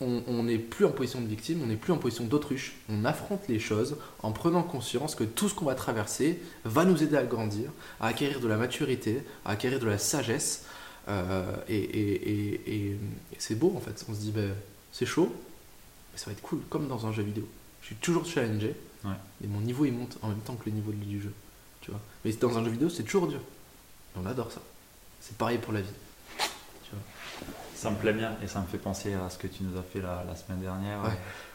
on 0.00 0.42
n'est 0.42 0.58
plus 0.58 0.84
en 0.84 0.90
position 0.90 1.20
de 1.22 1.26
victime, 1.26 1.60
on 1.62 1.66
n'est 1.66 1.76
plus 1.76 1.92
en 1.92 1.96
position 1.98 2.24
d'autruche. 2.24 2.74
On 2.90 3.04
affronte 3.06 3.40
les 3.48 3.58
choses 3.58 3.96
en 4.22 4.32
prenant 4.32 4.62
conscience 4.62 5.14
que 5.14 5.24
tout 5.24 5.48
ce 5.48 5.54
qu'on 5.54 5.64
va 5.64 5.74
traverser 5.74 6.40
va 6.64 6.84
nous 6.84 7.02
aider 7.02 7.16
à 7.16 7.22
grandir, 7.22 7.70
à 8.00 8.08
acquérir 8.08 8.40
de 8.40 8.48
la 8.48 8.56
maturité, 8.56 9.22
à 9.46 9.52
acquérir 9.52 9.78
de 9.80 9.86
la 9.86 9.96
sagesse. 9.98 10.64
Euh, 11.08 11.44
et 11.68 11.76
et- 11.76 12.30
et- 12.30 12.60
et- 12.66 12.90
et 12.92 12.96
c'est 13.38 13.54
beau 13.58 13.72
en 13.76 13.80
fait. 13.80 14.04
On 14.10 14.14
se 14.14 14.20
dit, 14.20 14.30
ben, 14.30 14.50
c'est 14.92 15.06
chaud, 15.06 15.32
ça 16.16 16.26
va 16.26 16.32
être 16.32 16.42
cool, 16.42 16.60
comme 16.70 16.88
dans 16.88 17.06
un 17.06 17.12
jeu 17.12 17.22
vidéo. 17.22 17.46
Je 17.82 17.86
suis 17.86 17.96
toujours 17.96 18.24
challengé, 18.26 18.74
Ouais. 19.04 19.10
et 19.44 19.46
mon 19.46 19.60
niveau 19.60 19.84
il 19.84 19.92
monte 19.92 20.16
en 20.22 20.28
même 20.28 20.38
temps 20.38 20.54
que 20.54 20.64
le 20.66 20.72
niveau 20.72 20.90
du 20.92 21.20
jeu. 21.20 21.32
Tu 21.82 21.90
vois. 21.90 22.00
Mais 22.24 22.32
dans 22.32 22.56
un 22.56 22.64
jeu 22.64 22.70
vidéo, 22.70 22.88
c'est 22.88 23.02
toujours 23.02 23.26
dur. 23.26 23.40
Et 23.40 24.18
on 24.22 24.26
adore 24.26 24.50
ça. 24.50 24.60
C'est 25.20 25.36
pareil 25.36 25.58
pour 25.58 25.72
la 25.72 25.80
vie. 25.82 25.88
Ça 27.74 27.90
me 27.90 27.96
plaît 27.96 28.12
bien 28.14 28.32
et 28.42 28.46
ça 28.46 28.60
me 28.60 28.66
fait 28.66 28.78
penser 28.78 29.12
à 29.12 29.28
ce 29.28 29.36
que 29.36 29.46
tu 29.46 29.62
nous 29.62 29.78
as 29.78 29.82
fait 29.82 30.00
la, 30.00 30.24
la 30.26 30.34
semaine 30.36 30.60
dernière. 30.60 31.02
Ouais. 31.02 31.10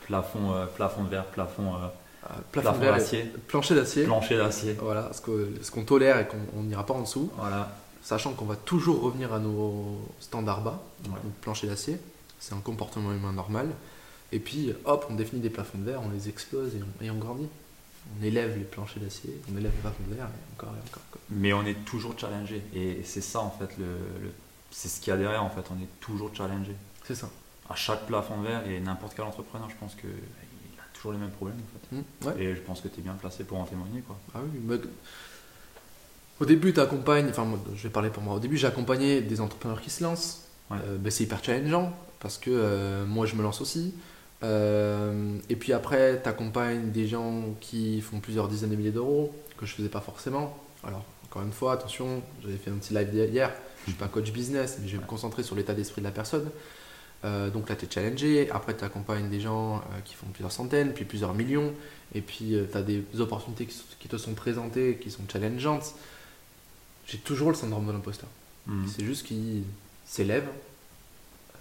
Plafond, 0.05 0.51
euh, 0.53 0.65
plafond 0.67 1.03
de 1.03 1.09
verre, 1.09 1.25
plafond, 1.25 1.75
euh, 1.75 1.87
Ah, 2.23 2.35
plafond 2.51 2.77
d'acier, 2.79 3.23
Plancher 3.47 3.73
d'acier. 3.75 4.03
plancher 4.03 4.37
d'acier. 4.37 4.73
Voilà, 4.73 5.09
ce 5.13 5.71
qu'on 5.71 5.83
tolère 5.85 6.19
et 6.19 6.27
qu'on 6.27 6.37
on 6.57 6.63
n'ira 6.63 6.85
pas 6.85 6.93
en 6.93 7.01
dessous, 7.01 7.31
Voilà. 7.37 7.71
sachant 8.03 8.33
qu'on 8.33 8.45
va 8.45 8.57
toujours 8.57 9.01
revenir 9.01 9.33
à 9.33 9.39
nos 9.39 9.99
standards 10.19 10.61
bas, 10.61 10.79
donc 11.05 11.15
Ouais. 11.15 11.19
plancher 11.41 11.65
d'acier, 11.67 11.97
c'est 12.39 12.53
un 12.53 12.59
comportement 12.59 13.11
humain 13.13 13.31
normal. 13.31 13.69
Et 14.31 14.39
puis, 14.39 14.73
hop, 14.85 15.05
on 15.09 15.15
définit 15.15 15.41
des 15.41 15.49
plafonds 15.49 15.77
de 15.79 15.85
verre, 15.85 16.01
on 16.03 16.09
les 16.09 16.29
explose 16.29 16.75
et 16.75 16.81
on, 17.01 17.03
et 17.03 17.09
on 17.09 17.15
grandit. 17.17 17.47
On 18.19 18.23
élève 18.23 18.57
les 18.57 18.63
planchers 18.63 19.01
d'acier, 19.01 19.29
on 19.53 19.57
élève 19.57 19.71
les 19.71 19.81
plafonds 19.81 20.03
de 20.09 20.15
verre, 20.15 20.25
et 20.27 20.53
encore 20.55 20.73
et 20.75 20.87
encore. 20.89 21.03
quoi. 21.11 21.21
Mais 21.29 21.53
on 21.53 21.65
est 21.65 21.85
toujours 21.85 22.17
challengé 22.17 22.61
et 22.73 23.01
c'est 23.03 23.21
ça 23.21 23.39
en 23.39 23.51
fait 23.51 23.69
le, 23.77 23.85
le- 24.23 24.31
c'est 24.71 24.87
ce 24.87 24.99
qu'il 25.01 25.11
y 25.11 25.13
a 25.13 25.17
derrière 25.17 25.43
en 25.43 25.49
fait. 25.49 25.61
On 25.71 25.75
est 25.81 25.87
toujours 25.99 26.33
challengé. 26.35 26.75
C'est 27.05 27.15
ça. 27.15 27.29
À 27.69 27.75
chaque 27.75 28.05
plafond 28.07 28.41
de 28.41 28.47
verre 28.47 28.67
et 28.67 28.79
n'importe 28.79 29.13
quel 29.15 29.25
entrepreneur, 29.25 29.69
je 29.69 29.75
pense 29.75 29.93
que 29.95 30.07
il 30.07 30.79
a 30.79 30.83
toujours 30.93 31.11
les 31.11 31.17
mêmes 31.19 31.29
problèmes 31.31 31.57
en 31.59 31.95
fait. 32.25 32.27
ouais. 32.29 32.43
Et 32.43 32.55
je 32.55 32.61
pense 32.61 32.81
que 32.81 32.87
tu 32.87 32.99
es 32.99 33.03
bien 33.03 33.13
placé 33.13 33.43
pour 33.43 33.59
en 33.59 33.65
témoigner 33.65 34.01
quoi. 34.01 34.17
Ah 34.33 34.39
oui, 34.43 34.59
mais- 34.63 34.77
Au 36.39 36.45
début, 36.45 36.73
tu 36.73 36.79
accompagnes, 36.79 37.29
enfin, 37.29 37.43
moi, 37.43 37.59
je 37.75 37.83
vais 37.83 37.89
parler 37.89 38.09
pour 38.09 38.23
moi. 38.23 38.35
Au 38.35 38.39
début, 38.39 38.57
j'ai 38.57 38.67
accompagné 38.67 39.21
des 39.21 39.41
entrepreneurs 39.41 39.81
qui 39.81 39.89
se 39.89 40.03
lancent. 40.03 40.45
Ouais. 40.71 40.77
Euh, 40.85 40.97
ben, 40.97 41.11
c'est 41.11 41.25
hyper 41.25 41.43
challengeant 41.43 41.91
parce 42.21 42.37
que 42.37 42.49
euh, 42.51 43.05
moi, 43.05 43.25
je 43.25 43.35
me 43.35 43.43
lance 43.43 43.59
aussi. 43.61 43.93
Euh, 44.43 45.37
et 45.49 45.55
puis 45.55 45.73
après, 45.73 46.21
tu 46.21 46.29
accompagnes 46.29 46.91
des 46.91 47.07
gens 47.07 47.43
qui 47.59 48.01
font 48.01 48.19
plusieurs 48.19 48.47
dizaines 48.47 48.69
de 48.69 48.75
milliers 48.75 48.91
d'euros 48.91 49.33
que 49.57 49.65
je 49.65 49.73
faisais 49.73 49.89
pas 49.89 50.01
forcément. 50.01 50.57
Alors, 50.83 51.03
encore 51.25 51.41
une 51.41 51.51
fois, 51.51 51.73
attention, 51.73 52.21
j'avais 52.41 52.57
fait 52.57 52.71
un 52.71 52.75
petit 52.75 52.93
live 52.93 53.09
hier. 53.13 53.51
Je 53.85 53.91
suis 53.91 53.99
pas 53.99 54.07
coach 54.07 54.31
business, 54.31 54.77
mais 54.81 54.87
je 54.87 54.95
vais 54.95 55.03
me 55.03 55.07
concentrer 55.07 55.43
sur 55.43 55.55
l'état 55.55 55.73
d'esprit 55.73 56.01
de 56.01 56.07
la 56.07 56.11
personne. 56.11 56.49
Euh, 57.25 57.49
donc 57.49 57.67
là, 57.69 57.75
tu 57.75 57.85
es 57.85 57.89
challengé. 57.91 58.49
Après, 58.51 58.75
tu 58.75 58.83
accompagnes 58.83 59.29
des 59.29 59.41
gens 59.41 59.77
euh, 59.77 59.99
qui 60.05 60.15
font 60.15 60.27
plusieurs 60.27 60.51
centaines, 60.51 60.93
puis 60.93 61.05
plusieurs 61.05 61.33
millions. 61.33 61.73
Et 62.15 62.21
puis, 62.21 62.55
tu 62.71 62.77
as 62.77 62.81
des 62.81 63.03
opportunités 63.19 63.67
qui, 63.67 64.07
te 64.07 64.17
sont 64.17 64.33
présentées, 64.33 64.97
qui 65.01 65.11
sont 65.11 65.23
challengeantes. 65.31 65.93
J'ai 67.09 67.17
toujours 67.17 67.49
le 67.49 67.55
syndrome 67.55 67.87
de 67.87 67.91
l'imposteur. 67.91 68.29
Hmm. 68.67 68.85
C'est 68.87 69.03
juste 69.03 69.25
qu'il 69.25 69.63
s'élève, 70.05 70.47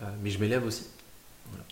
euh, 0.02 0.06
mais 0.22 0.30
je 0.30 0.38
m'élève 0.38 0.64
aussi. 0.64 0.84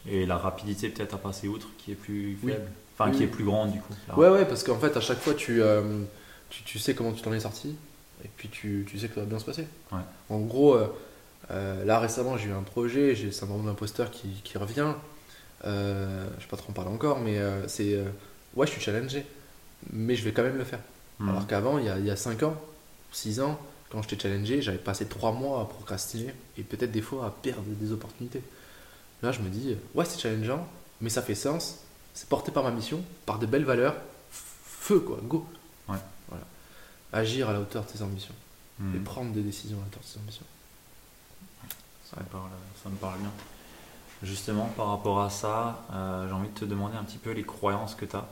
Et 0.08 0.24
la 0.26 0.36
rapidité 0.36 0.88
peut-être 0.88 1.14
à 1.14 1.18
passer 1.18 1.48
outre 1.48 1.68
qui 1.78 1.92
est 1.92 1.96
plus 1.96 2.38
Oui. 2.42 2.52
faible. 2.52 2.66
Enfin 2.98 3.10
Oui, 3.10 3.16
qui 3.16 3.22
est 3.24 3.28
plus 3.28 3.44
grande 3.44 3.72
du 3.72 3.80
coup. 3.80 3.92
Ouais, 4.16 4.28
ouais, 4.30 4.44
parce 4.46 4.62
qu'en 4.64 4.78
fait, 4.78 4.96
à 4.96 5.00
chaque 5.00 5.18
fois, 5.18 5.34
tu, 5.34 5.62
euh, 5.62 6.02
tu, 6.48 6.62
tu 6.62 6.78
sais 6.78 6.94
comment 6.94 7.12
tu 7.12 7.22
t'en 7.22 7.32
es 7.32 7.40
sorti, 7.40 7.76
et 8.24 8.28
puis 8.36 8.48
tu, 8.48 8.86
tu 8.88 8.98
sais 8.98 9.08
que 9.08 9.14
ça 9.14 9.20
va 9.20 9.26
bien 9.26 9.38
se 9.38 9.44
passer. 9.44 9.66
Ouais. 9.92 9.98
En 10.30 10.38
gros, 10.40 10.74
euh, 10.74 10.86
euh, 11.50 11.84
là 11.84 11.98
récemment, 11.98 12.36
j'ai 12.38 12.48
eu 12.48 12.52
un 12.52 12.62
projet, 12.62 13.14
j'ai 13.14 13.26
le 13.26 13.32
syndrome 13.32 13.62
de 13.62 13.68
l'imposteur 13.68 14.10
qui, 14.10 14.28
qui 14.44 14.56
revient. 14.58 14.94
Euh, 15.64 16.26
je 16.38 16.44
vais 16.44 16.48
pas 16.50 16.56
trop 16.56 16.70
en 16.70 16.74
parler 16.74 16.90
encore, 16.90 17.18
mais 17.20 17.38
c'est. 17.68 17.98
ouais, 18.54 18.66
je 18.66 18.72
suis 18.72 18.80
challengé, 18.80 19.26
mais 19.92 20.14
je 20.14 20.24
vais 20.24 20.32
quand 20.32 20.42
même 20.42 20.56
le 20.58 20.64
faire. 20.64 20.80
Hmm. 21.18 21.28
Alors 21.30 21.46
qu'avant, 21.46 21.78
il 21.78 21.86
y 21.86 21.88
a, 21.88 21.98
il 21.98 22.04
y 22.06 22.10
a 22.10 22.16
5 22.16 22.42
ans, 22.44 22.56
6 23.12 23.40
ans, 23.40 23.58
quand 23.90 24.02
j'étais 24.02 24.22
challengé, 24.22 24.62
j'avais 24.62 24.78
passé 24.78 25.06
3 25.06 25.32
mois 25.32 25.60
à 25.62 25.64
procrastiner 25.64 26.34
et 26.58 26.62
peut-être 26.62 26.92
des 26.92 27.00
fois 27.02 27.26
à 27.26 27.30
perdre 27.30 27.62
des 27.66 27.92
opportunités. 27.92 28.42
Là, 29.22 29.32
je 29.32 29.40
me 29.40 29.48
dis, 29.48 29.76
ouais, 29.94 30.04
c'est 30.04 30.18
challengeant, 30.20 30.66
mais 31.00 31.10
ça 31.10 31.22
fait 31.22 31.34
sens, 31.34 31.78
c'est 32.14 32.28
porté 32.28 32.52
par 32.52 32.62
ma 32.64 32.70
mission, 32.70 33.02
par 33.24 33.38
de 33.38 33.46
belles 33.46 33.64
valeurs, 33.64 33.96
feu 34.30 35.00
quoi, 35.00 35.18
go. 35.22 35.46
Ouais. 35.88 35.96
Voilà. 36.28 36.44
Agir 37.12 37.48
à 37.48 37.52
la 37.52 37.60
hauteur 37.60 37.84
de 37.84 37.90
tes 37.90 38.02
ambitions 38.02 38.34
Hmm. 38.78 38.94
et 38.94 38.98
prendre 38.98 39.32
des 39.32 39.40
décisions 39.40 39.78
à 39.78 39.80
la 39.80 39.86
hauteur 39.86 40.02
de 40.02 40.06
tes 40.06 40.18
ambitions. 40.20 40.44
Ça, 42.10 42.18
me 42.20 42.26
parle, 42.26 42.50
ça 42.82 42.90
me 42.90 42.96
parle 42.96 43.18
bien. 43.20 43.30
Justement, 44.22 44.66
par 44.76 44.88
rapport 44.88 45.22
à 45.22 45.30
ça, 45.30 45.82
euh, 45.94 46.28
j'ai 46.28 46.34
envie 46.34 46.48
de 46.50 46.54
te 46.54 46.66
demander 46.66 46.94
un 46.94 47.02
petit 47.04 47.16
peu 47.16 47.30
les 47.30 47.42
croyances 47.42 47.94
que 47.94 48.04
tu 48.04 48.14
as, 48.14 48.26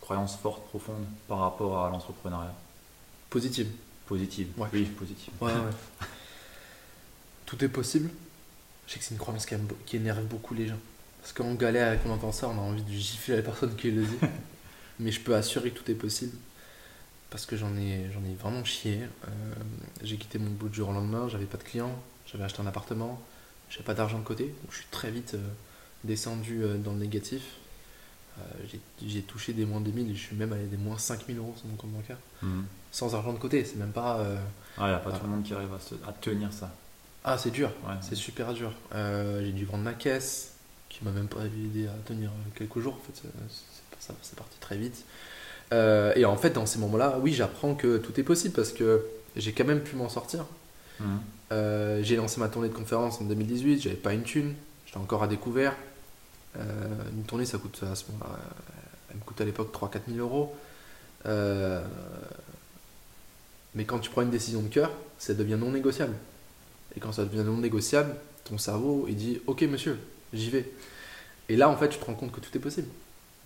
croyances 0.00 0.36
fortes, 0.36 0.64
profondes 0.68 1.04
par 1.26 1.38
rapport 1.40 1.84
à 1.84 1.90
l'entrepreneuriat. 1.90 2.54
Positive. 3.28 3.68
Positive. 4.06 4.48
Ouais. 4.56 4.68
Oui, 4.72 4.84
positive. 4.84 5.32
Ouais, 5.40 5.50
ouais. 5.52 5.58
Tout 7.46 7.64
est 7.64 7.68
possible. 7.68 8.08
Je 8.92 8.98
sais 8.98 8.98
que 9.00 9.04
c'est 9.06 9.14
une 9.14 9.20
croyance 9.20 9.46
qui, 9.86 9.96
énerve 9.96 10.22
beaucoup 10.24 10.52
les 10.52 10.66
gens. 10.68 10.78
Parce 11.22 11.32
qu'en 11.32 11.54
galère 11.54 11.94
et 11.94 11.98
qu'on 11.98 12.10
entend 12.10 12.30
ça, 12.30 12.46
on 12.48 12.58
a 12.58 12.60
envie 12.60 12.82
de 12.82 12.92
gifler 12.92 13.36
la 13.36 13.42
personne 13.42 13.74
qui 13.74 13.90
le 13.90 14.04
dit. 14.04 14.18
Mais 15.00 15.10
je 15.10 15.18
peux 15.18 15.34
assurer 15.34 15.70
que 15.70 15.78
tout 15.78 15.90
est 15.90 15.94
possible. 15.94 16.36
Parce 17.30 17.46
que 17.46 17.56
j'en 17.56 17.74
ai, 17.74 18.10
j'en 18.12 18.22
ai 18.22 18.34
vraiment 18.34 18.62
chié. 18.64 19.00
Euh, 19.00 19.28
j'ai 20.02 20.18
quitté 20.18 20.38
mon 20.38 20.50
boulot 20.50 20.68
du 20.68 20.76
jour 20.76 20.90
au 20.90 20.92
lendemain, 20.92 21.26
j'avais 21.28 21.46
pas 21.46 21.56
de 21.56 21.62
clients, 21.62 21.98
j'avais 22.26 22.44
acheté 22.44 22.60
un 22.60 22.66
appartement, 22.66 23.18
j'avais 23.70 23.84
pas 23.84 23.94
d'argent 23.94 24.18
de 24.18 24.24
côté. 24.24 24.44
Donc 24.44 24.70
je 24.72 24.76
suis 24.76 24.86
très 24.90 25.10
vite 25.10 25.34
euh, 25.34 25.48
descendu 26.04 26.62
euh, 26.62 26.76
dans 26.76 26.92
le 26.92 26.98
négatif. 26.98 27.42
J'ai, 29.06 29.22
touché 29.22 29.52
des 29.54 29.64
moins 29.64 29.80
2000 29.80 30.10
et 30.10 30.14
je 30.14 30.20
suis 30.20 30.36
même 30.36 30.52
allé 30.52 30.64
des 30.66 30.76
moins 30.76 30.98
5000 30.98 31.38
euros 31.38 31.54
sur 31.56 31.66
mon 31.66 31.76
compte 31.76 31.92
bancaire. 31.92 32.16
Hmm. 32.42 32.62
Sans 32.90 33.14
argent 33.14 33.32
de 33.32 33.38
côté, 33.38 33.64
c'est 33.64 33.76
même 33.76 33.92
pas. 33.92 34.18
euh, 34.18 34.36
Ah, 34.76 34.84
il 34.86 34.88
n'y 34.88 34.94
a 34.94 34.98
pas 34.98 35.12
tout 35.12 35.24
le 35.24 35.30
monde 35.30 35.44
qui 35.44 35.54
arrive 35.54 35.72
à, 35.72 35.78
se- 35.80 35.94
à 36.06 36.12
tenir 36.12 36.52
ça. 36.52 36.74
Ah, 37.24 37.38
c'est 37.38 37.50
dur. 37.50 37.70
Ouais. 37.86 37.94
C'est 38.00 38.14
super 38.16 38.52
dur. 38.52 38.72
Euh, 38.94 39.42
j'ai 39.44 39.52
dû 39.52 39.64
vendre 39.64 39.84
ma 39.84 39.92
caisse, 39.94 40.52
qui 40.88 41.04
m'a 41.04 41.10
même 41.10 41.28
pas 41.28 41.40
aidé 41.44 41.86
à 41.86 41.92
tenir 42.04 42.30
quelques 42.54 42.80
jours. 42.80 42.94
En 42.94 42.98
fait, 43.12 43.28
c'est- 43.48 44.36
parti 44.36 44.58
très 44.60 44.76
vite. 44.76 45.04
Euh, 45.72 46.12
et 46.16 46.24
en 46.24 46.36
fait, 46.36 46.50
dans 46.50 46.66
ces 46.66 46.78
moments-là, 46.80 47.18
oui, 47.22 47.32
j'apprends 47.32 47.74
que 47.74 47.98
tout 47.98 48.18
est 48.18 48.24
possible 48.24 48.54
parce 48.54 48.72
que 48.72 49.04
j'ai 49.36 49.52
quand 49.52 49.64
même 49.64 49.80
pu 49.80 49.94
m'en 49.96 50.08
sortir. 50.08 50.44
Euh, 51.52 52.02
j'ai 52.02 52.16
lancé 52.16 52.38
ma 52.40 52.48
tournée 52.48 52.68
de 52.68 52.74
conférence 52.74 53.20
en 53.20 53.24
2018, 53.24 53.80
j'avais 53.82 53.96
pas 53.96 54.12
une 54.12 54.22
thune, 54.22 54.54
j'étais 54.86 54.98
encore 54.98 55.22
à 55.22 55.28
découvert. 55.28 55.74
Euh, 56.56 56.62
une 57.16 57.22
tournée, 57.24 57.44
ça 57.46 57.58
coûte 57.58 57.80
à 57.90 57.94
ce 57.94 58.04
moment-là, 58.12 58.30
euh, 58.34 58.80
elle 59.10 59.16
me 59.16 59.22
coûte 59.22 59.40
à 59.40 59.44
l'époque 59.44 59.72
3-4 59.72 60.02
000 60.08 60.18
euros. 60.18 60.54
Euh, 61.26 61.82
mais 63.74 63.84
quand 63.84 63.98
tu 64.00 64.10
prends 64.10 64.22
une 64.22 64.30
décision 64.30 64.60
de 64.62 64.68
cœur, 64.68 64.90
ça 65.18 65.34
devient 65.34 65.56
non 65.58 65.70
négociable. 65.70 66.14
Et 66.96 67.00
quand 67.00 67.12
ça 67.12 67.24
devient 67.24 67.44
non 67.44 67.58
négociable, 67.58 68.14
ton 68.44 68.58
cerveau, 68.58 69.06
il 69.08 69.16
dit 69.16 69.40
Ok, 69.46 69.62
monsieur, 69.62 69.98
j'y 70.32 70.50
vais. 70.50 70.70
Et 71.48 71.56
là, 71.56 71.68
en 71.68 71.76
fait, 71.76 71.88
tu 71.88 71.98
te 71.98 72.04
rends 72.04 72.14
compte 72.14 72.32
que 72.32 72.40
tout 72.40 72.56
est 72.56 72.60
possible. 72.60 72.88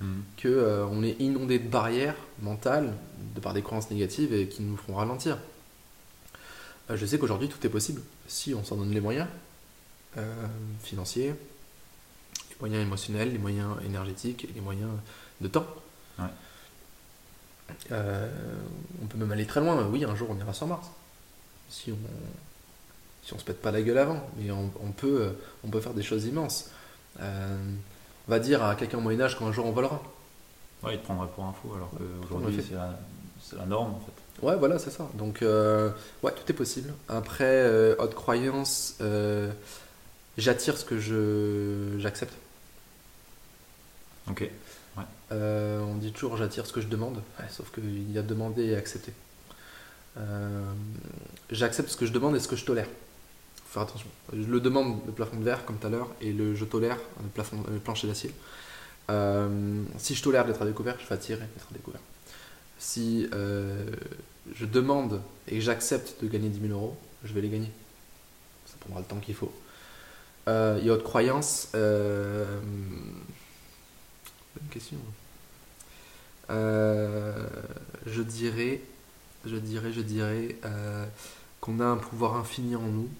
Hmm. 0.00 0.20
Que 0.36 0.48
euh, 0.48 0.86
on 0.86 1.02
est 1.02 1.20
inondé 1.20 1.58
de 1.58 1.68
barrières 1.68 2.16
mentales, 2.40 2.92
de 3.34 3.40
par 3.40 3.54
des 3.54 3.62
croyances 3.62 3.90
négatives 3.90 4.32
et 4.34 4.48
qui 4.48 4.62
nous 4.62 4.76
feront 4.76 4.96
ralentir. 4.96 5.38
Euh, 6.90 6.96
je 6.96 7.06
sais 7.06 7.18
qu'aujourd'hui, 7.18 7.48
tout 7.48 7.64
est 7.66 7.70
possible 7.70 8.02
si 8.28 8.54
on 8.54 8.62
s'en 8.62 8.76
donne 8.76 8.90
les 8.90 9.00
moyens 9.00 9.28
euh, 10.18 10.46
financiers, 10.82 11.34
les 12.50 12.56
moyens 12.60 12.82
émotionnels, 12.82 13.32
les 13.32 13.38
moyens 13.38 13.70
énergétiques 13.84 14.46
les 14.54 14.60
moyens 14.60 14.90
de 15.40 15.48
temps. 15.48 15.66
Ouais. 16.18 16.26
On 17.90 19.06
peut 19.06 19.18
même 19.18 19.32
aller 19.32 19.46
très 19.46 19.60
loin. 19.60 19.86
Oui, 19.88 20.04
un 20.04 20.14
jour, 20.14 20.28
on 20.30 20.38
ira 20.38 20.52
sur 20.52 20.66
Mars. 20.66 20.88
Si 21.68 21.90
on 21.90 21.96
si 23.26 23.34
on 23.34 23.38
se 23.38 23.44
pète 23.44 23.60
pas 23.60 23.72
la 23.72 23.82
gueule 23.82 23.98
avant, 23.98 24.24
mais 24.38 24.50
on, 24.52 24.70
on 24.82 24.92
peut, 24.92 25.20
euh, 25.20 25.30
on 25.64 25.68
peut 25.68 25.80
faire 25.80 25.94
des 25.94 26.04
choses 26.04 26.26
immenses. 26.26 26.70
Euh, 27.20 27.56
on 28.28 28.30
va 28.30 28.38
dire 28.38 28.62
à 28.62 28.76
quelqu'un 28.76 28.98
au 28.98 29.00
Moyen-Âge 29.00 29.36
qu'un 29.38 29.50
jour 29.50 29.66
on 29.66 29.72
volera. 29.72 30.00
Ouais, 30.82 30.94
il 30.94 31.00
te 31.00 31.04
prendrait 31.04 31.28
pour 31.34 31.44
un 31.44 31.52
fou 31.52 31.74
alors 31.74 31.90
qu'aujourd'hui 31.90 32.64
c'est 32.64 33.56
la, 33.56 33.66
norme 33.66 33.94
en 33.94 34.00
fait. 34.00 34.46
Ouais, 34.46 34.56
voilà, 34.56 34.78
c'est 34.78 34.90
ça. 34.90 35.08
Donc, 35.14 35.42
euh, 35.42 35.90
ouais, 36.22 36.30
tout 36.30 36.42
est 36.48 36.54
possible. 36.54 36.92
Après, 37.08 37.44
euh, 37.44 37.96
autre 37.98 38.14
croyance, 38.14 38.96
euh, 39.00 39.50
j'attire 40.36 40.76
ce 40.76 40.84
que 40.84 40.98
je 40.98 41.98
j'accepte. 41.98 42.34
Ok. 44.30 44.48
Euh, 45.32 45.80
on 45.80 45.96
dit 45.96 46.12
toujours 46.12 46.36
j'attire 46.36 46.66
ce 46.66 46.72
que 46.72 46.80
je 46.80 46.86
demande, 46.86 47.16
Ouais, 47.40 47.46
sauf 47.50 47.72
qu'il 47.72 48.12
y 48.12 48.18
a 48.18 48.22
demander 48.22 48.66
et 48.66 48.76
accepter. 48.76 49.12
Euh, 50.18 50.72
j'accepte 51.50 51.88
ce 51.88 51.96
que 51.96 52.06
je 52.06 52.12
demande 52.12 52.36
et 52.36 52.40
ce 52.40 52.46
que 52.46 52.54
je 52.56 52.64
tolère. 52.64 52.86
Faire 53.76 53.82
attention. 53.82 54.08
Le 54.32 54.58
demande 54.58 55.00
le 55.04 55.12
plafond 55.12 55.36
de 55.36 55.44
verre 55.44 55.66
comme 55.66 55.76
tout 55.76 55.86
à 55.86 55.90
l'heure 55.90 56.08
et 56.22 56.32
le 56.32 56.54
je 56.54 56.64
tolère 56.64 56.96
le 57.22 57.28
plafond 57.28 57.62
le 57.70 57.78
plancher 57.78 58.06
d'acier. 58.06 58.32
Euh, 59.10 59.82
si 59.98 60.14
je 60.14 60.22
tolère 60.22 60.46
d'être 60.46 60.62
à 60.62 60.64
découvert, 60.64 60.96
je 60.98 61.06
vais 61.06 61.14
attirer 61.14 61.40
d'être 61.40 61.66
à 61.70 61.74
découvert. 61.74 62.00
Si 62.78 63.28
euh, 63.34 63.84
je 64.54 64.64
demande 64.64 65.20
et 65.46 65.60
j'accepte 65.60 66.24
de 66.24 66.28
gagner 66.28 66.48
10 66.48 66.68
000 66.68 66.72
euros, 66.72 66.96
je 67.22 67.34
vais 67.34 67.42
les 67.42 67.50
gagner. 67.50 67.70
Ça 68.64 68.76
prendra 68.80 69.00
le 69.00 69.06
temps 69.06 69.18
qu'il 69.18 69.34
faut. 69.34 69.52
Euh, 70.48 70.78
Il 70.80 70.86
y 70.86 70.88
a 70.88 70.94
autre 70.94 71.04
croyance. 71.04 71.68
Bonne 71.74 72.62
question. 74.70 74.96
Je 76.48 78.22
dirais, 78.22 78.80
je 79.44 79.56
dirais, 79.56 79.92
je 79.92 80.00
dirais 80.00 80.56
qu'on 81.60 81.78
a 81.80 81.84
un 81.84 81.98
pouvoir 81.98 82.36
infini 82.36 82.74
en 82.74 82.80
nous. 82.80 83.10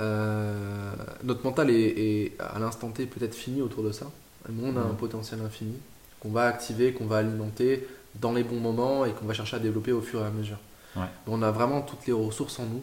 Euh, 0.00 0.92
notre 1.24 1.44
mental 1.44 1.70
est, 1.70 1.74
est 1.76 2.32
à 2.40 2.58
l'instant 2.58 2.88
T 2.90 3.06
peut-être 3.06 3.34
fini 3.34 3.60
autour 3.62 3.82
de 3.84 3.92
ça, 3.92 4.06
mais 4.48 4.62
on 4.64 4.76
a 4.76 4.80
un 4.80 4.94
potentiel 4.94 5.40
infini 5.42 5.74
qu'on 6.20 6.30
va 6.30 6.44
activer, 6.46 6.92
qu'on 6.92 7.06
va 7.06 7.18
alimenter 7.18 7.86
dans 8.16 8.32
les 8.32 8.42
bons 8.44 8.60
moments 8.60 9.04
et 9.04 9.12
qu'on 9.12 9.26
va 9.26 9.34
chercher 9.34 9.56
à 9.56 9.58
développer 9.58 9.92
au 9.92 10.00
fur 10.00 10.20
et 10.20 10.24
à 10.26 10.30
mesure. 10.30 10.58
Ouais. 10.96 11.04
On 11.26 11.42
a 11.42 11.50
vraiment 11.50 11.82
toutes 11.82 12.06
les 12.06 12.12
ressources 12.12 12.58
en 12.58 12.64
nous. 12.66 12.82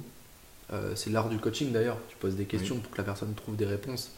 Euh, 0.73 0.93
c'est 0.95 1.09
l'art 1.09 1.29
du 1.29 1.37
coaching 1.37 1.71
d'ailleurs. 1.71 1.97
Tu 2.09 2.15
poses 2.17 2.35
des 2.35 2.45
questions 2.45 2.77
pour 2.77 2.91
que 2.91 2.97
la 2.97 3.03
personne 3.03 3.33
trouve 3.35 3.55
des 3.55 3.65
réponses. 3.65 4.11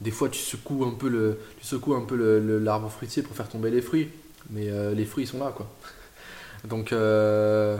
Des 0.00 0.10
fois, 0.10 0.28
tu 0.28 0.38
secoues 0.40 0.84
un 0.84 0.90
peu 0.92 1.08
le, 1.08 1.38
tu 1.60 1.66
secoues 1.66 1.94
un 1.94 2.02
peu 2.04 2.16
le- 2.16 2.58
l'arbre 2.58 2.90
fruitier 2.90 3.22
pour 3.22 3.36
faire 3.36 3.48
tomber 3.48 3.70
les 3.70 3.82
fruits, 3.82 4.08
mais 4.50 4.68
euh, 4.68 4.94
les 4.94 5.04
fruits 5.04 5.24
ils 5.24 5.28
sont 5.28 5.38
là 5.38 5.52
quoi. 5.54 5.70
Donc, 6.68 6.92
je, 6.92 7.78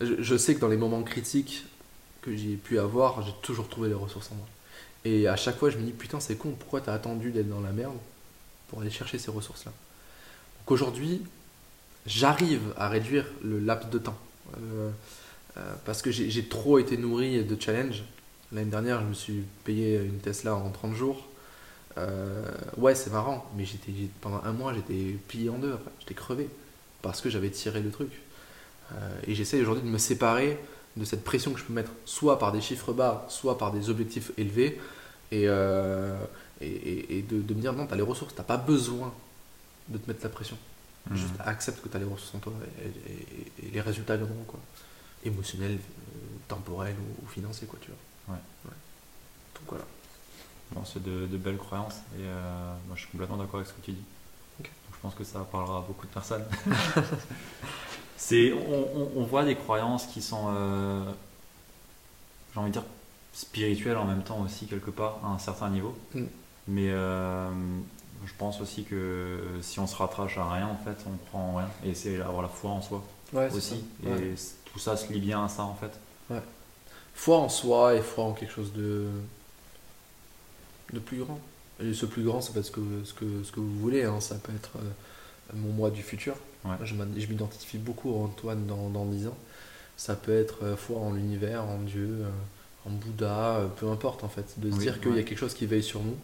je 0.00 0.36
sais 0.36 0.54
que 0.54 0.60
dans 0.60 0.68
les 0.68 0.76
moments 0.76 1.02
critiques 1.02 1.64
que 2.24 2.34
j'ai 2.34 2.56
pu 2.56 2.78
avoir, 2.78 3.22
j'ai 3.22 3.34
toujours 3.42 3.68
trouvé 3.68 3.88
les 3.88 3.94
ressources 3.94 4.30
en 4.32 4.36
moi. 4.36 4.46
Et 5.04 5.28
à 5.28 5.36
chaque 5.36 5.58
fois, 5.58 5.68
je 5.68 5.76
me 5.76 5.82
dis 5.82 5.92
putain, 5.92 6.20
c'est 6.20 6.36
con. 6.36 6.54
Pourquoi 6.58 6.80
t'as 6.80 6.94
attendu 6.94 7.30
d'être 7.30 7.48
dans 7.48 7.60
la 7.60 7.72
merde 7.72 7.96
pour 8.68 8.80
aller 8.80 8.90
chercher 8.90 9.18
ces 9.18 9.30
ressources 9.30 9.66
là 9.66 9.72
Donc 10.60 10.70
aujourd'hui, 10.70 11.22
j'arrive 12.06 12.62
à 12.78 12.88
réduire 12.88 13.26
le 13.42 13.60
laps 13.60 13.90
de 13.90 13.98
temps. 13.98 14.16
Euh, 14.56 14.90
euh, 15.56 15.74
parce 15.84 16.00
que 16.00 16.10
j'ai 16.10 16.44
trop 16.46 16.78
été 16.78 16.96
nourri 16.96 17.44
de 17.44 17.60
challenges. 17.60 18.02
L'année 18.52 18.70
dernière, 18.70 19.00
je 19.00 19.06
me 19.06 19.14
suis 19.14 19.44
payé 19.64 19.98
une 19.98 20.18
Tesla 20.18 20.54
en 20.54 20.70
30 20.70 20.94
jours. 20.94 21.26
Euh, 21.98 22.42
ouais, 22.78 22.94
c'est 22.94 23.10
marrant, 23.10 23.48
mais 23.56 23.64
j'étais 23.64 23.92
pendant 24.20 24.42
un 24.44 24.52
mois, 24.52 24.72
j'étais 24.72 25.16
plié 25.28 25.50
en 25.50 25.58
deux. 25.58 25.76
J'étais 26.00 26.14
crevé 26.14 26.48
parce 27.02 27.20
que 27.20 27.28
j'avais 27.28 27.50
tiré 27.50 27.82
le 27.82 27.90
truc. 27.90 28.10
Et 29.26 29.34
j'essaie 29.34 29.60
aujourd'hui 29.60 29.82
de 29.82 29.88
me 29.88 29.98
séparer 29.98 30.58
de 30.96 31.04
cette 31.04 31.24
pression 31.24 31.52
que 31.52 31.58
je 31.58 31.64
peux 31.64 31.72
mettre 31.72 31.90
soit 32.04 32.38
par 32.38 32.52
des 32.52 32.60
chiffres 32.60 32.92
bas, 32.92 33.26
soit 33.28 33.58
par 33.58 33.72
des 33.72 33.90
objectifs 33.90 34.30
élevés. 34.36 34.80
Et, 35.32 35.44
euh, 35.48 36.16
et, 36.60 37.24
de, 37.28 37.40
de 37.42 37.54
me 37.54 37.60
dire 37.60 37.72
non, 37.72 37.86
tu 37.86 37.92
as 37.92 37.96
les 37.96 38.02
ressources, 38.02 38.34
tu 38.34 38.42
pas 38.42 38.56
besoin 38.56 39.12
de 39.88 39.98
te 39.98 40.08
mettre 40.08 40.22
la 40.22 40.28
pression. 40.28 40.56
Mhm. 41.10 41.16
Juste 41.16 41.34
accepte 41.40 41.82
que 41.82 41.88
tu 41.88 41.96
as 41.96 42.00
les 42.00 42.06
ressources 42.06 42.34
en 42.34 42.38
toi 42.38 42.52
et, 42.82 43.70
les 43.70 43.80
résultats 43.80 44.16
viendront, 44.16 44.44
quoi. 44.46 44.60
Émotionnels, 45.24 45.72
euh, 45.72 46.18
temporels 46.48 46.96
ou, 46.98 47.24
ou 47.24 47.28
financiers, 47.28 47.66
quoi, 47.66 47.78
tu 47.82 47.90
vois. 47.90 48.36
Ouais. 48.36 48.42
Donc 49.54 49.64
voilà. 49.68 49.84
Bon, 50.72 50.84
c'est 50.84 51.02
de, 51.02 51.26
de 51.26 51.36
belles 51.36 51.58
croyances 51.58 51.96
et 52.18 52.22
euh, 52.22 52.74
moi 52.86 52.96
je 52.96 53.02
suis 53.02 53.10
complètement 53.10 53.36
d'accord 53.36 53.56
avec 53.56 53.68
ce 53.68 53.74
que 53.74 53.84
tu 53.84 53.92
dis. 53.92 54.04
Donc, 54.58 54.70
je 54.92 54.98
pense 55.00 55.14
que 55.14 55.24
ça 55.24 55.40
parlera 55.40 55.78
à 55.78 55.80
beaucoup 55.82 56.06
de 56.06 56.12
personnes. 56.12 56.44
c'est, 58.16 58.52
on, 58.52 58.98
on- 59.00 59.10
on 59.16 59.24
voit 59.24 59.44
des 59.44 59.56
croyances 59.56 60.06
qui 60.06 60.22
sont, 60.22 60.46
euh, 60.48 61.02
j'ai 62.52 62.60
envie 62.60 62.68
de 62.70 62.74
dire, 62.74 62.84
spirituelles 63.32 63.96
en 63.96 64.04
même 64.04 64.22
temps 64.22 64.40
aussi 64.42 64.66
quelque 64.66 64.90
part 64.90 65.18
à 65.24 65.28
un 65.28 65.38
certain 65.38 65.68
niveau. 65.70 65.96
Mm. 66.14 66.24
Mais 66.68 66.88
euh, 66.90 67.48
je 68.26 68.32
pense 68.38 68.60
aussi 68.60 68.84
que 68.84 69.40
si 69.60 69.80
on 69.80 69.86
se 69.86 69.96
rattrache 69.96 70.38
à 70.38 70.50
rien 70.50 70.66
en 70.68 70.76
fait, 70.84 70.96
on 71.06 71.16
prend 71.30 71.56
rien. 71.56 71.68
Et 71.84 71.94
c'est 71.94 72.20
avoir 72.20 72.42
la 72.42 72.48
foi 72.48 72.70
en 72.70 72.80
soi 72.82 73.02
Ouais, 73.32 73.52
aussi. 73.52 73.84
Et 74.04 74.08
Ouais. 74.08 74.34
tout 74.72 74.78
ça 74.78 74.96
se 74.96 75.12
lie 75.12 75.20
bien 75.20 75.44
à 75.44 75.48
ça 75.48 75.62
en 75.64 75.74
fait. 75.74 75.90
Foi 77.16 77.36
en 77.38 77.48
soi 77.48 77.94
et 77.94 78.00
foi 78.02 78.24
en 78.24 78.32
quelque 78.32 78.52
chose 78.52 78.72
de, 78.72 79.06
de 80.92 80.98
plus 80.98 81.18
grand. 81.18 81.38
Et 81.80 81.92
ce 81.94 82.06
plus 82.06 82.22
grand, 82.22 82.40
ça 82.40 82.52
peut 82.52 82.60
être 82.60 82.66
ce 82.66 82.70
que, 82.72 82.80
ce 83.04 83.12
que, 83.14 83.42
ce 83.44 83.52
que 83.52 83.60
vous 83.60 83.78
voulez. 83.80 84.04
hein. 84.04 84.20
Ça 84.20 84.36
peut 84.36 84.52
être 84.54 84.70
euh, 84.76 85.52
mon 85.56 85.72
moi 85.72 85.90
du 85.90 86.02
futur. 86.02 86.34
Ouais. 86.64 86.76
Je 86.82 86.94
m'id- 86.94 87.20
je 87.20 87.26
m'identifie 87.26 87.78
beaucoup 87.78 88.10
à 88.14 88.18
Antoine 88.24 88.66
dans, 88.66 88.88
dans 88.88 89.04
10 89.04 89.26
ans. 89.26 89.36
Ça 89.96 90.14
peut 90.16 90.34
être 90.36 90.64
euh, 90.64 90.76
foi 90.76 90.98
en 90.98 91.12
l'univers, 91.12 91.62
en 91.64 91.78
Dieu, 91.78 92.08
euh, 92.22 92.28
en 92.86 92.90
Bouddha, 92.90 93.56
euh, 93.56 93.66
peu 93.68 93.88
importe 93.88 94.24
en 94.24 94.28
fait. 94.28 94.54
De 94.58 94.70
se 94.70 94.76
Oui, 94.76 94.82
dire 94.82 95.00
qu'il 95.00 95.14
y 95.14 95.18
a 95.18 95.22
quelque 95.22 95.38
chose 95.38 95.54
qui 95.54 95.66
veille 95.66 95.82
sur 95.82 96.00
nous 96.02 96.16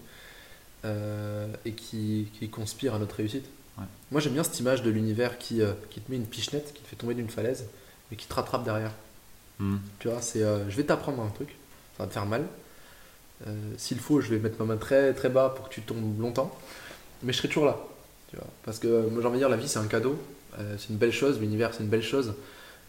euh, 0.84 1.46
et 1.64 1.72
qui, 1.72 2.28
qui 2.38 2.48
conspire 2.48 2.94
à 2.94 2.98
notre 2.98 3.16
réussite. 3.16 3.44
Ouais. 3.78 3.84
Moi 4.10 4.20
j'aime 4.20 4.32
bien 4.32 4.42
cette 4.42 4.58
image 4.60 4.82
de 4.82 4.90
l'univers 4.90 5.38
qui, 5.38 5.60
euh, 5.62 5.72
qui 5.90 6.00
te 6.00 6.10
met 6.10 6.16
une 6.16 6.26
pichenette, 6.26 6.72
qui 6.72 6.82
te 6.82 6.88
fait 6.88 6.96
tomber 6.96 7.14
d'une 7.14 7.28
falaise, 7.30 7.66
mais 8.10 8.16
qui 8.16 8.26
te 8.26 8.34
rattrape 8.34 8.64
derrière. 8.64 8.92
Mm. 9.58 9.76
Tu 9.98 10.08
vois, 10.08 10.22
c'est 10.22 10.42
euh, 10.42 10.68
je 10.70 10.76
vais 10.76 10.84
t'apprendre 10.84 11.22
un 11.22 11.28
truc, 11.28 11.50
ça 11.96 12.04
va 12.04 12.06
te 12.08 12.12
faire 12.14 12.26
mal. 12.26 12.44
S'il 13.78 13.98
faut, 13.98 14.20
je 14.20 14.28
vais 14.28 14.38
mettre 14.38 14.58
ma 14.58 14.66
main 14.66 14.76
très 14.76 15.14
très 15.14 15.30
bas 15.30 15.48
pour 15.56 15.68
que 15.70 15.74
tu 15.74 15.80
tombes 15.80 16.20
longtemps, 16.20 16.54
mais 17.22 17.32
je 17.32 17.38
serai 17.38 17.48
toujours 17.48 17.64
là. 17.64 17.78
Tu 18.30 18.36
vois, 18.36 18.46
parce 18.64 18.78
que 18.78 18.86
euh, 18.88 19.10
moi 19.10 19.20
j'ai 19.22 19.26
envie 19.28 19.34
de 19.36 19.40
dire, 19.40 19.48
la 19.48 19.56
vie 19.56 19.68
c'est 19.68 19.78
un 19.78 19.86
cadeau, 19.88 20.20
euh, 20.58 20.76
c'est 20.78 20.90
une 20.90 20.96
belle 20.96 21.12
chose, 21.12 21.40
l'univers 21.40 21.74
c'est 21.74 21.82
une 21.82 21.88
belle 21.88 22.02
chose, 22.02 22.34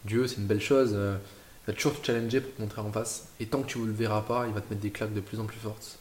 Dieu 0.04 0.26
c'est 0.26 0.36
une 0.36 0.46
belle 0.46 0.60
chose. 0.60 0.90
euh, 0.94 1.16
il 1.64 1.70
va 1.70 1.72
toujours 1.74 2.00
te 2.00 2.04
challenger 2.06 2.40
pour 2.40 2.52
te 2.56 2.60
montrer 2.60 2.80
en 2.80 2.90
face. 2.90 3.26
Et 3.38 3.46
tant 3.46 3.62
que 3.62 3.68
tu 3.68 3.78
ne 3.78 3.86
le 3.86 3.92
verras 3.92 4.22
pas, 4.22 4.46
il 4.48 4.52
va 4.52 4.60
te 4.60 4.68
mettre 4.68 4.82
des 4.82 4.90
claques 4.90 5.14
de 5.14 5.20
plus 5.20 5.38
en 5.38 5.44
plus 5.44 5.58
fortes. 5.60 5.96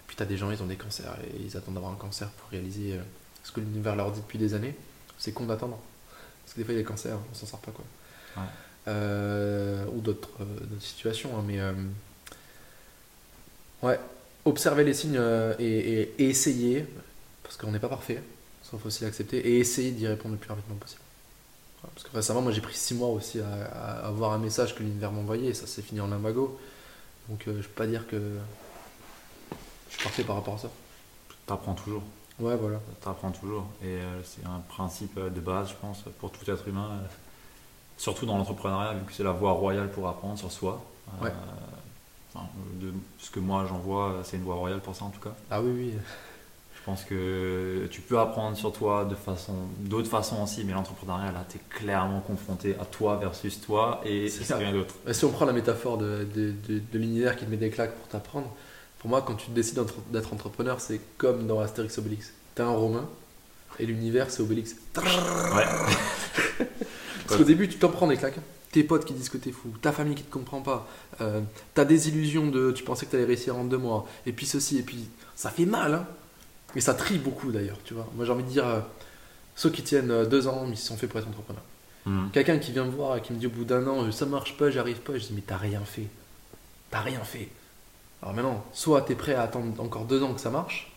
Et 0.00 0.02
puis 0.08 0.16
tu 0.16 0.22
as 0.24 0.26
des 0.26 0.36
gens, 0.36 0.50
ils 0.50 0.60
ont 0.60 0.66
des 0.66 0.74
cancers 0.76 1.16
et 1.24 1.40
ils 1.40 1.56
attendent 1.56 1.74
d'avoir 1.74 1.92
un 1.92 1.96
cancer 1.96 2.28
pour 2.30 2.50
réaliser 2.50 2.94
euh, 2.94 3.02
ce 3.44 3.52
que 3.52 3.60
l'univers 3.60 3.94
leur 3.94 4.10
dit 4.10 4.20
depuis 4.20 4.38
des 4.38 4.54
années. 4.54 4.74
C'est 5.16 5.30
con 5.32 5.44
d'attendre. 5.46 5.78
Parce 6.44 6.54
que 6.54 6.58
des 6.60 6.64
fois, 6.64 6.74
il 6.74 6.78
y 6.78 6.80
a 6.80 6.82
des 6.82 6.88
cancers, 6.88 7.16
on 7.30 7.34
s'en 7.34 7.46
sort 7.46 7.60
pas 7.60 7.70
quoi. 7.72 7.84
Ouais. 8.36 9.84
Ou 9.94 10.00
d'autres 10.00 10.30
situations, 10.80 11.30
hein, 11.38 11.44
mais 11.46 11.60
ouais, 13.82 13.98
observer 14.44 14.84
les 14.84 14.94
signes 14.94 15.20
et, 15.58 15.64
et- 15.64 16.14
et 16.22 16.28
essayer, 16.28 16.86
parce 17.42 17.56
qu'on 17.56 17.70
n'est 17.70 17.78
pas 17.78 17.88
parfait, 17.88 18.22
ça 18.70 18.76
faut 18.78 18.86
aussi 18.88 19.04
l'accepter, 19.04 19.38
et 19.38 19.58
essayer 19.58 19.90
d'y 19.92 20.06
répondre 20.06 20.34
le 20.34 20.38
plus 20.40 20.50
rapidement 20.50 20.76
possible. 20.76 21.00
Parce 21.94 22.06
que 22.06 22.14
récemment, 22.14 22.42
moi 22.42 22.52
j'ai 22.52 22.60
pris 22.60 22.74
6 22.74 22.94
mois 22.94 23.08
aussi 23.08 23.40
à, 23.40 23.46
à 23.66 24.06
avoir 24.08 24.32
un 24.32 24.38
message 24.38 24.74
que 24.74 24.82
l'univers 24.82 25.12
m'envoyait 25.12 25.50
et 25.50 25.54
ça 25.54 25.66
s'est 25.66 25.82
fini 25.82 26.00
en 26.00 26.08
limbago. 26.08 26.58
Donc 27.28 27.46
euh, 27.46 27.62
je 27.62 27.68
peux 27.68 27.74
pas 27.74 27.86
dire 27.86 28.06
que 28.08 28.16
je 29.90 29.94
suis 29.94 30.02
parfait 30.02 30.24
par 30.24 30.36
rapport 30.36 30.54
à 30.54 30.58
ça. 30.58 30.70
T'apprends 31.46 31.74
toujours. 31.74 32.02
Ouais, 32.40 32.56
voilà. 32.56 32.80
T'apprends 33.00 33.30
toujours. 33.32 33.66
Et 33.82 33.86
euh, 33.86 34.22
c'est 34.24 34.44
un 34.44 34.60
principe 34.68 35.18
de 35.18 35.40
base, 35.40 35.70
je 35.70 35.74
pense, 35.80 36.02
pour 36.18 36.30
tout 36.30 36.48
être 36.50 36.66
humain. 36.68 36.88
euh, 37.02 37.06
surtout 37.96 38.26
dans 38.26 38.36
l'entrepreneuriat, 38.38 38.94
vu 38.94 39.04
que 39.06 39.12
c'est 39.12 39.24
la 39.24 39.32
voie 39.32 39.52
royale 39.52 39.90
pour 39.90 40.06
apprendre 40.08 40.38
sur 40.38 40.52
soi. 40.52 40.84
Euh, 41.20 41.24
Ouais. 41.24 41.32
enfin, 42.34 42.46
de 42.74 42.92
ce 43.18 43.30
que 43.30 43.40
moi 43.40 43.66
j'en 43.68 43.78
vois, 43.78 44.20
c'est 44.24 44.36
une 44.36 44.42
voie 44.44 44.54
royale 44.56 44.80
pour 44.80 44.94
ça 44.94 45.04
en 45.04 45.10
tout 45.10 45.20
cas. 45.20 45.34
Ah 45.50 45.60
oui, 45.62 45.70
oui. 45.74 45.94
Je 46.88 46.92
pense 46.94 47.04
que 47.04 47.86
tu 47.90 48.00
peux 48.00 48.18
apprendre 48.18 48.56
sur 48.56 48.72
toi 48.72 49.04
de 49.04 49.14
façon, 49.14 49.52
d'autres 49.80 50.08
façons 50.08 50.42
aussi, 50.42 50.64
mais 50.64 50.72
l'entrepreneuriat, 50.72 51.32
là, 51.32 51.44
t'es 51.46 51.58
clairement 51.68 52.20
confronté 52.20 52.76
à 52.80 52.86
toi 52.86 53.18
versus 53.18 53.60
toi 53.60 54.00
et 54.06 54.30
C'est 54.30 54.54
rien 54.54 54.72
d'autre. 54.72 54.94
Si 55.12 55.22
on 55.26 55.30
prend 55.30 55.44
la 55.44 55.52
métaphore 55.52 55.98
de, 55.98 56.26
de, 56.34 56.54
de- 56.66 56.78
de 56.90 56.98
l'univers 56.98 57.36
qui 57.36 57.44
te 57.44 57.50
met 57.50 57.58
des 57.58 57.68
claques 57.68 57.94
pour 57.94 58.08
t'apprendre, 58.08 58.50
pour 59.00 59.10
moi, 59.10 59.20
quand 59.20 59.34
tu 59.34 59.50
décides 59.50 59.78
d'être 60.10 60.32
entrepreneur, 60.32 60.80
c'est 60.80 60.98
comme 61.18 61.46
dans 61.46 61.60
Astérix 61.60 61.98
Obélix. 61.98 62.32
T'es 62.54 62.62
un 62.62 62.70
Romain 62.70 63.06
et 63.78 63.84
l'univers, 63.84 64.30
c'est 64.30 64.40
Obélix. 64.40 64.74
Ouais. 64.96 65.64
Parce 67.26 67.36
qu'au 67.36 67.44
début, 67.44 67.68
tu 67.68 67.76
t'en 67.76 67.90
prends 67.90 68.06
des 68.06 68.16
claques. 68.16 68.38
Tes 68.72 68.82
potes 68.82 69.04
qui 69.04 69.12
disent 69.12 69.28
que 69.28 69.36
t'es 69.36 69.52
fou, 69.52 69.68
ta 69.82 69.92
famille 69.92 70.14
qui 70.14 70.22
te 70.22 70.32
comprend 70.32 70.62
pas, 70.62 70.88
euh, 71.20 71.40
t'as 71.74 71.84
des 71.84 72.08
illusions 72.08 72.46
de 72.46 72.72
tu 72.72 72.82
pensais 72.82 73.04
que 73.04 73.10
t'allais 73.10 73.24
réussir 73.24 73.56
en 73.58 73.64
deux 73.64 73.76
mois, 73.78 74.06
et 74.24 74.32
puis 74.32 74.46
ceci, 74.46 74.78
et 74.78 74.82
puis 74.82 75.06
ça 75.36 75.50
fait 75.50 75.66
mal, 75.66 75.92
hein. 75.94 76.06
Et 76.76 76.80
ça 76.80 76.94
trie 76.94 77.18
beaucoup 77.18 77.50
d'ailleurs, 77.50 77.78
tu 77.84 77.94
vois. 77.94 78.06
Moi 78.14 78.24
j'ai 78.24 78.32
envie 78.32 78.44
de 78.44 78.48
dire, 78.48 78.66
euh, 78.66 78.80
ceux 79.56 79.70
qui 79.70 79.82
tiennent 79.82 80.10
euh, 80.10 80.26
deux 80.26 80.46
ans, 80.48 80.66
ils 80.68 80.76
sont 80.76 80.96
faits 80.96 81.10
pour 81.10 81.18
être 81.20 81.28
entrepreneurs. 81.28 81.62
Mhm. 82.06 82.30
Quelqu'un 82.32 82.58
qui 82.58 82.72
vient 82.72 82.84
me 82.84 82.90
voir 82.90 83.16
et 83.16 83.22
qui 83.22 83.32
me 83.32 83.38
dit 83.38 83.46
au 83.46 83.50
bout 83.50 83.64
d'un 83.64 83.86
an, 83.86 84.10
ça 84.12 84.26
marche 84.26 84.56
pas, 84.56 84.70
j'arrive 84.70 85.00
pas, 85.00 85.14
je 85.14 85.26
dis, 85.26 85.32
mais 85.34 85.42
t'as 85.46 85.56
rien 85.56 85.80
fait. 85.80 86.06
T'as 86.90 87.00
rien 87.00 87.20
fait. 87.20 87.48
Alors 88.22 88.34
maintenant, 88.34 88.64
soit 88.72 89.02
t'es 89.02 89.14
prêt 89.14 89.34
à 89.34 89.42
attendre 89.42 89.80
encore 89.82 90.04
deux 90.04 90.22
ans 90.22 90.34
que 90.34 90.40
ça 90.40 90.50
marche. 90.50 90.90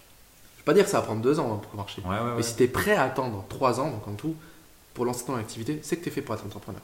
Je 0.56 0.62
vais 0.62 0.66
pas 0.66 0.74
dire 0.74 0.86
que 0.86 0.92
ça 0.92 1.00
va 1.00 1.06
prendre 1.06 1.22
deux 1.22 1.40
ans 1.40 1.54
hein, 1.54 1.62
pour 1.62 1.76
marcher. 1.76 2.02
Ouais, 2.04 2.10
ouais, 2.10 2.22
ouais. 2.22 2.34
Mais 2.38 2.44
si 2.44 2.56
t'es 2.56 2.68
prêt 2.68 2.96
à 2.96 3.04
attendre 3.04 3.46
trois 3.50 3.80
ans, 3.80 3.92
donc 3.92 4.08
en 4.08 4.14
tout, 4.14 4.36
pour 4.94 5.06
lancer 5.06 5.26
ton 5.26 5.36
activité, 5.36 5.80
c'est 5.84 5.98
que 5.98 6.04
t'es 6.04 6.12
fait 6.12 6.22
pour 6.22 6.36
être 6.36 6.46
entrepreneur. 6.46 6.82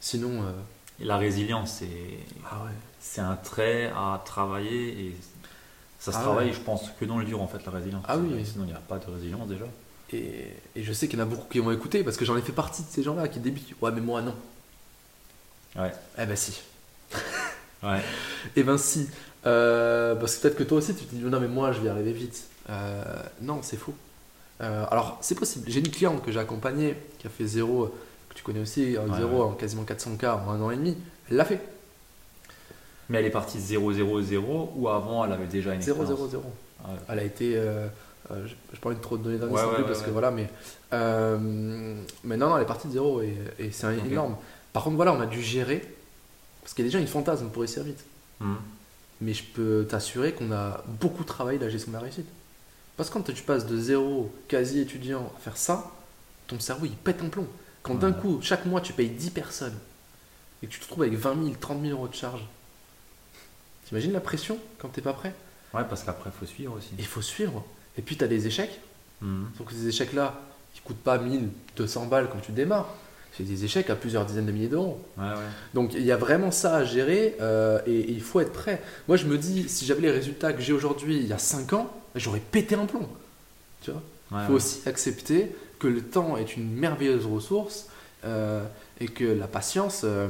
Sinon, 0.00 0.42
euh, 0.42 0.52
Et 1.00 1.04
la 1.04 1.16
résilience, 1.16 1.76
c'est, 1.78 2.18
ah 2.50 2.62
c'est 3.00 3.20
un 3.20 3.36
trait 3.36 3.92
à 3.94 4.20
travailler 4.24 4.88
et 4.88 5.16
ça 6.04 6.12
se 6.12 6.18
Ah 6.18 6.20
travaille, 6.20 6.48
ouais. 6.48 6.52
je 6.52 6.60
pense, 6.60 6.90
que 6.98 7.04
dans 7.04 7.18
le 7.18 7.24
dur 7.24 7.40
en 7.42 7.48
fait, 7.48 7.64
la 7.64 7.70
résilience. 7.72 8.04
Ah 8.08 8.18
oui. 8.18 8.44
Sinon, 8.44 8.64
il 8.64 8.68
n'y 8.68 8.72
a 8.72 8.80
pas 8.80 8.98
de 8.98 9.10
résilience 9.10 9.48
déjà. 9.48 9.66
Et, 10.12 10.48
et 10.76 10.82
je 10.82 10.92
sais 10.92 11.08
qu'il 11.08 11.18
y 11.18 11.22
en 11.22 11.24
a 11.24 11.28
beaucoup 11.28 11.48
qui 11.48 11.58
vont 11.60 11.70
écouter 11.72 12.04
parce 12.04 12.16
que 12.16 12.24
j'en 12.24 12.36
ai 12.36 12.42
fait 12.42 12.52
partie 12.52 12.82
de 12.82 12.88
ces 12.88 13.02
gens-là 13.02 13.28
qui 13.28 13.40
débutent. 13.40 13.74
Ouais, 13.80 13.90
mais 13.92 14.00
moi 14.00 14.20
non. 14.22 14.34
Ouais. 15.76 15.92
Eh 16.18 16.26
ben 16.26 16.36
si. 16.36 16.60
Ouais. 17.82 18.00
Eh 18.56 18.62
ben 18.62 18.78
si. 18.78 19.08
Euh, 19.44 20.14
parce 20.14 20.36
que 20.36 20.42
peut-être 20.42 20.56
que 20.56 20.62
toi 20.62 20.78
aussi 20.78 20.94
tu 20.94 21.04
te 21.04 21.14
dis 21.16 21.20
non 21.20 21.40
mais 21.40 21.48
moi 21.48 21.72
je 21.72 21.80
vais 21.80 21.88
arriver 21.88 22.12
vite. 22.12 22.44
Euh, 22.70 23.02
non, 23.40 23.60
c'est 23.62 23.76
faux. 23.76 23.94
Euh, 24.60 24.84
alors 24.90 25.18
c'est 25.20 25.34
possible. 25.34 25.64
J'ai 25.68 25.80
une 25.80 25.90
cliente 25.90 26.24
que 26.24 26.30
j'ai 26.30 26.38
accompagnée 26.38 26.96
qui 27.18 27.26
a 27.26 27.30
fait 27.30 27.46
zéro, 27.46 27.92
que 28.28 28.34
tu 28.34 28.42
connais 28.44 28.60
aussi, 28.60 28.96
un 28.96 29.08
Ouais, 29.08 29.16
zéro 29.16 29.42
en 29.42 29.52
quasiment 29.54 29.84
400K 29.84 30.26
en 30.46 30.50
un 30.50 30.60
an 30.60 30.70
et 30.70 30.76
demi. 30.76 30.96
Elle 31.30 31.36
l'a 31.36 31.44
fait. 31.44 31.60
Mais 33.12 33.18
elle 33.18 33.26
est 33.26 33.30
partie 33.30 33.58
0-0-0 33.58 34.70
ou 34.74 34.88
avant 34.88 35.24
elle 35.24 35.32
avait 35.32 35.46
déjà 35.46 35.74
une 35.74 35.82
0 35.82 36.00
expérience 36.02 36.18
0 36.30 36.42
0 36.42 36.52
Ah 36.84 36.88
ouais. 36.88 36.98
Elle 37.10 37.18
a 37.18 37.24
été. 37.24 37.56
euh, 37.56 37.86
euh, 38.30 38.46
je 38.72 38.78
pas 38.80 38.88
envie 38.88 38.96
de 38.96 39.02
trop 39.02 39.18
de 39.18 39.22
donner 39.24 39.38
d'indices 39.38 39.54
Ouais, 39.60 39.84
parce 39.86 40.02
que 40.02 40.10
voilà, 40.10 40.30
mais. 40.30 40.48
euh, 40.92 41.38
mais 42.24 42.36
non, 42.36 42.48
non, 42.48 42.56
elle 42.56 42.62
est 42.62 42.66
partie 42.66 42.88
de 42.88 42.92
zéro 42.92 43.20
et, 43.22 43.36
et 43.58 43.70
c'est 43.70 43.96
énorme. 44.10 44.36
Par 44.72 44.84
contre, 44.84 44.96
voilà, 44.96 45.12
on 45.12 45.20
a 45.20 45.26
dû 45.26 45.42
gérer 45.42 45.82
parce 46.62 46.74
qu'il 46.74 46.84
y 46.84 46.88
a 46.88 46.90
déjà 46.90 46.98
une 47.00 47.06
fantasme 47.08 47.48
pour 47.48 47.60
réussir 47.62 47.82
vite. 47.82 48.04
Mhm. 48.40 48.56
Mais 49.20 49.34
je 49.34 49.44
peux 49.44 49.86
t'assurer 49.88 50.32
qu'on 50.32 50.50
a 50.52 50.82
beaucoup 51.00 51.22
travaillé 51.24 51.58
la 51.58 51.68
gestion 51.68 51.92
de 51.92 51.96
la 51.96 52.02
réussite. 52.02 52.26
Parce 52.96 53.08
que 53.08 53.14
quand 53.14 53.22
tu 53.32 53.42
passes 53.42 53.66
de 53.66 53.76
zéro, 53.78 54.32
quasi 54.48 54.80
étudiant, 54.80 55.30
à 55.36 55.40
faire 55.40 55.56
ça, 55.56 55.90
ton 56.46 56.58
cerveau 56.60 56.86
il 56.86 56.92
pète 56.92 57.22
un 57.22 57.28
plomb. 57.28 57.46
Quand 57.82 57.94
d'un 57.96 58.12
coup, 58.12 58.38
chaque 58.42 58.64
mois, 58.66 58.80
tu 58.80 58.92
payes 58.92 59.08
10 59.10 59.30
personnes 59.30 59.76
et 60.62 60.66
que 60.66 60.72
tu 60.72 60.78
te 60.78 60.84
retrouves 60.84 61.02
avec 61.04 61.18
20 61.18 61.34
000, 61.44 61.54
30 61.60 61.80
000 61.82 61.92
euros 61.92 62.06
de 62.08 62.14
charges, 62.14 62.44
t'imagines 63.92 64.12
la 64.12 64.20
pression 64.20 64.56
quand 64.78 64.88
t'es 64.88 65.02
pas 65.02 65.12
prêt? 65.12 65.34
Ouais, 65.74 65.82
parce 65.86 66.02
qu'après, 66.02 66.30
il 66.34 66.38
faut 66.38 66.46
suivre 66.46 66.74
aussi. 66.78 66.88
Il 66.98 67.06
faut 67.06 67.20
suivre. 67.20 67.62
Et 67.98 68.02
puis, 68.02 68.16
tu 68.16 68.24
as 68.24 68.26
des 68.26 68.46
échecs. 68.46 68.80
Mhm. 69.20 69.48
Donc, 69.58 69.70
ces 69.70 69.86
échecs-là, 69.86 70.40
qui 70.72 70.80
coûtent 70.80 71.02
pas 71.02 71.18
1000, 71.18 71.50
200 71.76 72.06
balles 72.06 72.30
quand 72.32 72.38
tu 72.40 72.52
démarres. 72.52 72.88
C'est 73.36 73.42
des 73.42 73.64
échecs 73.64 73.90
à 73.90 73.94
plusieurs 73.94 74.24
dizaines 74.24 74.46
de 74.46 74.52
milliers 74.52 74.68
d'euros. 74.68 74.98
Ouais, 75.18 75.24
ouais. 75.24 75.34
Donc 75.72 75.94
il 75.94 76.02
y 76.02 76.12
a 76.12 76.18
vraiment 76.18 76.50
ça 76.50 76.76
à 76.76 76.84
gérer 76.84 77.34
euh, 77.40 77.80
et, 77.86 77.98
et 77.98 78.12
il 78.12 78.20
faut 78.20 78.40
être 78.40 78.52
prêt. 78.52 78.82
Moi 79.08 79.16
je 79.16 79.24
me 79.24 79.38
dis, 79.38 79.70
si 79.70 79.86
j'avais 79.86 80.02
les 80.02 80.10
résultats 80.10 80.52
que 80.52 80.60
j'ai 80.60 80.74
aujourd'hui 80.74 81.16
il 81.16 81.26
y 81.26 81.32
a 81.32 81.38
5 81.38 81.72
ans, 81.72 81.90
j'aurais 82.14 82.40
pété 82.40 82.74
un 82.74 82.84
plomb. 82.84 83.08
Tu 83.80 83.90
vois? 83.90 84.02
Ouais, 84.32 84.44
Il 84.44 84.46
faut 84.48 84.52
aussi 84.52 84.86
accepter 84.86 85.50
que 85.78 85.86
le 85.86 86.02
temps 86.02 86.36
est 86.36 86.58
une 86.58 86.70
merveilleuse 86.74 87.24
ressource 87.24 87.86
euh, 88.26 88.62
et 89.00 89.08
que 89.08 89.24
la 89.24 89.46
patience 89.46 90.02
euh, 90.04 90.28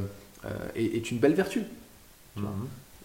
est, 0.76 0.84
est 0.96 1.10
une 1.10 1.18
belle 1.18 1.34
vertu. 1.34 1.64
Mhm. 2.36 2.44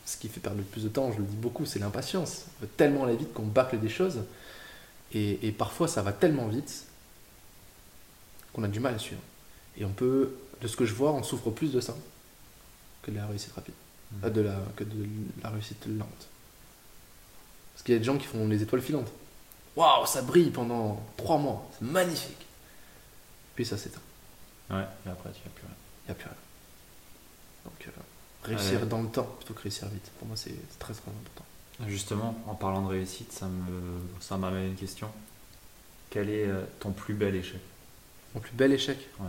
Ce 0.07 0.15
qui 0.17 0.29
fait 0.29 0.39
perdre 0.39 0.57
le 0.57 0.63
plus 0.63 0.83
de 0.85 0.89
temps, 0.89 1.11
je 1.11 1.17
le 1.19 1.25
dis 1.25 1.35
beaucoup, 1.35 1.65
c'est 1.65 1.79
l'impatience. 1.79 2.45
On 2.57 2.61
veut 2.63 2.69
tellement 2.77 3.03
aller 3.03 3.17
vite 3.17 3.33
qu'on 3.33 3.45
bâcle 3.45 3.77
des 3.79 3.89
choses 3.89 4.21
et, 5.13 5.45
et 5.45 5.51
parfois 5.51 5.87
ça 5.89 6.01
va 6.01 6.13
tellement 6.13 6.47
vite 6.47 6.85
qu'on 8.53 8.63
a 8.63 8.67
du 8.69 8.79
mal 8.79 8.95
à 8.95 8.99
suivre. 8.99 9.21
Et 9.77 9.83
on 9.85 9.91
peut, 9.91 10.33
de 10.61 10.67
ce 10.67 10.75
que 10.77 10.85
je 10.85 10.93
vois, 10.93 11.11
on 11.11 11.21
souffre 11.23 11.49
plus 11.51 11.71
de 11.73 11.81
ça 11.81 11.93
que 13.03 13.11
de 13.11 13.17
la 13.17 13.27
réussite 13.27 13.51
rapide, 13.53 13.73
Mhm. 14.09 14.19
Euh, 14.23 14.29
de 14.29 14.39
la, 14.41 14.55
que 14.77 14.85
de 14.85 15.05
la 15.43 15.49
réussite 15.49 15.85
lente. 15.85 16.27
Parce 17.73 17.83
qu'il 17.83 17.93
y 17.93 17.97
a 17.97 17.99
des 17.99 18.05
gens 18.05 18.17
qui 18.17 18.25
font 18.25 18.47
les 18.47 18.63
étoiles 18.63 18.81
filantes. 18.81 19.11
Waouh, 19.75 20.05
ça 20.05 20.21
brille 20.21 20.49
pendant 20.51 21.05
trois 21.17 21.37
mois, 21.37 21.69
c'est 21.77 21.83
magnifique. 21.85 22.45
Puis 23.55 23.65
ça 23.65 23.77
s'éteint, 23.77 23.99
Ouais, 24.69 24.85
et 25.05 25.09
après, 25.09 25.29
tu 25.33 25.41
vas 25.43 25.49
plus 25.53 25.65
rien. 25.65 25.75
il 26.05 26.07
n'y 26.07 26.11
a 26.11 26.15
plus 26.15 26.23
rien. 26.29 26.37
Donc 27.65 27.87
euh, 27.87 28.01
réussir 28.47 28.85
dans 28.85 29.01
le 29.01 29.09
temps 29.09 29.29
plutôt 29.37 29.53
que 29.53 29.61
réussir 29.61 29.87
vite, 29.89 30.09
pour 30.19 30.27
moi 30.27 30.37
c'est 30.37 30.55
très 30.79 30.93
très 30.93 31.09
important. 31.09 31.45
Justement, 31.87 32.35
en 32.47 32.55
parlant 32.55 32.81
de 32.81 32.87
réussite, 32.87 33.31
ça 33.31 33.47
me, 33.47 33.99
ça 34.19 34.37
m'amène 34.37 34.69
une 34.69 34.75
question. 34.75 35.09
Quel 36.09 36.29
est 36.29 36.47
euh, 36.47 36.63
ton 36.79 36.91
plus 36.91 37.13
bel 37.13 37.35
échec? 37.35 37.61
Mon 38.33 38.41
plus 38.41 38.53
bel 38.53 38.73
échec? 38.73 38.97
Ouais. 39.19 39.27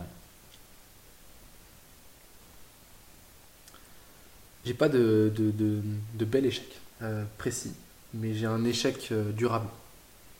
J'ai 4.65 4.73
pas 4.73 4.89
de, 4.89 5.31
de, 5.35 5.51
de, 5.51 5.81
de 6.15 6.25
bel 6.25 6.45
échec 6.45 6.79
euh, 7.01 7.23
précis, 7.37 7.73
mais 8.13 8.33
j'ai 8.33 8.47
un 8.47 8.63
échec 8.65 9.09
euh, 9.11 9.31
durable. 9.31 9.69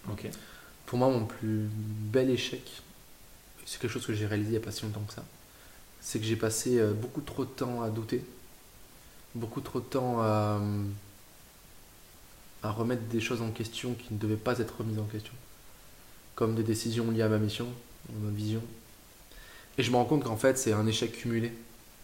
Ok. 0.09 0.27
Pour 0.87 0.97
moi, 0.97 1.09
mon 1.09 1.25
plus 1.25 1.67
bel 1.71 2.29
échec, 2.31 2.81
c'est 3.65 3.79
quelque 3.79 3.91
chose 3.91 4.07
que 4.07 4.13
j'ai 4.13 4.25
réalisé 4.25 4.49
il 4.49 4.53
n'y 4.53 4.57
a 4.57 4.65
pas 4.65 4.71
si 4.71 4.81
longtemps 4.81 5.03
que 5.07 5.13
ça, 5.13 5.23
c'est 6.01 6.19
que 6.19 6.25
j'ai 6.25 6.35
passé 6.35 6.79
euh, 6.79 6.93
beaucoup 6.93 7.21
trop 7.21 7.45
de 7.45 7.51
temps 7.51 7.83
à 7.83 7.89
douter, 7.89 8.25
beaucoup 9.35 9.61
trop 9.61 9.79
de 9.79 9.85
temps 9.85 10.21
à, 10.21 10.59
euh, 10.61 10.83
à 12.63 12.71
remettre 12.71 13.03
des 13.03 13.21
choses 13.21 13.41
en 13.41 13.51
question 13.51 13.93
qui 13.93 14.13
ne 14.13 14.19
devaient 14.19 14.35
pas 14.35 14.59
être 14.59 14.77
remises 14.79 14.99
en 14.99 15.05
question, 15.05 15.33
comme 16.35 16.55
des 16.55 16.63
décisions 16.63 17.09
liées 17.11 17.21
à 17.21 17.29
ma 17.29 17.37
mission, 17.37 17.67
à 18.09 18.25
ma 18.25 18.31
vision. 18.31 18.61
Et 19.77 19.83
je 19.83 19.91
me 19.91 19.95
rends 19.95 20.05
compte 20.05 20.23
qu'en 20.23 20.37
fait, 20.37 20.57
c'est 20.57 20.73
un 20.73 20.85
échec 20.87 21.13
cumulé, 21.13 21.53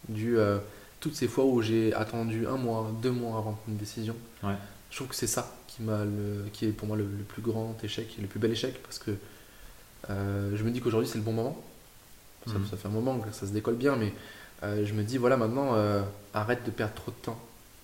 dû 0.08 0.40
à 0.40 0.62
toutes 1.02 1.16
ces 1.16 1.28
fois 1.28 1.46
où 1.46 1.62
j'ai 1.62 1.94
attendu 1.94 2.48
un 2.48 2.58
mois, 2.58 2.90
deux 3.02 3.12
mois 3.12 3.38
avant 3.38 3.52
de 3.52 3.56
prendre 3.58 3.70
une 3.70 3.78
décision. 3.78 4.16
Ouais. 4.44 4.54
Je 4.92 4.96
trouve 4.96 5.10
que 5.10 5.16
c'est 5.16 5.28
ça 5.28 5.54
qui, 5.68 5.82
le, 5.84 6.46
qui 6.54 6.66
est 6.66 6.70
pour 6.72 6.88
moi 6.88 6.96
le, 6.96 7.04
le 7.04 7.24
plus 7.24 7.42
grand 7.42 7.76
échec, 7.84 8.16
le 8.22 8.28
plus 8.28 8.40
bel 8.40 8.52
échec, 8.52 8.82
parce 8.82 8.98
que 8.98 9.12
euh, 10.10 10.56
je 10.56 10.64
me 10.64 10.72
dis 10.72 10.80
qu'aujourd'hui 10.80 11.10
c'est 11.10 11.18
le 11.18 11.24
bon 11.24 11.34
moment. 11.34 11.62
Ça, 12.48 12.54
Mhm. 12.54 12.68
ça 12.70 12.78
fait 12.78 12.88
un 12.88 12.92
moment 12.92 13.18
que 13.20 13.32
ça 13.34 13.48
se 13.48 13.52
décolle 13.52 13.76
bien, 13.76 13.96
mais 13.96 14.08
euh, 14.08 14.12
je 14.86 14.94
me 14.94 15.04
dis 15.04 15.18
voilà 15.18 15.38
maintenant 15.38 15.76
euh, 15.76 16.02
arrête 16.34 16.64
de 16.66 16.72
perdre 16.72 16.94
trop 16.96 17.12
de 17.12 17.18
temps 17.26 17.40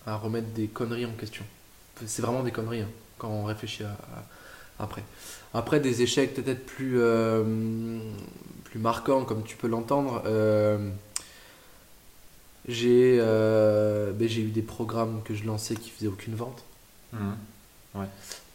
à 0.05 0.15
remettre 0.15 0.47
des 0.49 0.67
conneries 0.67 1.05
en 1.05 1.11
question. 1.11 1.43
C'est 2.05 2.21
vraiment 2.21 2.43
des 2.43 2.51
conneries 2.51 2.81
hein, 2.81 2.89
quand 3.17 3.29
on 3.29 3.43
réfléchit 3.43 3.83
à- 3.83 3.89
à- 3.91 4.83
après. 4.83 5.03
Après 5.53 5.79
des 5.79 6.01
échecs 6.01 6.33
peut-être 6.33 6.65
plus 6.65 6.95
euh, 6.99 7.43
plus 8.65 8.79
marquants 8.79 9.23
comme 9.25 9.43
tu 9.43 9.55
peux 9.57 9.67
l'entendre. 9.67 10.23
euh, 10.25 10.89
j'ai 12.67 13.17
euh, 13.19 14.11
ben, 14.13 14.27
j'ai 14.27 14.41
eu 14.41 14.49
des 14.51 14.61
programmes 14.61 15.21
que 15.23 15.33
je 15.33 15.45
lançais 15.45 15.75
qui 15.75 15.89
faisaient 15.89 16.07
aucune 16.07 16.35
vente. 16.35 16.63
Mhm. 17.13 17.35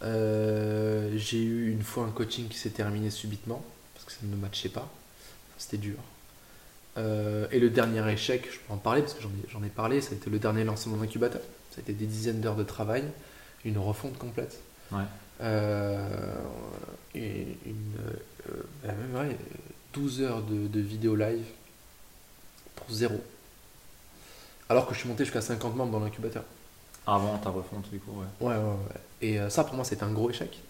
Euh, 0.02 1.12
j'ai 1.16 1.42
eu 1.42 1.70
une 1.72 1.82
fois 1.82 2.04
un 2.04 2.10
coaching 2.10 2.48
qui 2.48 2.56
s'est 2.58 2.70
terminé 2.70 3.10
subitement 3.10 3.62
parce 3.94 4.06
que 4.06 4.12
ça 4.12 4.18
ne 4.22 4.36
matchait 4.36 4.68
pas. 4.68 4.88
C'était 5.58 5.76
dur. 5.78 5.96
Euh, 6.96 7.46
et 7.50 7.61
le 7.61 7.70
dernier 7.70 8.11
échec, 8.11 8.48
je 8.50 8.59
peux 8.59 8.72
en 8.72 8.78
parler 8.78 9.02
parce 9.02 9.14
que 9.14 9.22
j'en 9.22 9.62
ai, 9.62 9.68
parlé, 9.68 10.00
ça 10.00 10.12
a 10.12 10.14
été 10.14 10.30
le 10.30 10.38
dernier 10.38 10.64
lancement 10.64 10.96
d'incubateur. 10.96 11.42
Ça 11.70 11.78
a 11.78 11.80
été 11.80 11.92
des 11.92 12.06
dizaines 12.06 12.40
d'heures 12.40 12.56
de 12.56 12.64
travail, 12.64 13.04
une 13.64 13.78
refonte 13.78 14.16
complète. 14.18 14.59
Ouais. 14.92 15.02
Euh, 15.42 16.35
et 17.14 17.46
une, 17.66 17.96
euh, 18.48 18.62
bah, 18.82 18.92
même, 18.92 19.28
ouais, 19.28 19.37
12 19.92 20.22
heures 20.22 20.42
de, 20.42 20.68
de 20.68 20.80
vidéo 20.80 21.16
live 21.16 21.44
pour 22.76 22.90
zéro. 22.90 23.20
Alors 24.68 24.87
que 24.87 24.94
je 24.94 25.00
suis 25.00 25.09
monté 25.09 25.24
jusqu'à 25.24 25.42
50 25.42 25.76
membres 25.76 25.92
dans 25.92 26.04
l'incubateur. 26.04 26.44
Avant 27.06 27.37
ta 27.38 27.50
refonte, 27.50 27.88
du 27.90 27.98
coup, 27.98 28.12
ouais. 28.12 28.48
Ouais, 28.48 28.56
ouais, 28.56 28.62
ouais. 28.62 29.20
Et 29.22 29.50
ça, 29.50 29.64
pour 29.64 29.74
moi, 29.74 29.85
c'était 29.85 30.02
un 30.02 30.12
gros 30.12 30.30
échec. 30.30 30.61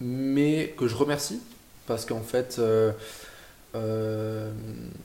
Mais 0.00 0.74
que 0.76 0.88
je 0.88 0.94
remercie, 0.94 1.40
parce 1.86 2.04
qu'en 2.04 2.20
fait, 2.20 2.56
euh, 2.58 2.92
euh, 3.76 4.52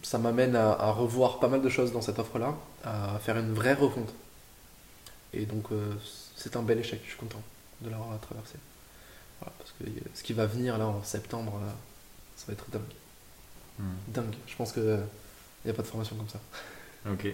ça 0.01 0.17
m'amène 0.17 0.55
à, 0.55 0.71
à 0.71 0.91
revoir 0.91 1.39
pas 1.39 1.47
mal 1.47 1.61
de 1.61 1.69
choses 1.69 1.91
dans 1.91 2.01
cette 2.01 2.19
offre-là, 2.19 2.55
à 2.83 3.19
faire 3.19 3.37
une 3.37 3.53
vraie 3.53 3.73
refonte. 3.73 4.13
Et 5.33 5.45
donc, 5.45 5.71
euh, 5.71 5.93
c'est 6.35 6.55
un 6.55 6.61
bel 6.61 6.79
échec, 6.79 7.01
je 7.03 7.09
suis 7.09 7.19
content 7.19 7.41
de 7.81 7.89
l'avoir 7.89 8.19
traversé. 8.19 8.55
Voilà, 9.39 9.53
parce 9.57 9.71
que 9.71 9.83
euh, 9.85 10.01
ce 10.13 10.23
qui 10.23 10.33
va 10.33 10.45
venir 10.45 10.77
là 10.77 10.87
en 10.87 11.03
septembre, 11.03 11.59
là, 11.59 11.73
ça 12.35 12.45
va 12.47 12.53
être 12.53 12.69
dingue. 12.69 12.81
Mhm. 13.79 13.85
Dingue. 14.09 14.35
Je 14.47 14.55
pense 14.55 14.71
qu'il 14.71 14.99
n'y 15.65 15.71
a 15.71 15.73
pas 15.73 15.81
de 15.81 15.87
formation 15.87 16.15
comme 16.15 16.29
ça. 16.29 16.39
Ok. 17.11 17.33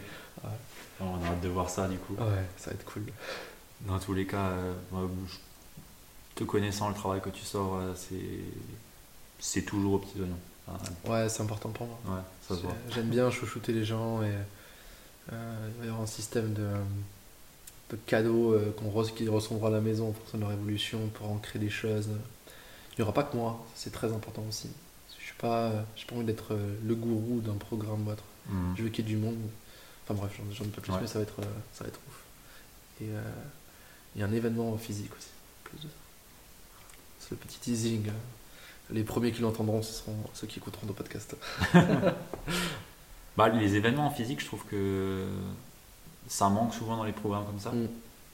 On 1.01 1.21
a 1.21 1.27
hâte 1.27 1.41
de 1.41 1.49
voir 1.49 1.69
ça, 1.69 1.89
du 1.89 1.97
coup. 1.97 2.13
Ouais, 2.13 2.45
ça 2.55 2.69
va 2.69 2.75
être 2.75 2.85
cool. 2.85 3.03
Dans 3.81 3.99
tous 3.99 4.13
les 4.13 4.25
cas, 4.25 4.51
euh, 4.51 4.73
te 6.33 6.45
connaissant 6.45 6.87
le 6.87 6.95
travail 6.95 7.19
que 7.19 7.27
tu 7.27 7.43
sors, 7.43 7.77
c'est 7.93 8.15
c'est 9.39 9.63
toujours 9.63 9.95
aux 9.95 9.97
petits 9.97 10.21
oignons. 10.21 10.39
Enfin, 10.67 10.91
Ouais, 11.11 11.29
c'est 11.29 11.41
important 11.41 11.69
pour 11.69 11.87
moi. 11.87 11.97
ouais, 12.07 12.21
ça 12.47 12.55
se 12.55 12.61
voit. 12.61 12.75
C'est- 12.87 12.95
J'aime 12.95 13.09
bien 13.09 13.29
chouchouter 13.31 13.71
les 13.73 13.85
gens 13.85 14.21
et 14.23 14.31
euh, 15.31 15.67
il 15.75 15.79
va 15.79 15.85
y 15.85 15.87
avoir 15.87 16.01
un 16.03 16.07
système 16.07 16.53
de, 16.53 16.69
de 17.91 17.95
cadeaux 18.05 18.53
euh, 18.53 18.75
qu'on 18.77 18.89
re- 18.89 19.13
qu'ils 19.13 19.29
recevront 19.29 19.65
à 19.65 19.69
la 19.69 19.79
maison 19.81 20.09
en 20.09 20.13
fonction 20.13 20.37
de 20.37 20.43
leur 20.43 20.51
évolution 20.51 21.07
pour 21.13 21.29
ancrer 21.31 21.59
des 21.59 21.69
choses. 21.69 22.09
Il 22.93 23.01
n'y 23.01 23.03
aura 23.03 23.13
pas 23.13 23.23
que 23.23 23.35
moi, 23.37 23.65
c'est 23.75 23.91
très 23.93 24.11
important 24.11 24.43
aussi. 24.49 24.69
Je 25.19 25.23
suis 25.23 25.35
pas, 25.37 25.71
j'ai 25.95 26.05
pas 26.05 26.15
envie 26.15 26.25
d'être 26.25 26.53
euh, 26.53 26.75
le 26.85 26.95
gourou 26.95 27.39
d'un 27.41 27.53
programme 27.55 28.07
ou 28.07 28.11
autre. 28.11 28.23
Mhm. 28.49 28.75
Je 28.77 28.83
veux 28.83 28.89
qu'il 28.89 29.05
y 29.05 29.07
ait 29.07 29.15
du 29.15 29.17
monde. 29.17 29.37
Enfin 30.03 30.13
bref, 30.15 30.39
j'en 30.53 30.63
dis 30.63 30.69
pas 30.71 30.81
plus, 30.81 30.91
Ouais. 30.93 30.99
mais 31.01 31.07
ça 31.07 31.19
va 31.19 31.23
être, 31.23 31.39
euh, 31.41 31.45
ça 31.73 31.83
va 31.83 31.89
être 31.89 31.99
ouf. 32.07 32.21
Et 33.01 33.09
euh, 33.09 33.21
il 34.15 34.21
y 34.21 34.23
a 34.23 34.27
un 34.27 34.31
événement 34.33 34.75
physique 34.77 35.11
aussi. 35.17 35.27
C'est 37.19 37.31
le 37.31 37.37
petit 37.37 37.59
teasing. 37.59 38.09
Les 38.89 39.03
premiers 39.03 39.31
qui 39.31 39.41
l'entendront, 39.41 39.81
ce 39.81 39.93
seront 39.93 40.15
ceux 40.33 40.47
qui 40.47 40.59
écouteront 40.59 40.87
nos 40.87 40.93
podcasts. 40.93 41.35
Bah, 43.37 43.49
les 43.49 43.75
événements 43.75 44.07
en 44.07 44.09
physique, 44.09 44.41
je 44.41 44.47
trouve 44.47 44.65
que 44.65 45.27
ça 46.27 46.49
manque 46.49 46.73
souvent 46.73 46.97
dans 46.97 47.03
les 47.03 47.11
programmes 47.11 47.45
comme 47.45 47.59
ça. 47.59 47.69
Mm. 47.69 47.87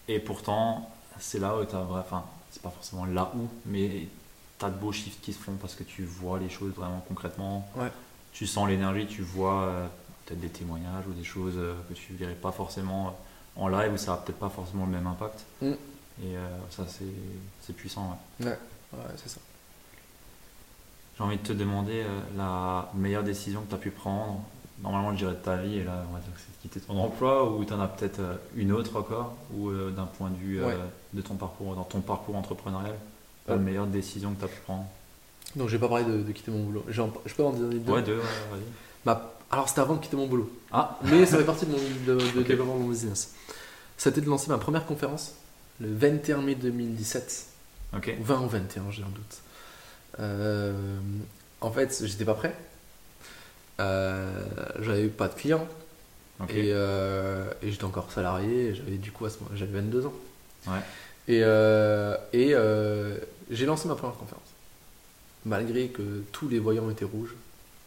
Et 0.07 0.19
pourtant, 0.19 0.89
c'est 1.19 1.39
là 1.39 1.57
où 1.57 1.65
tu 1.65 1.75
as. 1.75 1.81
Enfin, 1.81 2.23
c'est 2.51 2.61
pas 2.61 2.69
forcément 2.69 3.05
là 3.05 3.31
où, 3.35 3.49
mais 3.65 4.07
tu 4.59 4.65
as 4.65 4.69
de 4.69 4.77
beaux 4.77 4.93
shifts 4.93 5.19
qui 5.21 5.33
se 5.33 5.39
font 5.39 5.55
parce 5.59 5.75
que 5.75 5.83
tu 5.83 6.05
vois 6.05 6.39
les 6.39 6.49
choses 6.49 6.71
vraiment 6.71 7.03
concrètement. 7.07 7.67
Ouais. 7.75 7.91
Tu 8.31 8.47
sens 8.47 8.67
l'énergie, 8.67 9.05
tu 9.05 9.21
vois 9.21 9.63
euh, 9.63 9.87
peut-être 10.25 10.39
des 10.39 10.49
témoignages 10.49 11.05
ou 11.07 11.13
des 11.13 11.23
choses 11.23 11.55
euh, 11.57 11.75
que 11.89 11.93
tu 11.93 12.13
verrais 12.13 12.33
pas 12.33 12.51
forcément 12.51 13.07
euh, 13.07 13.61
en 13.61 13.67
live 13.67 13.93
où 13.93 13.97
ça 13.97 14.13
a 14.13 14.17
peut-être 14.17 14.39
pas 14.39 14.49
forcément 14.49 14.85
le 14.85 14.91
même 14.91 15.07
impact. 15.07 15.43
Mm. 15.61 15.71
Et 16.23 16.37
euh, 16.37 16.47
ça, 16.69 16.85
c'est 16.87 17.03
c'est 17.61 17.73
puissant. 17.73 18.17
ouais. 18.39 18.45
Ouais, 18.45 18.57
ouais 18.99 19.13
c'est 19.17 19.29
ça. 19.29 19.39
J'ai 21.23 21.27
envie 21.27 21.37
de 21.37 21.47
te 21.47 21.53
demander 21.53 22.01
euh, 22.01 22.19
la 22.35 22.91
meilleure 22.95 23.23
décision 23.23 23.61
que 23.61 23.69
tu 23.69 23.75
as 23.75 23.77
pu 23.77 23.91
prendre. 23.91 24.41
Normalement, 24.81 25.13
je 25.13 25.19
dirais 25.19 25.31
de 25.31 25.37
ta 25.37 25.55
vie, 25.55 25.77
et 25.77 25.83
là, 25.85 26.03
on 26.09 26.13
va 26.13 26.19
dire 26.19 26.33
que 26.33 26.39
c'est 26.41 26.51
de 26.51 26.61
quitter 26.61 26.79
ton 26.85 26.97
emploi, 26.99 27.49
ou 27.49 27.63
tu 27.63 27.71
en 27.71 27.79
as 27.79 27.87
peut-être 27.87 28.19
euh, 28.19 28.35
une 28.57 28.73
autre 28.73 28.97
encore, 28.97 29.33
ou 29.55 29.69
euh, 29.69 29.89
d'un 29.91 30.03
point 30.05 30.29
de 30.29 30.35
vue 30.35 30.61
Ouais. 30.61 30.75
de 31.13 31.21
ton 31.21 31.35
parcours, 31.35 31.75
dans 31.75 31.85
ton 31.85 32.01
parcours 32.01 32.35
entrepreneurial, 32.35 32.93
la 33.47 33.55
meilleure 33.55 33.87
décision 33.87 34.33
que 34.33 34.39
tu 34.39 34.43
as 34.45 34.47
pu 34.49 34.59
prendre? 34.65 34.83
Donc 35.55 35.69
j'ai 35.69 35.79
pas 35.79 35.87
parlé 35.87 36.03
de, 36.03 36.23
de 36.23 36.31
quitter 36.33 36.51
mon 36.51 36.63
boulot. 36.63 36.83
Je 36.89 37.01
peux 37.33 37.43
en 37.45 37.51
dire 37.51 37.67
deux 37.69 37.91
Ouais, 37.93 38.01
deux, 38.01 38.17
ouais, 38.17 38.21
vas-y. 38.51 38.61
Ma- 39.05 39.31
Alors 39.49 39.69
c'était 39.69 39.79
avant 39.81 39.95
de 39.95 40.01
quitter 40.01 40.17
mon 40.17 40.27
boulot. 40.27 40.51
Ah, 40.73 40.99
Mais 41.03 41.25
ça 41.25 41.37
fait 41.37 41.45
partie 41.45 41.65
de 41.65 41.71
mon 41.71 41.77
de, 41.77 42.19
de 42.19 42.39
Ok. 42.41 42.47
développement 42.47 42.75
de 42.75 42.81
mon 42.81 42.89
business. 42.89 43.33
C'était 43.95 44.19
de 44.19 44.29
lancer 44.29 44.49
ma 44.49 44.57
première 44.57 44.85
conférence 44.85 45.35
le 45.79 45.87
21 45.95 46.41
mai 46.41 46.55
2017. 46.55 47.47
ok. 47.95 48.13
Ou 48.19 48.23
20 48.25 48.41
ou 48.41 48.47
21, 48.49 48.91
j'ai 48.91 49.03
un 49.03 49.05
doute. 49.07 49.37
Euh, 50.19 50.73
en 51.61 51.71
fait, 51.71 52.03
j'étais 52.05 52.25
pas 52.25 52.33
prêt. 52.35 52.55
Euh, 53.79 54.43
j'avais 54.81 55.07
pas 55.07 55.27
de 55.27 55.33
clients 55.33 55.67
et, 56.49 56.69
euh, 56.73 57.49
et 57.63 57.71
j'étais 57.71 57.85
encore 57.85 58.11
salarié. 58.11 58.75
J'avais 58.75 58.97
du 58.97 59.11
coup 59.11 59.25
à 59.25 59.29
ce 59.29 59.39
moment 59.39 59.51
j'avais 59.55 59.71
22 59.73 60.05
ans. 60.05 60.13
Ouais. 60.67 60.79
Et, 61.27 61.39
et 62.37 62.55
j'ai 63.49 63.65
lancé 63.65 63.87
ma 63.87 63.95
première 63.95 64.15
conférence. 64.17 64.43
Malgré 65.45 65.87
que 65.89 66.23
tous 66.31 66.47
les 66.47 66.59
voyants 66.59 66.89
étaient 66.89 67.05
rouges. 67.05 67.35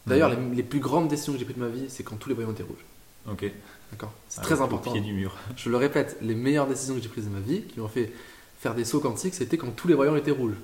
D'ailleurs, 0.06 0.30
Mhm. 0.30 0.50
les, 0.50 0.56
les 0.56 0.62
plus 0.62 0.78
grandes 0.80 1.08
décisions 1.08 1.32
que 1.32 1.38
j'ai 1.38 1.44
prises 1.44 1.56
de 1.56 1.62
ma 1.62 1.68
vie, 1.68 1.86
c'est 1.88 2.04
quand 2.04 2.16
tous 2.16 2.28
les 2.28 2.34
voyants 2.34 2.52
étaient 2.52 2.62
rouges. 2.62 2.84
Ok. 3.30 3.50
D'accord 3.90 4.12
C'est 4.28 4.40
très 4.42 4.60
au 4.60 4.62
important. 4.64 4.92
pied 4.92 5.00
du 5.00 5.12
mur. 5.12 5.34
Je 5.56 5.68
le 5.70 5.76
répète, 5.76 6.16
les 6.20 6.34
meilleures 6.34 6.66
décisions 6.68 6.94
que 6.94 7.00
j'ai 7.02 7.08
prises 7.08 7.24
de 7.24 7.30
ma 7.30 7.40
vie, 7.40 7.62
qui 7.62 7.80
m'ont 7.80 7.88
fait 7.88 8.12
faire 8.60 8.74
des 8.74 8.84
sauts 8.84 9.00
quantiques, 9.00 9.34
c'était 9.34 9.56
quand 9.56 9.70
tous 9.74 9.88
les 9.88 9.94
voyants 9.94 10.14
étaient 10.16 10.30
rouges. 10.30 10.54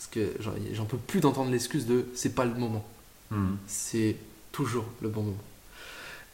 Parce 0.00 0.08
que 0.08 0.32
j'en- 0.40 0.86
peux 0.86 0.96
plus 0.96 1.20
d'entendre 1.20 1.50
l'excuse 1.50 1.84
de 1.86 2.06
c'est 2.14 2.34
pas 2.34 2.46
le 2.46 2.54
moment. 2.54 2.82
Mhm. 3.30 3.58
C'est 3.66 4.16
toujours 4.50 4.86
le 5.02 5.10
bon 5.10 5.20
moment. 5.24 5.36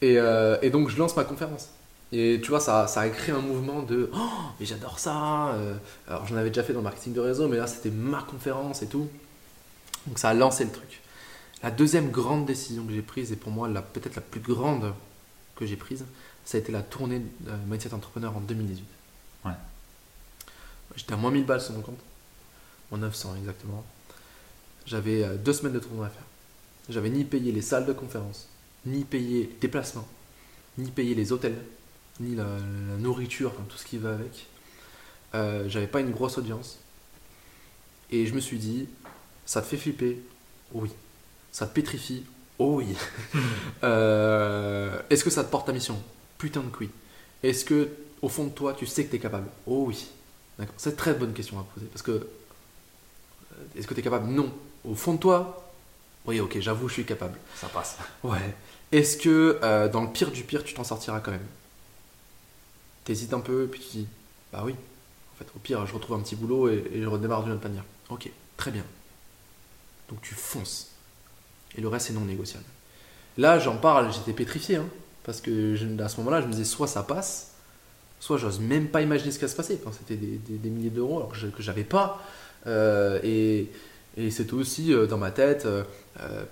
Et, 0.03 0.21
euh, 0.21 0.57
et 0.63 0.71
donc 0.71 0.89
je 0.89 0.97
lance 0.97 1.17
ma 1.17 1.25
conférence. 1.25 1.71
Et 2.13 2.39
tu 2.41 2.51
vois, 2.51 2.61
ça, 2.61 2.87
ça 2.87 3.01
a 3.01 3.09
créé 3.09 3.35
un 3.35 3.41
mouvement 3.41 3.83
de 3.83 4.09
Oh, 4.15 4.19
mais 4.61 4.67
j'adore 4.67 5.01
ça 5.01 5.49
euh, 5.55 5.75
Alors 6.07 6.25
j'en 6.29 6.37
avais 6.37 6.51
déjà 6.51 6.63
fait 6.63 6.73
dans 6.75 6.79
le 6.79 6.85
marketing 6.85 7.13
de 7.13 7.19
réseau, 7.21 7.49
mais 7.49 7.57
là 7.57 7.67
c'était 7.67 7.91
ma 7.91 8.23
conférence 8.23 8.83
et 8.83 8.87
tout. 8.87 9.09
Donc 10.07 10.21
ça 10.21 10.29
a 10.29 10.35
lancé 10.35 10.63
le 10.65 10.71
truc. 10.71 11.01
La 11.65 11.73
deuxième 11.73 12.13
grande 12.13 12.47
décision 12.47 12.85
que 12.87 12.93
j'ai 12.93 13.03
prise, 13.03 13.33
et 13.33 13.37
pour 13.37 13.51
moi 13.51 13.69
peut-être 13.93 14.15
la 14.15 14.23
plus 14.23 14.39
grande 14.41 14.93
que 15.57 15.67
j'ai 15.67 15.75
prise, 15.75 16.05
ça 16.45 16.57
a 16.57 16.61
été 16.61 16.71
la 16.71 16.83
tournée 16.83 17.19
de 17.41 17.51
Mindset 17.67 17.93
Entrepreneur 17.95 18.37
en 18.37 18.41
2018. 18.41 18.85
Ouais. 19.45 19.51
J'étais 20.95 21.15
à 21.15 21.17
moins 21.17 21.33
1000 21.33 21.45
balles 21.45 21.61
sur 21.61 21.73
mon 21.75 21.81
compte, 21.81 21.99
moins 22.91 23.01
900 23.01 23.37
exactement. 23.39 23.85
J'avais 24.87 25.25
euh, 25.25 25.37
deux 25.37 25.53
semaines 25.53 25.73
de 25.73 25.79
tournoi 25.79 26.07
à 26.07 26.11
faire. 26.11 26.23
J'avais 26.89 27.11
ni 27.11 27.25
payé 27.25 27.51
les 27.53 27.63
salles 27.63 27.87
de 27.87 27.93
conférence, 27.93 28.49
ni 28.85 29.05
payé 29.05 29.41
les 29.43 29.57
déplacements, 29.61 30.07
ni 30.79 30.91
payé 30.91 31.15
les 31.15 31.33
hôtels, 31.33 31.59
ni 32.21 32.37
la, 32.37 32.45
la 32.45 32.97
nourriture, 32.99 33.51
enfin, 33.55 33.65
tout 33.69 33.77
ce 33.77 33.85
qui 33.85 33.99
va 33.99 34.13
avec. 34.15 34.47
Euh, 35.35 35.69
J'avais 35.69 35.89
pas 35.89 36.01
une 36.01 36.13
grosse 36.13 36.39
audience. 36.39 36.79
Et 38.11 38.27
je 38.27 38.35
me 38.35 38.41
suis 38.41 38.59
dit, 38.59 38.89
ça 39.45 39.61
te 39.63 39.67
fait 39.67 39.77
flipper? 39.77 40.21
Oui. 40.73 40.91
Ça 41.51 41.67
te 41.67 41.75
pétrifie? 41.75 42.25
Oh 42.59 42.77
oui. 42.77 42.87
Euh, 43.85 45.01
Est-ce 45.11 45.23
que 45.23 45.31
ça 45.31 45.45
te 45.45 45.51
porte 45.51 45.67
ta 45.67 45.73
mission? 45.73 46.03
Putain 46.39 46.61
de 46.61 46.69
oui. 46.81 46.89
Est-ce 47.43 47.65
que, 47.65 47.91
au 48.23 48.29
fond 48.29 48.45
de 48.45 48.51
toi, 48.51 48.75
tu 48.75 48.87
sais 48.87 49.05
que 49.05 49.11
tu 49.11 49.17
es 49.17 49.19
capable? 49.19 49.49
Oh 49.67 49.85
oui. 49.89 50.07
D'accord. 50.59 50.75
C'est 50.79 50.91
une 50.91 50.97
très 50.97 51.15
bonne 51.15 51.33
question 51.35 51.59
à 51.61 51.65
poser. 51.75 51.87
Parce 51.87 52.03
que, 52.03 52.27
est-ce 53.77 53.87
que 53.87 53.95
tu 53.95 54.01
es 54.01 54.03
capable? 54.03 54.27
Non. 54.29 54.53
Au 54.85 54.95
fond 54.95 55.15
de 55.15 55.19
toi, 55.19 55.71
oui, 56.27 56.41
ok, 56.41 56.59
j'avoue, 56.61 56.89
je 56.89 56.95
suis 56.95 57.05
capable. 57.05 57.39
Ça 57.57 57.69
passe. 57.69 57.97
Ouais. 58.23 58.55
Est-ce 58.93 59.17
que 59.17 59.59
euh, 59.63 59.89
dans 59.89 60.03
le 60.03 60.11
pire 60.11 60.31
du 60.31 60.43
pire, 60.45 60.63
tu 60.65 60.75
t'en 60.75 60.85
sortiras 60.85 61.21
quand 61.21 61.33
même? 61.33 61.47
T'hésites 63.05 63.33
un 63.35 63.41
peu, 63.41 63.69
puis 63.71 63.81
tu 63.81 63.87
dis, 63.99 64.07
bah 64.53 64.63
oui. 64.65 64.73
En 64.73 65.39
fait, 65.39 65.47
au 65.55 65.59
pire, 65.59 65.85
je 65.87 65.93
retrouve 65.95 66.17
un 66.19 66.23
petit 66.23 66.35
boulot 66.37 66.69
et, 66.69 66.83
et 66.95 67.03
je 67.03 67.07
redémarre 67.07 67.43
d'une 67.45 67.53
autre 67.53 67.67
manière. 67.69 67.85
Ok, 68.09 68.31
très 68.57 68.71
bien. 68.71 68.85
Donc 70.09 70.21
tu 70.23 70.35
fonces. 70.35 70.91
Et 71.77 71.81
le 71.81 71.89
reste, 71.89 72.07
c'est 72.09 72.13
non 72.13 72.21
négociable. 72.23 72.65
Là, 73.39 73.59
j'en 73.59 73.77
parle, 73.77 74.13
j'étais 74.13 74.33
pétrifié. 74.33 74.77
hein, 74.77 74.87
parce 75.25 75.41
que 75.41 75.75
je- 75.75 76.01
à 76.03 76.09
ce 76.09 76.17
moment-là, 76.19 76.41
je 76.41 76.47
me 76.47 76.53
disais, 76.53 76.65
soit 76.65 76.87
ça 76.87 77.03
passe, 77.03 77.51
soit 78.21 78.39
j'ose 78.39 78.61
même 78.61 78.89
pas 78.89 79.03
imaginer 79.03 79.31
ce 79.31 79.39
qui 79.39 79.45
va 79.45 79.51
se 79.51 79.57
passer. 79.57 79.79
Enfin, 79.85 79.95
c'était 79.97 80.17
des, 80.17 80.37
des- 80.39 80.57
des 80.57 80.71
milliers 80.71 80.91
d'euros 80.91 81.17
alors 81.19 81.31
que 81.31 81.37
je- 81.37 81.49
que 81.49 81.63
j'avais 81.63 81.85
pas. 81.85 82.23
Euh, 82.67 83.21
et 83.23 83.69
et 84.19 84.31
c'était 84.31 84.55
aussi 84.55 84.95
euh, 84.95 85.07
dans 85.07 85.19
ma 85.19 85.31
tête 85.31 85.67
euh, 85.67 85.85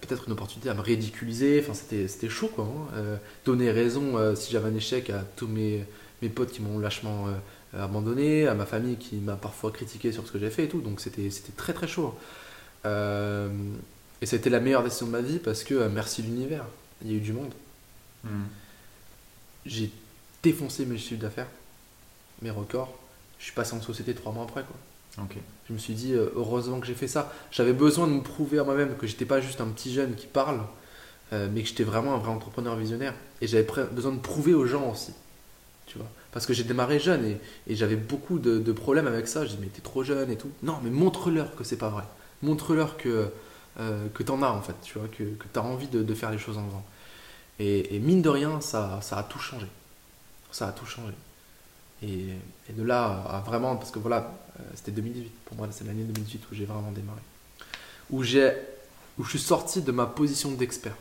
peut-être 0.02 0.24
une 0.26 0.32
opportunité 0.32 0.68
à 0.68 0.74
me 0.74 0.82
ridiculiser. 0.82 1.60
Enfin, 1.62 1.72
c'était, 1.74 2.28
chaud, 2.28 2.48
quoi. 2.48 2.66
hein. 2.94 3.18
Donner 3.46 3.70
raison 3.70 4.34
si 4.36 4.52
j'avais 4.52 4.68
un 4.68 4.74
échec 4.74 5.08
à 5.10 5.24
tous 5.36 5.46
mes, 5.46 5.84
mes 6.20 6.28
potes 6.28 6.52
qui 6.52 6.60
m'ont 6.60 6.78
lâchement 6.78 7.28
abandonné, 7.72 8.46
à 8.46 8.54
ma 8.54 8.66
famille 8.66 8.96
qui 8.96 9.16
m'a 9.16 9.36
parfois 9.36 9.70
critiqué 9.72 10.12
sur 10.12 10.26
ce 10.26 10.32
que 10.32 10.38
j'ai 10.38 10.50
fait 10.50 10.64
et 10.64 10.68
tout. 10.68 10.82
Donc 10.82 11.00
c'était, 11.00 11.28
très 11.56 11.72
très 11.72 11.88
chaud. 11.88 12.14
Euh, 12.84 13.48
et 14.20 14.26
c'était 14.26 14.50
la 14.50 14.60
meilleure 14.60 14.84
décision 14.84 15.06
de 15.06 15.12
ma 15.12 15.22
vie 15.22 15.38
parce 15.38 15.64
que 15.64 15.88
merci 15.88 16.22
l'univers. 16.22 16.66
Il 17.02 17.10
y 17.10 17.14
a 17.14 17.16
eu 17.16 17.20
du 17.20 17.32
monde. 17.32 17.52
Mhm. 18.24 18.46
J'ai 19.66 19.90
défoncé 20.42 20.84
mes 20.84 20.98
chiffres 20.98 21.20
d'affaires, 21.22 21.48
mes 22.42 22.50
records. 22.50 22.94
Je 23.38 23.44
suis 23.44 23.54
passé 23.54 23.74
en 23.74 23.80
société 23.80 24.14
trois 24.14 24.32
mois 24.32 24.44
après, 24.44 24.62
quoi. 24.62 24.76
Je 25.68 25.72
me 25.72 25.78
suis 25.78 25.94
dit, 25.94 26.12
euh, 26.12 26.30
heureusement 26.34 26.80
que 26.80 26.86
j'ai 26.86 26.94
fait 26.94 27.08
ça. 27.08 27.32
J'avais 27.50 27.72
besoin 27.72 28.06
de 28.06 28.12
me 28.12 28.22
prouver 28.22 28.58
à 28.58 28.64
moi-même 28.64 28.96
que 28.96 29.06
j'étais 29.06 29.24
pas 29.24 29.40
juste 29.40 29.60
un 29.60 29.68
petit 29.68 29.92
jeune 29.92 30.14
qui 30.14 30.26
parle, 30.26 30.60
euh, 31.32 31.48
mais 31.52 31.62
que 31.62 31.68
j'étais 31.68 31.84
vraiment 31.84 32.14
un 32.14 32.18
vrai 32.18 32.30
entrepreneur 32.30 32.76
visionnaire. 32.76 33.14
Et 33.40 33.46
j'avais 33.46 33.66
besoin 33.92 34.12
de 34.12 34.18
prouver 34.18 34.54
aux 34.54 34.66
gens 34.66 34.90
aussi. 34.90 35.12
Tu 35.86 35.98
vois 35.98 36.08
Parce 36.32 36.46
que 36.46 36.52
j'ai 36.52 36.64
démarré 36.64 36.98
jeune 36.98 37.24
et, 37.66 37.74
j'avais 37.74 37.96
beaucoup 37.96 38.38
de, 38.38 38.72
problèmes 38.72 39.06
avec 39.06 39.28
ça. 39.28 39.44
Je 39.46 39.52
dis, 39.52 39.58
mais 39.60 39.68
t'es 39.68 39.82
trop 39.82 40.02
jeune 40.02 40.30
et 40.30 40.36
tout. 40.36 40.50
Non, 40.62 40.78
mais 40.82 40.90
montre-leur 40.90 41.54
que 41.54 41.64
c'est 41.64 41.78
pas 41.78 41.90
vrai. 41.90 42.04
Montre-leur 42.42 42.96
que, 42.96 43.30
euh, 43.80 44.06
que 44.14 44.22
t'en 44.22 44.42
as 44.42 44.50
en 44.50 44.60
fait, 44.60 44.76
tu 44.82 44.98
vois, 44.98 45.08
que, 45.08 45.24
que 45.24 45.46
t'as 45.52 45.62
envie 45.62 45.88
de, 45.88 46.14
faire 46.14 46.30
les 46.30 46.38
choses 46.38 46.58
en 46.58 46.66
faisant. 46.66 46.84
Et, 47.58 47.94
et 47.94 47.98
mine 48.00 48.20
de 48.20 48.28
rien, 48.28 48.60
ça, 48.60 48.98
ça 49.02 49.18
a 49.18 49.22
tout 49.22 49.38
changé. 49.38 49.66
Ça 50.50 50.68
a 50.68 50.72
tout 50.72 50.86
changé. 50.86 51.14
Et, 52.06 52.28
et 52.68 52.72
de 52.72 52.82
là 52.82 53.22
à 53.28 53.40
vraiment, 53.40 53.76
parce 53.76 53.90
que 53.90 53.98
voilà, 53.98 54.34
euh, 54.58 54.62
c'était 54.74 54.92
2018. 54.92 55.30
Pour 55.46 55.56
moi, 55.56 55.68
c'est 55.70 55.84
l'année 55.84 56.04
2018 56.04 56.42
où 56.50 56.54
j'ai 56.54 56.64
vraiment 56.66 56.92
démarré. 56.92 57.20
Où, 58.10 58.22
j'ai, 58.22 58.52
où 59.18 59.24
je 59.24 59.30
suis 59.30 59.38
sorti 59.38 59.80
de 59.82 59.92
ma 59.92 60.06
position 60.06 60.50
d'expert. 60.52 60.96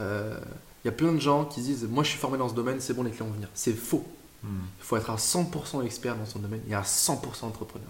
Euh, 0.00 0.38
Il 0.84 0.88
y 0.88 0.90
a 0.90 0.92
plein 0.92 1.12
de 1.12 1.20
gens 1.20 1.44
qui 1.44 1.60
disent 1.62 1.84
Moi, 1.84 2.02
je 2.04 2.10
suis 2.10 2.18
formé 2.18 2.36
dans 2.38 2.48
ce 2.48 2.54
domaine, 2.54 2.80
c'est 2.80 2.92
bon, 2.94 3.02
les 3.04 3.10
clients 3.10 3.26
vont 3.26 3.32
venir. 3.34 3.48
C'est 3.54 3.72
faux. 3.72 4.04
Mhm. 4.42 4.50
Il 4.78 4.84
faut 4.84 4.96
être 4.96 5.10
à 5.10 5.16
100% 5.16 5.82
expert 5.84 6.16
dans 6.16 6.26
son 6.26 6.38
domaine 6.40 6.60
et 6.68 6.74
à 6.74 6.82
100% 6.82 7.44
entrepreneur. 7.46 7.88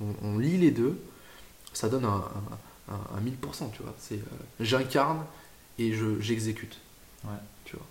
On, 0.00 0.14
on 0.22 0.38
lit 0.38 0.56
les 0.58 0.70
deux, 0.70 0.98
ça 1.72 1.88
donne 1.88 2.04
un, 2.06 2.24
un, 2.88 2.94
un- 2.94 3.18
un 3.18 3.20
1000%, 3.20 3.70
tu 3.72 3.82
vois. 3.82 3.94
C'est, 3.98 4.14
euh, 4.14 4.20
j'incarne 4.60 5.24
et 5.78 5.92
je, 5.92 6.20
j'exécute. 6.20 6.78
Ouais. 7.24 7.30
Tu 7.64 7.76
vois. 7.76 7.86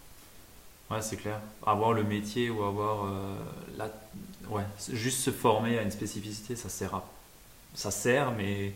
Ouais, 0.93 1.01
c'est 1.01 1.17
clair. 1.17 1.39
Avoir 1.65 1.93
le 1.93 2.03
métier 2.03 2.49
ou 2.49 2.63
avoir 2.63 3.05
euh, 3.05 3.35
la... 3.77 3.89
ouais, 4.49 4.63
juste 4.91 5.19
se 5.19 5.31
former 5.31 5.79
à 5.79 5.81
une 5.81 5.91
spécificité, 5.91 6.55
ça 6.55 6.69
sert 6.69 6.93
à... 6.93 7.09
ça 7.73 7.89
sert, 7.89 8.31
mais 8.31 8.73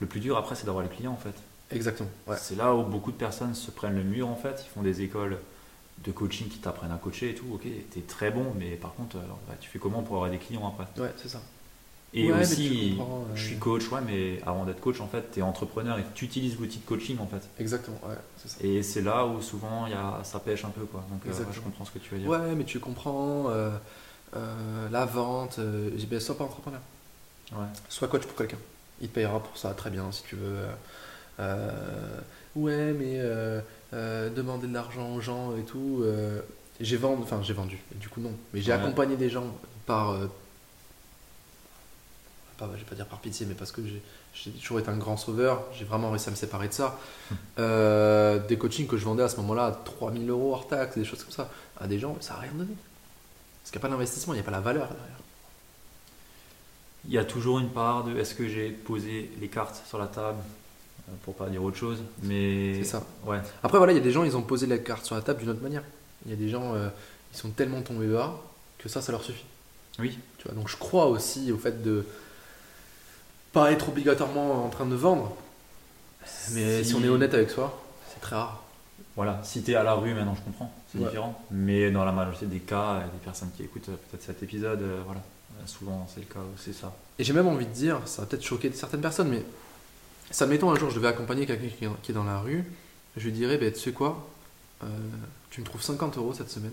le 0.00 0.06
plus 0.06 0.20
dur 0.20 0.38
après, 0.38 0.54
c'est 0.54 0.64
d'avoir 0.64 0.82
les 0.82 0.90
clients 0.90 1.12
en 1.12 1.16
fait. 1.16 1.34
Exactement. 1.70 2.08
Ouais. 2.26 2.36
C'est 2.38 2.56
là 2.56 2.74
où 2.74 2.82
beaucoup 2.82 3.12
de 3.12 3.16
personnes 3.16 3.54
se 3.54 3.70
prennent 3.70 3.94
le 3.94 4.02
mur 4.02 4.28
en 4.28 4.36
fait. 4.36 4.64
Ils 4.66 4.70
font 4.70 4.82
des 4.82 5.02
écoles 5.02 5.38
de 6.04 6.12
coaching 6.12 6.48
qui 6.48 6.58
t'apprennent 6.58 6.92
à 6.92 6.96
coacher 6.96 7.30
et 7.30 7.34
tout. 7.34 7.46
Ok, 7.52 7.66
t'es 7.90 8.00
très 8.00 8.30
bon, 8.30 8.54
mais 8.58 8.70
par 8.76 8.94
contre, 8.94 9.16
alors, 9.16 9.38
bah, 9.46 9.54
tu 9.60 9.68
fais 9.68 9.78
comment 9.78 10.02
pour 10.02 10.16
avoir 10.16 10.30
des 10.30 10.38
clients 10.38 10.66
après? 10.66 11.02
Ouais, 11.02 11.12
c'est 11.16 11.28
ça. 11.28 11.42
Et 12.12 12.32
Ouais, 12.32 12.40
aussi, 12.40 12.94
tu 12.96 13.00
euh, 13.00 13.04
je 13.36 13.44
suis 13.44 13.56
coach, 13.58 13.88
ouais, 13.90 14.00
mais 14.04 14.40
avant 14.44 14.64
d'être 14.64 14.80
coach, 14.80 15.00
en 15.00 15.06
fait, 15.06 15.30
t'es 15.30 15.42
entrepreneur 15.42 15.96
et 15.98 16.04
tu 16.14 16.24
utilises 16.24 16.58
l'outil 16.58 16.78
de 16.78 16.84
coaching 16.84 17.18
en 17.20 17.26
fait. 17.26 17.48
Exactement, 17.60 18.00
ouais, 18.08 18.16
c'est 18.36 18.48
ça. 18.48 18.56
Et 18.62 18.82
c'est 18.82 19.02
là 19.02 19.24
où 19.26 19.40
souvent 19.40 19.86
y 19.86 19.92
a, 19.92 20.20
ça 20.24 20.40
pêche 20.40 20.64
un 20.64 20.70
peu 20.70 20.84
quoi. 20.86 21.04
Donc 21.08 21.20
euh, 21.26 21.44
je 21.52 21.60
comprends 21.60 21.84
ce 21.84 21.92
que 21.92 21.98
tu 22.00 22.14
veux 22.14 22.20
dire. 22.20 22.28
Ouais, 22.28 22.54
mais 22.56 22.64
tu 22.64 22.80
comprends 22.80 23.44
euh, 23.50 23.70
euh, 24.34 24.88
la 24.90 25.04
vente. 25.04 25.60
J'ai 25.92 25.98
dit, 25.98 26.06
ben, 26.06 26.18
sois 26.18 26.36
pas 26.36 26.44
entrepreneur. 26.44 26.80
Ouais. 27.52 27.66
Sois 27.88 28.08
coach 28.08 28.26
pour 28.26 28.36
quelqu'un. 28.36 28.58
Il 29.00 29.08
te 29.08 29.14
payera 29.14 29.40
pour 29.40 29.56
ça 29.56 29.72
très 29.74 29.90
bien 29.90 30.10
si 30.10 30.24
tu 30.24 30.36
veux. 30.36 30.56
Ouais, 32.56 32.92
mais 32.92 33.20
demander 34.34 34.66
de 34.66 34.74
l'argent 34.74 35.14
aux 35.14 35.20
gens 35.20 35.56
et 35.56 35.62
tout. 35.62 36.04
j'ai 36.80 36.96
vendu, 36.96 37.22
enfin 37.22 37.38
j'ai 37.44 37.54
vendu, 37.54 37.78
du 37.94 38.08
coup 38.08 38.20
non. 38.20 38.32
Mais 38.52 38.60
j'ai 38.62 38.72
accompagné 38.72 39.14
des 39.14 39.30
gens 39.30 39.46
par. 39.86 40.16
Pas, 42.66 42.70
je 42.74 42.80
vais 42.80 42.88
pas 42.88 42.94
dire 42.94 43.06
par 43.06 43.18
pitié, 43.18 43.46
mais 43.46 43.54
parce 43.54 43.72
que 43.72 43.82
j'ai 44.34 44.50
toujours 44.52 44.78
été 44.78 44.90
un 44.90 44.96
grand 44.96 45.16
sauveur. 45.16 45.64
J'ai 45.76 45.84
vraiment 45.84 46.10
réussi 46.10 46.28
à 46.28 46.30
me 46.30 46.36
séparer 46.36 46.68
de 46.68 46.72
ça. 46.72 46.98
Euh, 47.58 48.38
des 48.46 48.58
coachings 48.58 48.86
que 48.86 48.96
je 48.96 49.04
vendais 49.04 49.22
à 49.22 49.28
ce 49.28 49.36
moment-là 49.36 49.66
à 49.66 49.72
3000 49.72 50.28
euros 50.28 50.52
hors 50.52 50.66
taxe, 50.66 50.96
des 50.96 51.04
choses 51.04 51.22
comme 51.22 51.32
ça, 51.32 51.50
à 51.80 51.86
des 51.86 51.98
gens, 51.98 52.16
ça 52.20 52.34
n'a 52.34 52.40
rien 52.40 52.52
donné. 52.52 52.74
Parce 53.62 53.70
qu'il 53.70 53.78
n'y 53.78 53.84
a 53.84 53.88
pas 53.88 53.94
d'investissement, 53.94 54.34
il 54.34 54.36
n'y 54.36 54.40
a 54.40 54.44
pas 54.44 54.50
la 54.50 54.60
valeur 54.60 54.88
derrière. 54.88 55.20
Il 57.06 57.12
y 57.12 57.18
a 57.18 57.24
toujours 57.24 57.58
une 57.58 57.70
part 57.70 58.04
de 58.04 58.16
est-ce 58.18 58.34
que 58.34 58.48
j'ai 58.48 58.70
posé 58.70 59.30
les 59.40 59.48
cartes 59.48 59.82
sur 59.86 59.98
la 59.98 60.06
table 60.06 60.38
euh, 61.08 61.12
pour 61.24 61.34
pas 61.34 61.48
dire 61.48 61.62
autre 61.62 61.76
chose, 61.76 62.02
mais 62.22 62.74
C'est 62.74 62.90
ça. 62.90 63.06
Ouais. 63.24 63.40
Après, 63.62 63.78
voilà, 63.78 63.92
il 63.92 63.96
y 63.96 64.00
a 64.00 64.04
des 64.04 64.12
gens, 64.12 64.24
ils 64.24 64.36
ont 64.36 64.42
posé 64.42 64.66
la 64.66 64.78
carte 64.78 65.06
sur 65.06 65.14
la 65.14 65.22
table 65.22 65.40
d'une 65.40 65.50
autre 65.50 65.62
manière. 65.62 65.82
Il 66.26 66.30
y 66.30 66.34
a 66.34 66.36
des 66.36 66.48
gens, 66.48 66.74
euh, 66.74 66.88
ils 67.32 67.38
sont 67.38 67.50
tellement 67.50 67.82
tombés 67.82 68.08
bas 68.08 68.42
que 68.78 68.88
ça, 68.88 69.00
ça 69.00 69.12
leur 69.12 69.22
suffit. 69.22 69.44
Oui. 69.98 70.18
Tu 70.38 70.48
vois, 70.48 70.54
donc 70.54 70.68
je 70.68 70.76
crois 70.76 71.06
aussi 71.06 71.52
au 71.52 71.58
fait 71.58 71.82
de 71.82 72.06
pas 73.52 73.72
être 73.72 73.88
obligatoirement 73.88 74.64
en 74.64 74.68
train 74.68 74.86
de 74.86 74.94
vendre. 74.94 75.34
Mais 76.52 76.84
si, 76.84 76.94
on 76.94 77.02
est 77.02 77.08
honnête 77.08 77.34
avec 77.34 77.50
soi, 77.50 77.80
c'est 78.12 78.20
très 78.20 78.36
rare. 78.36 78.62
Voilà, 79.16 79.40
si 79.42 79.62
t'es 79.62 79.74
à 79.74 79.82
la 79.82 79.94
rue 79.94 80.14
maintenant, 80.14 80.34
je 80.36 80.42
comprends, 80.42 80.72
c'est 80.90 80.98
Ouais. 80.98 81.06
différent. 81.06 81.40
Mais 81.50 81.90
dans 81.90 82.04
la 82.04 82.12
majorité 82.12 82.46
des 82.46 82.60
cas, 82.60 83.00
des 83.12 83.18
personnes 83.24 83.50
qui 83.56 83.62
écoutent 83.64 83.88
euh, 83.88 83.96
peut-être 84.10 84.22
cet 84.22 84.42
épisode, 84.42 84.82
euh, 84.82 85.00
voilà, 85.04 85.20
Euh, 85.60 85.66
souvent 85.66 86.06
c'est 86.12 86.20
le 86.20 86.26
cas 86.26 86.40
c'est 86.56 86.72
ça. 86.72 86.94
Et 87.18 87.24
j'ai 87.24 87.32
même 87.32 87.48
envie 87.48 87.66
de 87.66 87.72
dire, 87.72 88.00
ça 88.06 88.22
va 88.22 88.28
peut-être 88.28 88.44
choquer 88.44 88.70
certaines 88.72 89.00
personnes, 89.00 89.28
mais 89.28 89.42
ça 90.30 90.44
admettons 90.44 90.70
un 90.70 90.76
jour, 90.76 90.88
je 90.90 90.94
devais 90.96 91.08
accompagner 91.08 91.44
quelqu'un 91.44 91.68
qui 92.02 92.12
est- 92.12 92.14
dans 92.14 92.24
la 92.24 92.38
rue 92.38 92.64
je 93.16 93.24
lui 93.24 93.32
dirais, 93.32 93.58
ben, 93.58 93.72
tu 93.72 93.80
sais 93.80 93.90
quoi, 93.92 94.28
euh, 94.84 94.86
tu 95.50 95.60
me 95.60 95.66
trouves 95.66 95.82
50 95.82 96.16
euros 96.16 96.32
cette 96.32 96.48
semaine 96.50 96.72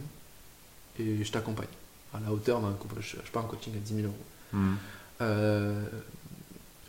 et 0.99 1.23
je 1.23 1.31
t'accompagne 1.31 1.67
à 2.13 2.19
la 2.19 2.31
hauteur 2.31 2.61
d'un 2.61 2.75
je, 2.99 3.17
je 3.25 3.31
pars 3.31 3.43
en 3.43 3.47
coaching 3.47 3.73
à 3.75 3.79
10 3.79 3.95
000 3.95 4.05
euros. 4.07 4.15
Hmm. 4.53 4.75
Euh, 5.21 5.83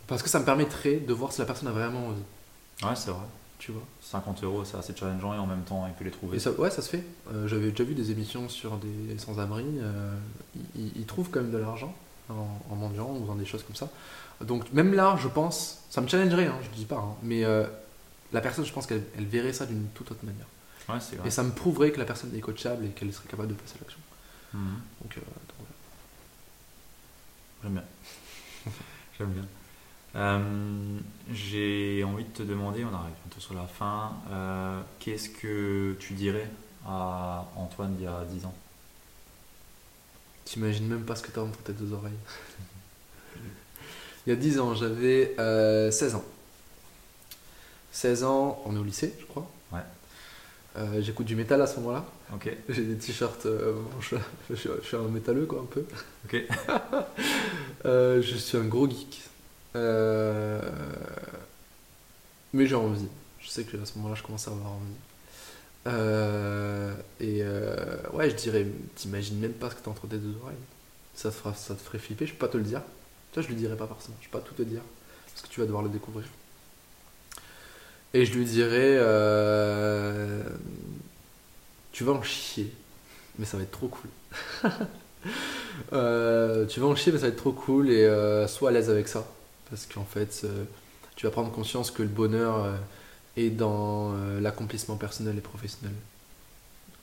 parce 0.09 0.23
que 0.23 0.29
ça 0.29 0.39
me 0.39 0.45
permettrait 0.45 0.97
de 0.97 1.13
voir 1.13 1.31
si 1.31 1.39
la 1.39 1.45
personne 1.45 1.67
a 1.67 1.71
vraiment 1.71 2.07
envie, 2.07 2.21
Ouais, 2.83 2.95
c'est 2.95 3.11
vrai. 3.11 3.25
tu 3.59 3.71
vois. 3.71 3.83
50 4.01 4.43
euros, 4.43 4.63
c'est 4.65 4.77
assez 4.77 4.95
challengeant 4.95 5.33
et 5.33 5.37
en 5.37 5.45
même 5.45 5.63
temps, 5.63 5.85
il 5.87 5.93
peut 5.93 6.03
les 6.05 6.11
trouver. 6.11 6.37
Et 6.37 6.39
ça, 6.39 6.51
ouais, 6.51 6.69
ça 6.71 6.81
se 6.81 6.89
fait. 6.89 7.03
Euh, 7.31 7.47
J'avais 7.47 7.71
déjà 7.71 7.83
vu 7.83 7.93
des 7.93 8.11
émissions 8.11 8.47
sur 8.49 8.77
des 8.77 9.17
sans-abri. 9.17 9.65
euh, 9.79 10.15
ils, 10.75 11.05
trouvent 11.05 11.29
quand 11.29 11.41
même 11.41 11.51
de 11.51 11.57
l'argent 11.57 11.93
en, 12.29 12.47
en 12.71 12.75
mendiant 12.75 13.09
ou 13.15 13.25
dans 13.25 13.35
des 13.35 13.45
choses 13.45 13.63
comme 13.63 13.75
ça. 13.75 13.89
Donc 14.41 14.71
même 14.71 14.93
là, 14.93 15.17
je 15.21 15.27
pense, 15.27 15.79
ça 15.89 15.99
me 16.01 16.07
challengerait, 16.07 16.47
hein, 16.47 16.57
je 16.63 16.69
dis 16.69 16.85
pas, 16.85 16.95
hein, 16.97 17.15
mais 17.23 17.43
euh, 17.43 17.65
la 18.31 18.39
personne, 18.39 18.65
je 18.65 18.71
pense 18.71 18.87
qu'elle 18.87 19.03
elle 19.17 19.25
verrait 19.25 19.51
ça 19.53 19.65
d'une 19.65 19.87
toute 19.93 20.09
autre 20.11 20.23
manière. 20.25 20.45
Ouais, 20.87 20.99
c'est 21.01 21.17
vrai. 21.17 21.27
Et 21.27 21.31
ça 21.31 21.43
me 21.43 21.51
prouverait 21.51 21.91
que 21.91 21.99
la 21.99 22.05
personne 22.05 22.33
est 22.35 22.39
coachable 22.39 22.85
et 22.85 22.89
qu'elle 22.89 23.11
serait 23.13 23.27
capable 23.27 23.49
de 23.49 23.53
passer 23.55 23.75
à 23.75 23.79
l'action. 23.81 23.99
Mhm. 24.53 24.79
Donc, 25.01 25.15
donc 25.15 25.23
voilà. 25.59 25.71
J'aime 27.63 27.73
bien. 27.73 27.83
J'aime 29.17 29.31
bien. 29.31 29.45
Euh, 30.15 30.97
J'ai 31.31 32.03
envie 32.03 32.23
de 32.23 32.29
te 32.29 32.43
demander, 32.43 32.83
on 32.83 32.93
arrive 32.95 33.13
bientôt 33.25 33.39
sur 33.39 33.53
la 33.53 33.65
fin, 33.67 34.13
euh, 34.31 34.81
qu'est-ce 34.99 35.29
que 35.29 35.95
tu 35.99 36.13
dirais 36.13 36.49
à 36.85 37.45
Antoine 37.55 37.95
d'il 37.95 38.05
y 38.05 38.07
a 38.07 38.23
10 38.25 38.45
ans? 38.45 38.53
T'imagines 40.45 40.87
même 40.87 41.03
pas 41.03 41.15
ce 41.15 41.21
que 41.21 41.31
t'as 41.31 41.41
entre 41.41 41.59
tes 41.59 41.73
deux 41.73 41.93
oreilles. 41.93 42.11
Il 44.25 44.31
y 44.31 44.33
a 44.33 44.35
10 44.35 44.59
ans, 44.59 44.73
j'avais 44.73 45.35
euh, 45.39 45.91
16 45.91 46.15
ans. 46.15 46.25
16 47.91 48.23
ans, 48.23 48.61
on 48.65 48.75
est 48.75 48.79
au 48.79 48.83
lycée, 48.83 49.13
je 49.19 49.25
crois. 49.25 49.47
Ouais. 49.71 49.79
Euh, 50.77 51.01
J'écoute 51.01 51.25
du 51.27 51.35
métal 51.35 51.61
à 51.61 51.67
ce 51.67 51.79
moment-là. 51.79 52.05
Ok. 52.33 52.51
J'ai 52.69 52.83
des 52.83 52.95
t-shirts, 52.97 53.45
euh, 53.45 53.73
bon, 53.73 54.01
je, 54.01 54.15
je 54.49 54.55
suis- 54.55 54.69
je 54.81 54.87
suis 54.87 54.97
un 54.97 55.03
métalleux 55.07 55.45
quoi, 55.45 55.61
un 55.61 55.65
peu. 55.65 55.83
Ok. 56.25 56.43
Je 57.85 58.35
suis 58.37 58.57
un 58.57 58.65
gros 58.65 58.87
geek. 58.89 59.21
Euh, 59.75 60.61
mais 62.53 62.65
j'ai 62.65 62.75
envie. 62.75 63.07
Je 63.39 63.49
sais 63.49 63.63
que 63.63 63.77
à 63.77 63.85
ce 63.85 63.97
moment-là, 63.97 64.15
je 64.15 64.23
commence 64.23 64.47
à 64.47 64.51
avoir 64.51 64.71
envie. 64.71 64.93
Euh, 65.87 66.93
et 67.19 67.39
euh, 67.41 67.97
ouais, 68.13 68.29
je 68.29 68.35
dirais, 68.35 68.65
t'imagines 68.95 69.39
même 69.39 69.53
pas 69.53 69.69
ce 69.69 69.75
que 69.75 69.81
t'as 69.81 69.91
entre 69.91 70.07
tes 70.07 70.17
deux 70.17 70.35
oreilles. 70.41 70.57
Ça 71.15 71.29
te, 71.31 71.35
fera, 71.35 71.53
ça 71.53 71.75
te 71.75 71.81
ferait 71.81 71.99
flipper, 71.99 72.25
je 72.25 72.33
peux 72.33 72.45
pas 72.45 72.51
te 72.51 72.57
le 72.57 72.63
dire. 72.63 72.81
Ça, 73.33 73.41
je 73.41 73.47
lui 73.47 73.55
dirais 73.55 73.75
pas 73.75 73.87
forcément, 73.87 74.15
je 74.21 74.27
peux 74.29 74.39
pas 74.39 74.45
tout 74.45 74.53
te 74.53 74.63
dire. 74.63 74.81
Parce 75.33 75.41
que 75.47 75.47
tu 75.47 75.59
vas 75.59 75.65
devoir 75.65 75.83
le 75.83 75.89
découvrir. 75.89 76.25
Et 78.13 78.25
je 78.25 78.33
lui 78.33 78.45
dirais, 78.45 78.97
euh, 78.99 80.43
tu 81.91 82.03
vas 82.03 82.13
en 82.13 82.23
chier, 82.23 82.71
mais 83.37 83.45
ça 83.45 83.57
va 83.57 83.63
être 83.63 83.71
trop 83.71 83.87
cool. 83.87 84.09
Euh, 85.93 86.65
tu 86.65 86.79
vas 86.79 86.87
en 86.87 86.95
chier, 86.95 87.11
mais 87.11 87.19
ça 87.19 87.25
va 87.25 87.29
être 87.29 87.37
trop 87.37 87.51
cool 87.51 87.89
et 87.89 88.05
euh, 88.05 88.47
sois 88.47 88.69
à 88.69 88.71
l'aise 88.71 88.89
avec 88.89 89.07
ça. 89.07 89.25
Parce 89.69 89.85
qu'en 89.85 90.05
fait, 90.05 90.41
euh, 90.43 90.65
tu 91.15 91.25
vas 91.25 91.31
prendre 91.31 91.51
conscience 91.51 91.91
que 91.91 92.01
le 92.01 92.09
bonheur 92.09 92.63
euh, 92.63 92.75
est 93.37 93.49
dans 93.49 94.13
euh, 94.13 94.39
l'accomplissement 94.39 94.95
personnel 94.95 95.37
et 95.37 95.41
professionnel. 95.41 95.95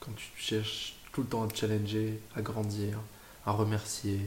Quand 0.00 0.12
tu 0.16 0.30
cherches 0.36 0.96
tout 1.12 1.22
le 1.22 1.26
temps 1.28 1.44
à 1.44 1.48
te 1.48 1.56
challenger, 1.56 2.20
à 2.34 2.42
grandir, 2.42 2.98
à 3.44 3.52
remercier, 3.52 4.20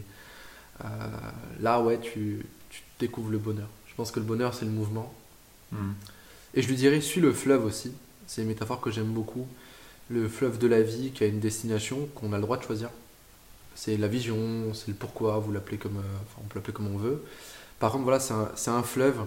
là, 1.59 1.81
ouais, 1.81 1.99
tu, 1.99 2.45
tu 2.69 2.83
découvres 2.99 3.29
le 3.29 3.37
bonheur. 3.37 3.67
Je 3.87 3.93
pense 3.95 4.11
que 4.11 4.19
le 4.19 4.25
bonheur, 4.25 4.53
c'est 4.53 4.63
le 4.63 4.71
mouvement. 4.71 5.13
Mhm. 5.73 5.93
Et 6.53 6.61
je 6.61 6.67
lui 6.67 6.75
dirais, 6.75 7.01
suis 7.01 7.21
le 7.21 7.33
fleuve 7.33 7.65
aussi. 7.65 7.91
C'est 8.27 8.41
une 8.41 8.47
métaphore 8.47 8.81
que 8.81 8.91
j'aime 8.91 9.11
beaucoup. 9.11 9.47
Le 10.09 10.27
fleuve 10.27 10.57
de 10.57 10.67
la 10.67 10.81
vie 10.81 11.11
qui 11.11 11.23
a 11.23 11.27
une 11.27 11.39
destination 11.39 12.07
qu'on 12.15 12.33
a 12.33 12.37
le 12.37 12.43
droit 12.43 12.57
de 12.57 12.63
choisir. 12.63 12.89
C'est 13.75 13.97
la 13.97 14.07
vision, 14.07 14.73
c'est 14.73 14.87
le 14.87 14.93
pourquoi, 14.93 15.37
vous 15.39 15.51
l'appelez 15.51 15.77
comme, 15.77 15.97
euh, 15.97 16.17
enfin, 16.23 16.41
on 16.43 16.47
peut 16.47 16.59
l'appeler 16.59 16.73
comme 16.73 16.93
on 16.93 16.97
veut. 16.97 17.23
Par 17.79 17.91
contre, 17.91 18.03
voilà, 18.03 18.19
c'est 18.19 18.71
un, 18.71 18.83
fleuve. 18.83 19.25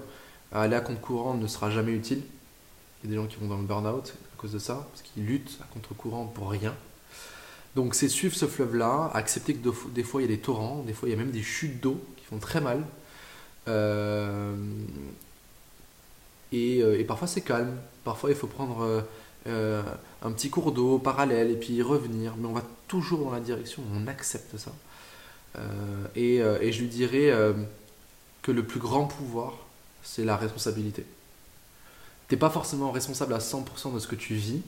Aller 0.52 0.76
à 0.76 0.80
contre-courant 0.80 1.34
ne 1.34 1.46
sera 1.46 1.70
jamais 1.70 1.92
utile. 1.92 2.22
Il 3.02 3.10
y 3.10 3.12
a 3.12 3.16
des 3.16 3.22
gens 3.22 3.26
qui 3.26 3.36
vont 3.36 3.48
dans 3.48 3.56
le 3.56 3.64
burn-out 3.64 4.14
à 4.34 4.40
cause 4.40 4.52
de 4.52 4.58
ça, 4.58 4.86
parce 4.90 5.02
qu'ils 5.02 5.24
luttent 5.24 5.58
à 5.62 5.64
contre-courant 5.72 6.26
pour 6.26 6.50
rien. 6.50 6.74
Donc, 7.74 7.94
c'est 7.94 8.08
suivre 8.08 8.34
ce 8.34 8.46
fleuve-là, 8.46 9.10
accepter 9.14 9.54
que 9.54 9.64
de- 9.64 9.90
des 9.94 10.02
fois 10.02 10.20
il 10.20 10.30
y 10.30 10.32
a 10.32 10.36
des 10.36 10.42
torrents, 10.42 10.82
des 10.86 10.92
fois 10.92 11.08
il 11.08 11.12
y 11.12 11.14
a 11.14 11.18
même 11.18 11.30
des 11.30 11.42
chutes 11.42 11.80
d'eau 11.80 11.98
qui 12.18 12.24
font 12.26 12.38
très 12.38 12.60
mal. 12.60 12.84
Euh, 13.68 14.54
et, 16.52 16.82
euh, 16.82 16.98
et 16.98 17.04
parfois 17.04 17.28
c'est 17.28 17.40
calme. 17.40 17.76
Parfois 18.04 18.30
il 18.30 18.36
faut 18.36 18.46
prendre 18.46 19.04
euh, 19.46 19.82
un 20.22 20.32
petit 20.32 20.50
cours 20.50 20.72
d'eau 20.72 20.98
parallèle 20.98 21.50
et 21.50 21.56
puis 21.56 21.80
revenir. 21.82 22.34
Mais 22.36 22.46
on 22.46 22.52
va 22.52 22.64
toujours 22.88 23.24
dans 23.24 23.30
la 23.32 23.40
direction, 23.40 23.82
on 23.94 24.06
accepte 24.06 24.56
ça. 24.58 24.72
Et, 26.16 26.38
je 26.38 26.80
lui 26.80 26.88
dirais 26.88 27.30
que 28.42 28.52
le 28.52 28.64
plus 28.66 28.80
grand 28.80 29.06
pouvoir, 29.06 29.54
c'est 30.02 30.24
la 30.24 30.36
responsabilité. 30.36 31.06
T'es 32.28 32.36
pas 32.36 32.50
forcément 32.50 32.90
responsable 32.90 33.34
à 33.34 33.38
100% 33.38 33.94
de 33.94 33.98
ce 33.98 34.06
que 34.08 34.16
tu 34.16 34.34
vis, 34.34 34.62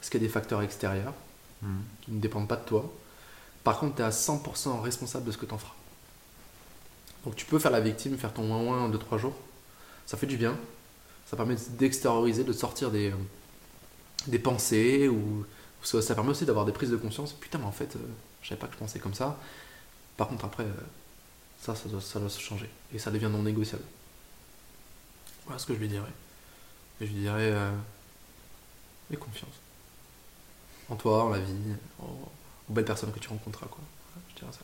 parce 0.00 0.10
qu'il 0.10 0.20
y 0.20 0.24
a 0.24 0.26
des 0.26 0.32
facteurs 0.32 0.62
extérieurs 0.62 1.14
Mhm. 1.62 1.82
qui 2.02 2.10
ne 2.12 2.20
dépendent 2.20 2.48
pas 2.48 2.56
de 2.56 2.64
toi. 2.64 2.92
Par 3.64 3.78
contre, 3.78 3.96
tu 3.96 4.02
es 4.02 4.04
à 4.04 4.10
100% 4.12 4.80
responsable 4.80 5.24
de 5.24 5.32
ce 5.32 5.38
que 5.38 5.46
tu 5.46 5.54
en 5.54 5.58
feras. 5.58 5.72
Donc 7.24 7.34
tu 7.34 7.44
peux 7.46 7.58
faire 7.58 7.70
la 7.72 7.80
victime, 7.80 8.16
faire 8.16 8.32
ton 8.32 8.42
moins 8.44 8.62
moins 8.62 8.82
en 8.84 8.88
2-3 8.88 9.18
jours. 9.18 9.34
Ça 10.06 10.16
fait 10.16 10.26
du 10.26 10.36
bien. 10.36 10.56
Ça 11.28 11.36
permet 11.36 11.56
d'extérioriser, 11.70 12.44
de 12.44 12.52
sortir 12.52 12.90
des, 12.90 13.10
euh, 13.10 13.16
des 14.28 14.38
pensées. 14.38 15.08
Ou, 15.08 15.44
ça, 15.82 16.00
ça 16.02 16.14
permet 16.14 16.30
aussi 16.30 16.44
d'avoir 16.44 16.64
des 16.66 16.72
prises 16.72 16.90
de 16.90 16.96
conscience. 16.96 17.32
Putain, 17.32 17.58
mais 17.58 17.64
en 17.64 17.72
fait, 17.72 17.96
euh, 17.96 18.00
je 18.42 18.48
savais 18.48 18.60
pas 18.60 18.66
que 18.68 18.74
je 18.74 18.78
pensais 18.78 18.98
comme 19.00 19.14
ça. 19.14 19.38
Par 20.16 20.28
contre, 20.28 20.44
après, 20.44 20.64
euh, 20.64 20.72
ça, 21.66 21.74
ça 21.74 21.88
doit, 21.88 22.00
ça 22.00 22.20
doit 22.20 22.28
se 22.30 22.40
changer. 22.40 22.70
Et 22.94 22.98
ça 22.98 23.10
devient 23.10 23.28
non 23.30 23.42
négociable. 23.42 23.82
Voilà 25.46 25.58
ce 25.58 25.66
que 25.66 25.74
je 25.74 25.78
lui 25.80 25.88
dirais. 25.88 26.12
Et 27.00 27.06
je 27.06 27.12
lui 27.12 27.20
dirais, 27.20 27.50
euh, 27.52 27.72
aie 29.12 29.16
confiance. 29.16 29.50
En 30.88 30.96
toi, 30.96 31.24
en 31.24 31.28
la 31.30 31.38
vie, 31.40 31.52
en- 32.00 32.04
aux 32.68 32.72
belles 32.72 32.84
personnes 32.84 33.12
que 33.12 33.18
tu 33.18 33.28
rencontreras. 33.28 33.66
Quoi. 33.66 33.80
Voilà, 34.12 34.26
je 34.30 34.34
dirais 34.40 34.52
ça. 34.52 34.60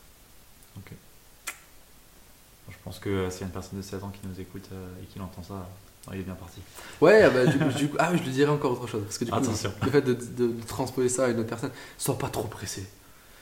Je 2.71 2.77
pense 2.85 2.99
que 3.01 3.09
euh, 3.11 3.31
s'il 3.31 3.41
y 3.41 3.45
a 3.45 3.47
une 3.47 3.53
personne 3.53 3.79
de 3.79 3.83
16 3.83 4.03
ans 4.03 4.11
qui 4.11 4.27
nous 4.27 4.41
écoute 4.41 4.65
euh, 4.73 4.89
et 5.03 5.07
qui 5.07 5.21
entend 5.21 5.43
ça, 5.43 5.69
il 6.13 6.21
est 6.21 6.23
bien 6.23 6.35
parti. 6.35 6.61
Ouais, 7.01 7.29
bah, 7.31 7.45
du, 7.47 7.59
coup, 7.59 7.69
du 7.79 7.89
coup- 7.91 7.97
ah, 7.99 8.11
oui, 8.13 8.19
je 8.19 8.23
lui 8.25 8.31
dirais 8.33 8.51
encore 8.51 8.73
autre 8.73 8.87
chose. 8.87 9.03
Parce 9.05 9.19
que 9.19 9.25
du 9.25 9.31
coup, 9.31 9.37
Attention. 9.37 9.73
le 9.83 9.91
fait 9.91 10.01
de, 10.03 10.15
de- 10.15 10.53
de 10.53 10.63
transposer 10.67 11.09
ça 11.09 11.27
à 11.27 11.29
une 11.29 11.39
autre 11.41 11.49
personne, 11.49 11.71
sois 11.99 12.17
pas 12.19 12.29
trop 12.31 12.49
pressé. 12.49 12.89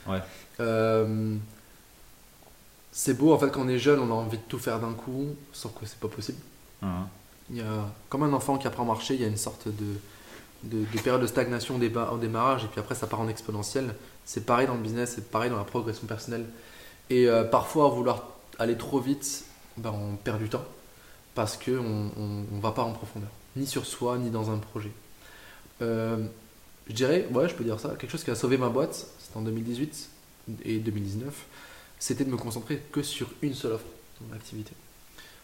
Ouais. 0.06 0.20
Euh, 0.61 1.36
c'est 2.93 3.14
beau, 3.14 3.32
en 3.32 3.38
fait, 3.38 3.51
quand 3.51 3.62
on 3.62 3.68
est 3.68 3.78
jeune, 3.78 4.01
on 4.01 4.11
a 4.11 4.14
envie 4.14 4.38
de 4.38 4.43
tout 4.49 4.59
faire 4.59 4.80
d'un 4.80 4.93
coup, 4.93 5.28
sauf 5.53 5.72
que 5.78 5.86
c'est 5.86 5.99
pas 5.99 6.09
possible. 6.09 6.38
Mhm. 6.82 7.07
Il 7.51 7.57
y 7.57 7.61
a, 7.61 7.86
comme 8.09 8.22
un 8.22 8.32
enfant 8.32 8.59
qui 8.59 8.66
apprend 8.66 8.84
à 8.84 8.86
marcher, 8.86 9.14
il 9.14 9.20
y 9.20 9.24
a 9.24 9.28
une 9.28 9.36
sorte 9.36 9.68
de, 9.68 9.95
de, 10.64 10.84
de 10.84 11.01
période 11.01 11.20
de 11.20 11.26
stagnation 11.26 11.76
au, 11.76 12.18
démarrage, 12.18 12.64
et 12.64 12.68
puis 12.68 12.80
après, 12.80 12.95
ça 12.95 13.07
part 13.07 13.20
en 13.20 13.28
exponentiel. 13.28 13.95
C'est 14.24 14.47
pareil 14.47 14.66
dans 14.66 14.74
le 14.74 14.80
business, 14.80 15.12
c'est 15.16 15.30
pareil 15.30 15.51
dans 15.51 15.57
la 15.57 15.64
progression 15.64 16.07
personnelle. 16.07 16.47
Et 17.09 17.28
euh, 17.28 17.45
parfois, 17.45 17.88
vouloir 17.88 18.28
aller 18.59 18.76
trop 18.76 19.01
vite, 19.01 19.45
ben, 19.76 19.93
on 19.93 20.16
perd 20.16 20.38
du 20.38 20.49
temps, 20.49 20.64
parce 21.34 21.57
qu'on 21.57 22.11
on, 22.16 22.45
on 22.53 22.59
va 22.61 22.72
pas 22.72 22.82
en 22.82 22.93
profondeur, 22.93 23.30
ni 23.57 23.66
sur 23.66 23.86
soi, 23.86 24.18
ni 24.18 24.30
dans 24.30 24.51
un 24.51 24.59
projet. 24.59 24.93
Euh, 25.82 26.18
je 26.88 26.95
dirais, 26.95 27.26
ouais, 27.32 27.49
je 27.49 27.55
peux 27.55 27.64
dire 27.64 27.78
ça, 27.80 27.91
quelque 27.91 28.11
chose 28.11 28.24
qui 28.24 28.30
a 28.30 28.34
sauvé 28.34 28.59
ma 28.59 28.68
boîte, 28.68 29.07
c'était 29.18 29.36
en 29.36 29.43
2018 29.43 30.11
et 30.64 30.78
2019, 30.78 31.32
c'était 32.01 32.24
de 32.24 32.30
me 32.30 32.36
concentrer 32.36 32.82
que 32.90 33.03
sur 33.03 33.30
une 33.42 33.55
seule 33.55 33.72
offre 33.74 33.84
dans 34.20 34.26
mon 34.26 34.34
activité. 34.34 34.72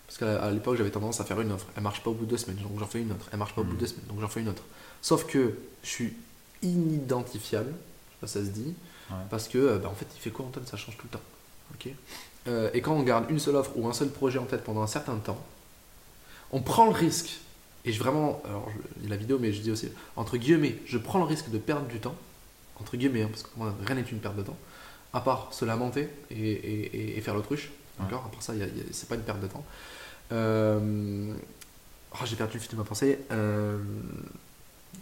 Parce 0.09 0.19
qu'à 0.19 0.51
l'époque, 0.51 0.77
j'avais 0.77 0.91
tendance 0.91 1.21
à 1.21 1.25
faire 1.25 1.41
une 1.41 1.53
offre. 1.53 1.67
Elle 1.77 1.83
marche 1.85 2.03
pas 2.03 2.11
au 2.11 2.15
bout 2.15 2.25
de 2.25 2.31
deux 2.31 2.37
semaines, 2.37 2.59
donc 2.63 2.79
j'en 2.79 2.87
fais 2.87 3.01
une 3.01 3.13
autre. 3.13 3.27
Elle 3.33 3.39
marche 3.39 3.55
pas 3.55 3.61
au 3.61 3.65
bout 3.65 3.71
de 3.71 3.75
Mhm. 3.75 3.81
deux 3.81 3.87
semaines, 3.87 4.07
donc 4.09 4.21
j'en 4.21 4.29
fais 4.29 4.41
une 4.41 4.49
autre. 4.49 4.63
Sauf 5.03 5.25
que 5.27 5.55
je 5.85 5.89
suis 5.89 6.13
inidentifiable, 6.63 7.71
je 7.73 8.13
sais 8.15 8.19
pas 8.21 8.27
si 8.27 8.33
ça 8.35 8.45
se 8.45 8.51
dit, 8.51 8.75
Ouais. 9.11 9.17
parce 9.31 9.47
que 9.47 9.59
euh, 9.59 9.79
bah, 9.79 9.89
en 9.89 9.95
fait, 9.95 10.07
il 10.17 10.21
fait 10.21 10.31
quoi 10.31 10.47
Antoine? 10.47 10.67
Ça 10.67 10.77
change 10.77 10.97
tout 10.97 11.07
le 11.07 11.11
temps. 11.19 11.25
ok? 11.75 11.89
Euh, 12.49 12.71
et 12.75 12.81
quand 12.81 12.93
on 12.95 13.03
garde 13.03 13.29
une 13.31 13.39
seule 13.41 13.57
offre 13.57 13.73
ou 13.77 13.87
un 13.89 13.93
seul 13.93 14.09
projet 14.09 14.39
en 14.39 14.45
tête 14.47 14.63
pendant 14.65 14.83
un 14.83 14.87
certain 14.89 15.17
temps, 15.17 15.41
on 16.53 16.61
prend 16.61 16.87
le 16.87 16.93
risque. 16.93 17.39
Et 17.85 17.93
je 17.93 17.99
vraiment, 18.01 18.41
alors 18.45 18.69
je- 19.03 19.09
la 19.09 19.17
vidéo, 19.17 19.39
mais 19.41 19.53
je 19.53 19.61
dis 19.61 19.71
aussi 19.71 19.89
entre 20.17 20.37
guillemets, 20.37 20.77
je 20.87 20.99
prends 20.99 21.19
le 21.19 21.25
risque 21.25 21.51
de 21.51 21.59
perdre 21.59 21.87
du 21.87 21.99
temps 22.01 22.15
entre 22.81 22.97
guillemets, 22.97 23.23
hein, 23.23 23.29
parce 23.31 23.43
que 23.45 23.49
moi, 23.57 23.75
rien 23.85 23.95
n'est 23.97 24.03
une 24.03 24.19
perte 24.19 24.37
de 24.37 24.43
temps, 24.43 24.57
à 25.17 25.21
part 25.21 25.49
se 25.53 25.65
lamenter 25.65 26.09
et, 26.31 26.35
et- 26.35 26.97
et- 26.97 27.19
et 27.19 27.21
faire 27.21 27.35
l'autruche. 27.35 27.71
D'accord? 27.99 28.25
À 28.27 28.29
part 28.31 28.43
ça, 28.43 28.53
c'est 28.93 29.09
pas 29.09 29.15
une 29.15 29.23
perte 29.23 29.41
de 29.41 29.47
temps. 29.47 29.65
Euh, 30.33 31.33
oh, 32.13 32.25
j'ai 32.25 32.37
perdu 32.37 32.55
le 32.55 32.61
fil 32.61 32.71
de 32.73 32.77
ma 32.77 32.85
pensée. 32.85 33.19
Euh, 33.31 33.79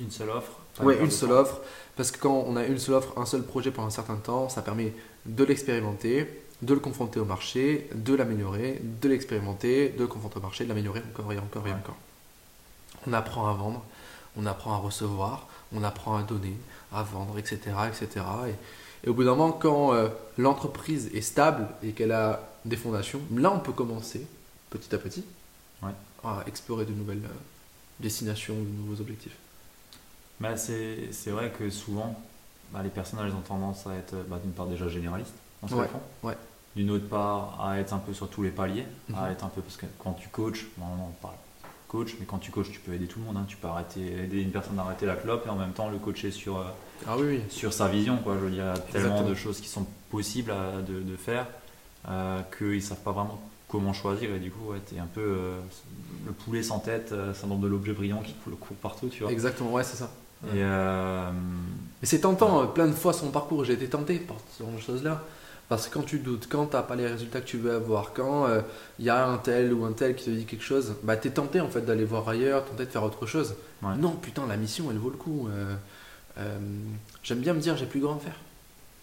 Une 0.01 0.11
seule 0.11 0.31
offre. 0.31 0.53
Ouais, 0.81 0.99
une 1.01 1.11
seule 1.11 1.31
temps. 1.31 1.37
offre. 1.37 1.61
Parce 1.97 2.11
que 2.11 2.19
quand 2.19 2.45
on 2.47 2.57
a 2.57 2.65
une 2.65 2.79
seule 2.79 2.95
offre, 2.97 3.17
un 3.19 3.27
seul 3.27 3.43
projet 3.43 3.71
pendant 3.71 3.89
un 3.89 3.91
certain 3.91 4.17
temps, 4.17 4.49
ça 4.49 4.63
permet 4.63 4.93
de 5.27 5.45
l'expérimenter, 5.45 6.29
de 6.63 6.75
le 6.75 6.81
confronter 6.81 7.21
au 7.21 7.25
marché, 7.25 7.89
de 7.95 8.15
l'améliorer, 8.15 8.81
de 8.83 9.09
l'expérimenter, 9.09 9.91
de 9.91 10.01
le 10.01 10.07
confronter 10.07 10.39
au 10.39 10.43
marché, 10.43 10.65
de 10.65 10.69
l'améliorer 10.69 11.01
encore 11.13 11.33
et 11.33 11.39
encore 11.39 11.67
et 11.67 11.71
Ouais. 11.71 11.77
encore. 11.77 11.97
On 13.07 13.13
apprend 13.13 13.49
à 13.49 13.53
vendre, 13.55 13.85
on 14.37 14.47
apprend 14.47 14.73
à 14.75 14.79
recevoir, 14.79 15.47
on 15.73 15.83
apprend 15.85 16.17
à 16.17 16.23
donner, 16.23 16.57
à 16.93 17.03
vendre, 17.03 17.39
etc. 17.39 17.59
etc. 17.89 18.25
Et, 18.49 18.55
et 19.05 19.09
au 19.11 19.15
bout 19.15 19.25
d'un 19.25 19.35
moment, 19.35 19.53
quand 19.53 19.93
euh, 19.95 20.09
l'entreprise 20.39 21.11
est 21.15 21.21
stable 21.21 21.69
et 21.83 21.93
qu'elle 21.93 22.13
a 22.13 22.41
des 22.65 22.77
fondations, 22.77 23.21
là 23.37 23.53
on 23.55 23.61
peut 23.61 23.73
commencer 23.73 24.27
petit 24.71 24.95
à 24.95 24.99
petit 24.99 25.25
Ouais. 25.83 25.91
à 26.25 26.43
explorer 26.47 26.87
de 26.87 26.93
nouvelles 26.93 27.23
euh, 27.25 27.29
destinations, 28.01 28.55
de 28.55 28.69
nouveaux 28.69 29.01
objectifs. 29.03 29.37
Bah, 30.41 30.57
c'est 30.57 31.13
c'est 31.13 31.31
vrai 31.31 31.53
que 31.57 31.69
souvent, 31.71 32.19
bah, 32.73 32.81
les 32.83 32.89
personnes 32.89 33.21
elles 33.25 33.33
ont 33.35 33.41
tendance 33.47 33.87
à 33.87 33.95
être 33.95 34.15
bah, 34.29 34.39
d'une 34.43 34.53
part 34.53 34.67
déjà 34.67 34.89
généralistes 34.89 35.35
dans 35.63 35.69
ce 35.69 35.75
Ouais, 36.23 36.37
d'une 36.75 36.91
autre 36.91 37.09
part 37.09 37.59
à 37.65 37.79
être 37.79 37.93
un 37.93 37.99
peu 37.99 38.13
sur 38.15 38.29
tous 38.29 38.43
les 38.43 38.51
paliers, 38.51 38.87
à 39.15 39.27
Mhm. 39.27 39.33
être 39.33 39.45
un 39.45 39.49
peu 39.49 39.61
parce 39.61 39.77
que 39.77 39.87
quand 39.99 40.15
tu 40.15 40.29
coaches, 40.29 40.67
on 40.81 41.11
parle 41.23 41.35
coach, 41.89 42.17
mais 42.19 42.27
quand 42.27 42.39
tu 42.39 42.51
coaches, 42.51 42.73
tu 42.73 42.81
peux 42.81 42.93
aider 42.95 43.07
tout 43.07 43.21
le 43.21 43.27
monde. 43.27 43.37
hein. 43.37 43.45
Tu 43.47 43.57
peux 43.57 43.69
arrêter, 43.69 44.01
aider 44.25 44.41
une 44.41 44.51
personne 44.51 44.77
à 44.81 44.83
arrêter 44.83 45.07
la 45.07 45.15
clope 45.15 45.47
et 45.47 45.51
en 45.51 45.55
même 45.57 45.73
temps 45.73 45.89
le 45.89 45.99
coacher 45.99 46.33
sur, 46.33 46.59
euh, 46.59 46.65
Ah 47.07 47.17
oui, 47.19 47.25
oui. 47.29 47.41
sur 47.49 47.73
sa 47.73 47.89
vision. 47.89 48.17
Quoi. 48.19 48.35
Je 48.41 48.45
veux 48.47 48.51
dire, 48.51 48.65
il 48.65 48.67
y 48.67 48.71
a 48.71 48.75
tellement 48.79 49.07
Exactement. 49.09 49.29
de 49.31 49.35
choses 49.35 49.61
qui 49.61 49.69
sont 49.69 49.87
possibles 50.11 50.51
à- 50.51 50.81
de, 50.81 51.01
de 51.01 51.17
faire 51.17 51.47
euh, 52.09 52.41
qu'ils 52.59 52.77
ne 52.77 52.81
savent 52.81 53.03
pas 53.03 53.13
vraiment 53.13 53.41
comment 53.69 53.93
choisir. 53.93 54.33
Et 54.35 54.39
du 54.39 54.51
coup, 54.51 54.71
ouais, 54.73 54.79
tu 54.89 54.95
es 54.97 54.99
un 54.99 55.07
peu 55.13 55.21
euh, 55.21 55.59
le 56.27 56.33
poulet 56.33 56.63
sans 56.63 56.79
tête, 56.79 57.11
euh, 57.13 57.35
syndrome 57.35 57.61
de 57.61 57.69
l'objet 57.69 57.93
brillant 57.93 58.21
qui 58.23 58.33
coule 58.35 58.55
court 58.57 58.77
partout. 58.77 59.09
Tu 59.09 59.23
vois. 59.23 59.33
Exactement, 59.33 59.73
ouais, 59.73 59.85
c'est 59.85 59.97
ça. 59.97 60.11
Et 60.49 60.59
euh, 60.63 61.31
Mais 62.03 62.07
c'est 62.07 62.21
tentant, 62.21 62.67
plein 62.67 62.87
de 62.87 62.93
fois 62.93 63.13
sur 63.15 63.25
mon 63.25 63.31
parcours, 63.31 63.65
j'ai 63.65 63.73
été 63.73 63.87
tenté 63.89 64.17
par 64.19 64.37
ce 64.57 64.63
genre 64.63 64.73
de 64.73 64.81
choses-là. 64.81 65.23
Parce 65.71 65.89
que 65.89 65.95
quand 65.95 66.03
tu 66.03 66.19
doutes, 66.19 66.47
quand 66.51 66.67
tu 66.67 66.77
n'as 66.77 66.83
pas 66.83 66.95
les 66.95 67.07
résultats 67.07 67.41
que 67.41 67.47
tu 67.47 67.57
veux 67.57 67.73
avoir, 67.75 68.13
quand 68.13 68.47
il 68.99 69.05
y 69.07 69.09
a 69.09 69.27
un 69.27 69.39
tel 69.39 69.73
ou 69.73 69.87
un 69.87 69.93
tel 69.93 70.15
qui 70.15 70.27
te 70.27 70.31
dit 70.31 70.45
quelque 70.45 70.63
chose, 70.63 70.95
bah 71.03 71.17
tu 71.17 71.29
es 71.29 71.31
tenté 71.31 71.63
en 71.63 71.69
fait 71.71 71.81
d'aller 71.81 72.05
voir 72.05 72.29
ailleurs, 72.29 72.67
tenté 72.67 72.85
de 72.85 72.91
faire 72.91 73.03
autre 73.03 73.25
chose. 73.25 73.55
Ouais. 73.83 73.97
Non, 73.99 74.11
putain, 74.11 74.43
la 74.47 74.59
mission 74.59 74.85
elle 74.91 74.99
vaut 74.99 75.09
le 75.09 75.17
coup. 75.17 75.49
Euh, 76.39 76.59
J'aime 77.23 77.41
bien 77.41 77.55
me 77.55 77.61
dire 77.61 77.77
j'ai 77.77 77.87
plus 77.87 78.01
grand 78.01 78.17
à 78.17 78.21
faire 78.21 78.37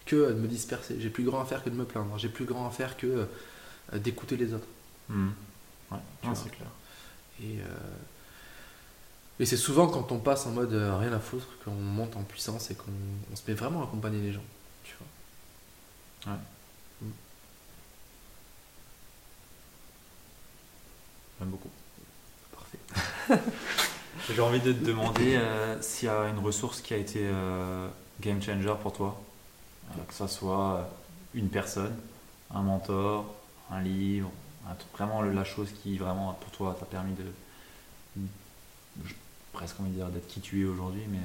que 0.06 0.30
de 0.30 0.34
me 0.34 0.48
disperser, 0.48 0.96
j'ai 1.00 1.10
plus 1.10 1.24
grand 1.24 1.40
à 1.40 1.44
faire 1.44 1.62
que 1.62 1.70
de 1.70 1.74
me 1.74 1.84
plaindre, 1.84 2.18
j'ai 2.18 2.28
plus 2.28 2.44
grand 2.44 2.66
à 2.66 2.70
faire 2.70 2.96
que 2.96 3.26
euh, 3.92 3.98
d'écouter 3.98 4.36
les 4.36 4.52
autres. 4.52 4.66
hmm. 5.08 5.30
Ouais, 5.90 5.98
c'est 6.34 6.50
clair. 6.50 6.68
Et, 7.40 7.58
euh, 7.60 7.64
et 9.40 9.46
c'est 9.46 9.56
souvent 9.56 9.88
quand 9.88 10.10
on 10.12 10.18
passe 10.18 10.46
en 10.46 10.50
mode 10.50 10.72
rien 10.72 11.12
à 11.12 11.18
foutre 11.18 11.46
qu'on 11.64 11.72
monte 11.72 12.16
en 12.16 12.22
puissance 12.22 12.70
et 12.70 12.74
qu'on 12.74 12.92
on 13.32 13.36
se 13.36 13.42
met 13.46 13.54
vraiment 13.54 13.80
à 13.80 13.84
accompagner 13.84 14.20
les 14.20 14.32
gens. 14.32 14.44
Tu 14.84 14.94
vois. 14.98 16.36
J'aime 21.38 21.48
beaucoup. 21.50 21.70
Parfait. 22.52 22.78
J'ai 24.30 24.40
envie 24.40 24.60
de 24.60 24.72
te 24.72 24.84
demander 24.84 25.36
euh, 25.36 25.80
s'il 25.82 26.06
y 26.06 26.10
a 26.10 26.28
une 26.28 26.38
ressource 26.38 26.80
qui 26.80 26.94
a 26.94 26.96
été 26.96 27.20
euh, 27.22 27.88
game 28.20 28.40
changer 28.40 28.74
pour 28.82 28.92
toi, 28.92 29.20
Euh, 29.90 30.02
que 30.08 30.14
ça 30.14 30.28
soit 30.28 30.88
une 31.34 31.48
personne, 31.48 31.94
un 32.54 32.62
mentor, 32.62 33.34
un 33.70 33.80
livre, 33.82 34.30
un 34.68 34.74
vraiment 34.96 35.22
la 35.22 35.44
chose 35.44 35.68
qui 35.82 35.98
vraiment 35.98 36.32
pour 36.40 36.50
toi 36.52 36.76
t'a 36.78 36.86
permis 36.86 37.14
de, 37.14 38.22
presque 39.52 39.80
envie 39.80 39.90
de 39.90 39.96
dire 39.96 40.06
d'être 40.08 40.28
qui 40.28 40.40
tu 40.40 40.62
es 40.62 40.64
aujourd'hui, 40.64 41.02
mais 41.10 41.18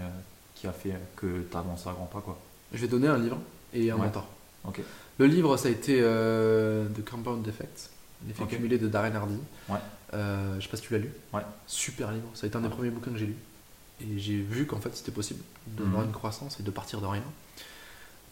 qui 0.56 0.68
a 0.68 0.74
fait 0.74 0.96
que 1.16 1.44
tu 1.50 1.56
avancé 1.58 1.88
à 1.88 1.94
grands 1.94 2.08
pas 2.12 2.20
quoi. 2.22 2.38
Je 2.74 2.80
vais 2.80 2.88
donner 2.88 3.08
un 3.08 3.18
livre 3.18 3.38
et 3.74 3.92
un 3.92 3.96
Ouais. 3.96 4.06
mentor. 4.08 4.28
Le 5.20 5.26
livre, 5.28 5.56
ça 5.56 5.70
a 5.70 5.72
été 5.72 6.02
The 6.02 7.10
Compound 7.10 7.48
Effect, 7.48 7.90
l'effet 8.26 8.46
cumulé 8.46 8.78
de 8.78 8.88
Darren 8.88 9.14
Hardy. 9.16 9.38
Ouais. 9.70 9.78
Euh, 10.14 10.56
je 10.58 10.64
sais 10.64 10.70
pas 10.70 10.78
si 10.78 10.84
tu 10.84 10.94
l'as 10.94 11.00
lu. 11.00 11.12
Ouais. 11.34 11.42
Super 11.68 12.12
livre. 12.12 12.28
Ça 12.34 12.46
a 12.46 12.48
été 12.48 12.56
un 12.56 12.62
des 12.62 12.68
Ouais. 12.68 12.74
premiers 12.74 12.90
bouquins 12.90 13.12
que 13.12 13.18
j'ai 13.18 13.26
lu. 13.28 13.36
Et 14.02 14.18
j'ai 14.20 14.38
vu 14.38 14.66
qu'en 14.66 14.80
fait 14.80 14.96
c'était 14.96 15.12
possible 15.12 15.42
d'avoir 15.68 16.02
Mhm. 16.02 16.08
une 16.08 16.14
croissance 16.14 16.60
et 16.60 16.64
de 16.64 16.72
partir 16.72 17.02
de 17.02 17.06
rien. 17.08 17.24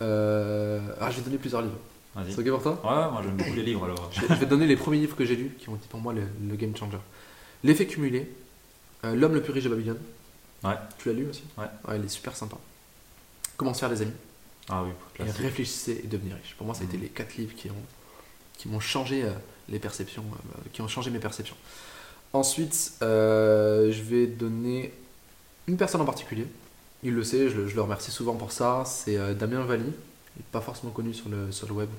Euh, 0.01 0.79
Ah, 0.99 1.09
je 1.11 1.17
vais 1.17 1.23
donner 1.23 1.37
plusieurs 1.37 1.61
livres. 1.61 1.77
C'est 2.29 2.39
ok 2.39 2.49
pour 2.49 2.63
toi 2.63 2.71
Ouais, 2.83 3.11
moi 3.11 3.21
j'aime 3.23 3.35
beaucoup 3.35 3.53
les 3.53 3.63
livres 3.63 3.83
alors. 3.85 4.09
je 4.13 4.21
vais, 4.25 4.37
te 4.39 4.45
donner 4.45 4.67
les 4.67 4.77
premiers 4.77 4.99
livres 4.99 5.17
que 5.17 5.25
j'ai 5.25 5.35
lus 5.35 5.51
qui 5.59 5.67
ont 5.67 5.75
été 5.75 5.87
pour 5.89 5.99
moi 5.99 6.13
le, 6.13 6.23
le 6.47 6.55
game 6.55 6.73
changer. 6.75 6.97
L'effet 7.63 7.85
cumulé, 7.87 8.31
euh, 9.03 9.15
L'homme 9.15 9.33
le 9.33 9.41
plus 9.41 9.51
riche 9.51 9.65
de 9.65 9.69
Babylone. 9.69 9.97
Ouais. 10.63 10.75
Tu 10.97 11.09
l'as 11.09 11.13
lu 11.15 11.27
aussi 11.29 11.43
Ouais. 11.57 11.65
il 11.97 12.05
est 12.05 12.09
super 12.09 12.35
sympa. 12.37 12.55
Comment 13.57 13.73
se 13.73 13.79
faire 13.81 13.89
des 13.89 14.01
amis 14.01 14.13
Ah 14.69 14.83
oui, 14.83 14.91
et 15.19 15.29
réfléchissez 15.29 16.01
et 16.03 16.07
devenez 16.07 16.33
riche. 16.33 16.55
Pour 16.57 16.65
moi, 16.65 16.73
ça 16.75 16.81
a 16.81 16.85
été 16.85 16.95
Mhm. 16.97 17.03
les 17.03 17.09
quatre 17.09 17.35
livres 17.35 17.53
qui 17.55 17.69
ont 17.69 17.73
qui 18.57 18.69
m'ont 18.69 18.79
changé 18.79 19.23
euh, 19.25 19.31
les 19.69 19.79
perceptions, 19.79 20.23
euh, 20.23 20.59
qui 20.73 20.81
ont 20.81 20.87
changé 20.87 21.09
mes 21.11 21.19
perceptions. 21.19 21.55
Ensuite, 22.33 22.93
euh, 23.01 23.91
je 23.91 24.01
vais 24.01 24.27
donner 24.27 24.93
une 25.67 25.77
personne 25.77 26.01
en 26.01 26.05
particulier. 26.05 26.45
Il 27.03 27.13
le 27.13 27.23
sait, 27.23 27.49
je 27.49 27.55
le, 27.57 27.67
je 27.67 27.75
le 27.75 27.81
remercie 27.81 28.11
souvent 28.11 28.35
pour 28.35 28.51
ça. 28.51 28.83
C'est 28.85 29.17
euh, 29.17 29.33
Damien 29.33 29.63
Valli. 29.63 29.83
Il 29.85 30.39
n'est 30.39 30.45
pas 30.51 30.61
forcément 30.61 30.91
connu 30.91 31.13
sur 31.13 31.29
le, 31.29 31.51
sur 31.51 31.67
le 31.67 31.73
web. 31.73 31.89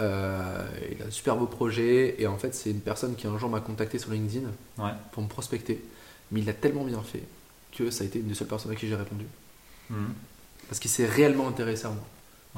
Euh, 0.00 0.66
il 0.92 1.02
a 1.02 1.06
un 1.06 1.10
super 1.10 1.36
beau 1.36 1.46
projet 1.46 2.16
et 2.20 2.26
en 2.26 2.36
fait, 2.36 2.54
c'est 2.54 2.70
une 2.70 2.80
personne 2.80 3.14
qui 3.16 3.26
un 3.26 3.38
jour 3.38 3.48
m'a 3.48 3.60
contacté 3.60 3.98
sur 3.98 4.10
LinkedIn 4.10 4.46
Ouais. 4.78 4.90
pour 5.12 5.22
me 5.22 5.28
prospecter. 5.28 5.82
Mais 6.30 6.40
il 6.40 6.46
l'a 6.46 6.52
tellement 6.52 6.84
bien 6.84 7.00
fait 7.02 7.22
que 7.76 7.90
ça 7.90 8.04
a 8.04 8.06
été 8.06 8.18
une 8.18 8.26
des 8.28 8.34
seules 8.34 8.48
personnes 8.48 8.72
à 8.72 8.74
qui 8.74 8.88
j'ai 8.88 8.94
répondu. 8.96 9.24
Mhm. 9.90 10.12
Parce 10.68 10.80
qu'il 10.80 10.90
s'est 10.90 11.06
réellement 11.06 11.48
intéressé 11.48 11.86
à 11.86 11.90
moi. 11.90 12.04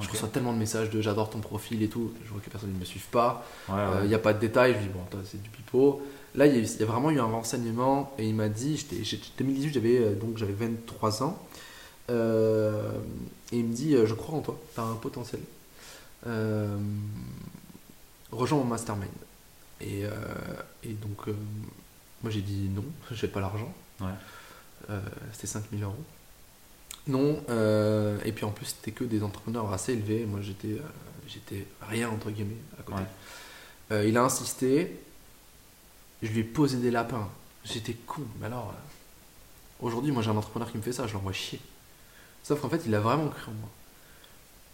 Je 0.01 0.09
reçois 0.09 0.29
tellement 0.29 0.53
de 0.53 0.59
messages 0.59 0.91
de 0.91 1.01
j'adore 1.01 1.31
ton 1.31 1.41
profil 1.41 1.83
et 1.83 1.89
tout. 1.89 2.13
Je 2.25 2.31
vois 2.31 2.41
que 2.41 2.51
personne 2.51 2.73
ne 2.73 2.79
me 2.79 2.85
suive 2.85 3.07
pas. 3.09 3.45
Ouais, 3.69 3.75
Il 3.97 4.01
ouais. 4.03 4.09
n'y 4.09 4.15
a 4.15 4.19
pas 4.19 4.33
de 4.33 4.39
détails. 4.39 4.75
Je 4.75 4.79
dis 4.81 4.89
bon, 4.89 5.01
toi, 5.11 5.21
c'est 5.25 5.43
du 5.43 5.49
pipeau. 5.51 6.03
Là, 6.35 6.47
il 6.47 6.55
y, 6.55 6.59
a, 6.59 6.61
il 6.61 6.81
y 6.81 6.83
a 6.83 6.87
vraiment 6.87 7.11
eu 7.11 7.19
un 7.19 7.25
renseignement 7.25 8.15
et 8.19 8.29
il 8.29 8.35
m'a 8.35 8.49
dit 8.49 8.77
j'étais, 8.77 9.03
j'étais- 9.03 9.27
2018, 9.39 9.73
j'avais, 9.73 9.99
euh, 9.99 10.15
donc 10.15 10.37
j'avais 10.39 10.53
23 10.53 11.23
ans. 11.23 11.39
Euh, 12.11 12.91
et 13.53 13.59
il 13.59 13.65
me 13.65 13.75
dit 13.75 13.95
euh, 13.95 14.07
je 14.07 14.15
crois 14.15 14.39
en 14.39 14.41
toi, 14.43 14.59
tu 14.75 14.81
as 14.81 14.85
un 14.85 14.95
potentiel. 14.95 15.41
Euh, 16.27 16.77
rejoins 18.31 18.59
mon 18.59 18.65
mastermind. 18.65 19.11
Et, 19.81 20.05
euh, 20.05 20.11
et 20.85 20.93
donc, 20.93 21.29
euh, 21.29 21.35
moi 22.23 22.31
j'ai 22.31 22.41
dit 22.43 22.69
non, 22.75 22.85
je 23.11 23.25
n'ai 23.27 23.33
pas 23.33 23.41
l'argent. 23.41 23.73
Ouais. 24.01 24.07
Euh, 24.91 25.01
c'était 25.33 25.47
5000 25.49 25.83
euros. 25.83 25.95
Non, 27.09 27.43
euh, 27.49 28.19
et 28.25 28.33
puis 28.33 28.45
en 28.45 28.51
plus 28.51 28.67
c'était 28.67 28.93
que 28.93 29.03
des 29.03 29.23
entrepreneurs 29.23 29.73
assez 29.73 29.95
élevés. 29.95 30.27
Moi 30.27 30.41
j'étais 30.43 30.69
euh, 30.69 30.83
j'étais 31.27 31.67
rien 31.81 32.11
entre 32.11 32.31
guillemets 32.31 32.57
à 32.79 32.83
côté. 32.83 32.99
Ouais. 32.99 33.07
Euh, 33.93 34.07
il 34.07 34.17
a 34.19 34.23
insisté, 34.23 34.95
je 36.23 36.29
lui 36.29 36.41
ai 36.41 36.45
posé 36.45 36.77
des 36.77 36.91
lapins. 36.91 37.29
J'étais 37.65 37.95
con, 37.95 38.23
mais 38.39 38.47
alors 38.47 38.75
aujourd'hui 39.81 40.13
moi 40.13 40.23
j'ai 40.23 40.31
un 40.31 40.37
entrepreneur 40.37 40.71
qui 40.71 40.77
me 40.77 40.83
fait 40.83 40.93
ça, 40.93 41.07
je 41.07 41.15
l'envoie 41.15 41.33
chier. 41.33 41.61
Sauf 42.43 42.61
qu'en 42.61 42.69
fait 42.69 42.83
il 42.87 42.95
a 42.95 43.01
vraiment 43.01 43.29
cru 43.29 43.51
en 43.51 43.55
moi. 43.55 43.71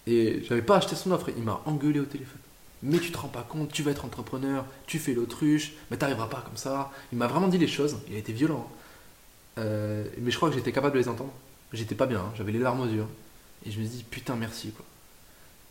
Et 0.07 0.43
j'avais 0.45 0.63
pas 0.63 0.77
acheté 0.77 0.97
son 0.97 1.13
offre, 1.13 1.31
il 1.37 1.43
m'a 1.43 1.63
engueulé 1.67 2.01
au 2.01 2.05
téléphone. 2.05 2.41
Mais 2.83 2.99
tu 2.99 3.13
te 3.13 3.17
rends 3.17 3.29
pas 3.29 3.43
compte, 3.49 3.73
tu 3.73 3.83
vas 3.83 3.93
être 3.93 4.05
entrepreneur, 4.05 4.67
tu 4.87 4.99
fais 4.99 5.15
l'autruche, 5.15 5.73
mais 5.91 5.97
t'arriveras 5.97 6.27
pas 6.27 6.43
comme 6.43 6.57
ça. 6.57 6.93
Il 7.13 7.19
m'a 7.19 7.27
vraiment 7.29 7.49
dit 7.49 7.59
les 7.59 7.69
choses, 7.69 7.97
il 8.09 8.17
a 8.17 8.19
été 8.19 8.33
violent. 8.33 8.69
hein. 9.57 9.63
Mais 10.19 10.31
je 10.31 10.37
crois 10.37 10.51
que 10.51 10.57
j'étais 10.57 10.73
capable 10.73 10.95
de 10.95 10.99
les 10.99 11.09
entendre. 11.09 11.33
J'étais 11.75 11.95
pas 11.95 12.07
bien, 12.07 12.21
hein, 12.21 12.33
j'avais 12.37 12.53
les 12.53 12.59
larmes 12.59 12.81
aux 12.81 12.87
yeux. 12.89 13.05
Et 13.67 13.71
je 13.71 13.81
me 13.81 13.85
dis 13.85 14.05
putain 14.09 14.37
merci 14.37 14.71
quoi. 14.71 14.85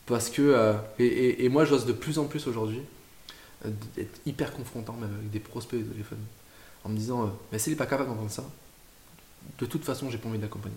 Parce 0.05 0.29
que, 0.29 0.41
euh, 0.41 0.73
et, 0.99 1.05
et- 1.05 1.45
et 1.45 1.49
moi 1.49 1.65
j'ose 1.65 1.85
de 1.85 1.93
plus 1.93 2.19
en 2.19 2.25
plus 2.25 2.45
aujourd'hui 2.47 2.81
euh, 3.65 3.69
d'être 3.95 4.19
hyper 4.25 4.51
confrontant 4.53 4.93
même 4.93 5.13
avec 5.17 5.31
des 5.31 5.39
prospects 5.39 5.79
au 5.79 5.91
téléphone. 5.91 6.19
En 6.83 6.89
me 6.89 6.97
disant, 6.97 7.23
euh, 7.23 7.27
mais 7.51 7.59
s'il 7.59 7.71
n'est 7.73 7.77
pas 7.77 7.85
capable 7.85 8.09
d'entendre 8.09 8.29
ça, 8.31 8.43
de 9.59 9.65
toute 9.65 9.85
façon 9.85 10.09
j'ai 10.09 10.17
pas 10.17 10.27
envie 10.29 10.37
de 10.37 10.43
l'accompagner. 10.43 10.75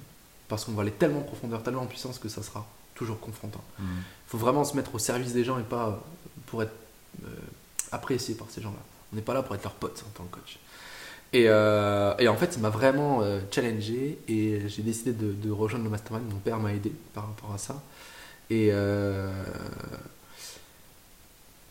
Parce 0.49 0.64
qu'on 0.64 0.72
va 0.72 0.83
aller 0.83 0.93
tellement 0.93 1.18
en 1.20 1.22
profondeur, 1.24 1.62
tellement 1.64 1.83
en 1.83 1.87
puissance 1.87 2.18
que 2.20 2.29
ça 2.29 2.43
sera 2.43 2.64
toujours 2.95 3.18
confrontant. 3.18 3.64
Il 3.81 3.85
faut 4.29 4.39
vraiment 4.39 4.62
se 4.64 4.77
mettre 4.77 4.95
au 4.95 4.99
service 5.01 5.33
des 5.33 5.43
gens 5.45 5.59
et 5.59 5.64
pas 5.64 5.89
euh, 5.89 5.93
pour 6.47 6.62
être 6.62 6.72
apprécié 7.93 8.35
par 8.35 8.49
ces 8.51 8.61
gens-là. 8.62 8.79
On 9.12 9.16
n'est 9.16 9.22
pas 9.22 9.35
là 9.35 9.43
pour 9.43 9.55
être 9.55 9.62
leur 9.64 9.74
pote 9.74 10.05
en 10.07 10.11
tant 10.11 10.24
que 10.24 10.37
coach. 10.37 10.59
Et, 11.33 11.47
euh, 11.49 12.14
et 12.18 12.29
en 12.29 12.37
fait, 12.37 12.55
il 12.57 12.62
m'a 12.62 12.70
vraiment 12.70 13.20
euh, 13.22 13.41
challengé 13.51 14.18
et 14.29 14.61
j'ai 14.68 14.83
décidé 14.83 15.12
de, 15.12 15.51
rejoindre 15.51 15.85
le 15.85 15.91
mastermind. 15.91 16.24
Mon 16.33 16.39
père 16.39 16.59
m'a 16.59 16.72
aidé 16.72 16.93
par 17.14 17.27
rapport 17.27 17.53
à 17.53 17.59
ça. 17.59 17.83
Et 18.49 18.68
euh, 18.70 19.31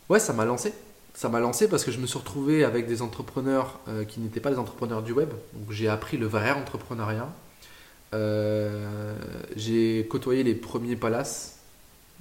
ouais, 0.10 0.20
ça 0.20 0.34
m'a 0.34 0.46
lancé. 0.46 0.74
Ça 1.14 1.30
m'a 1.30 1.40
lancé 1.40 1.70
parce 1.70 1.86
que 1.86 1.92
je 1.92 2.00
me 2.00 2.08
suis 2.08 2.20
retrouvé 2.20 2.66
avec 2.66 2.88
des 2.88 3.02
entrepreneurs 3.02 3.80
qui 4.10 4.20
n'étaient 4.20 4.42
pas 4.42 4.52
des 4.52 4.60
entrepreneurs 4.60 5.02
du 5.02 5.14
web. 5.14 5.30
Donc 5.54 5.72
j'ai 5.72 5.88
appris 5.88 6.18
le 6.18 6.28
vrai 6.28 6.52
entrepreneuriat. 6.52 7.30
J'ai 9.56 10.06
côtoyé 10.10 10.44
les 10.44 10.56
premiers 10.56 10.98
palaces 10.98 11.60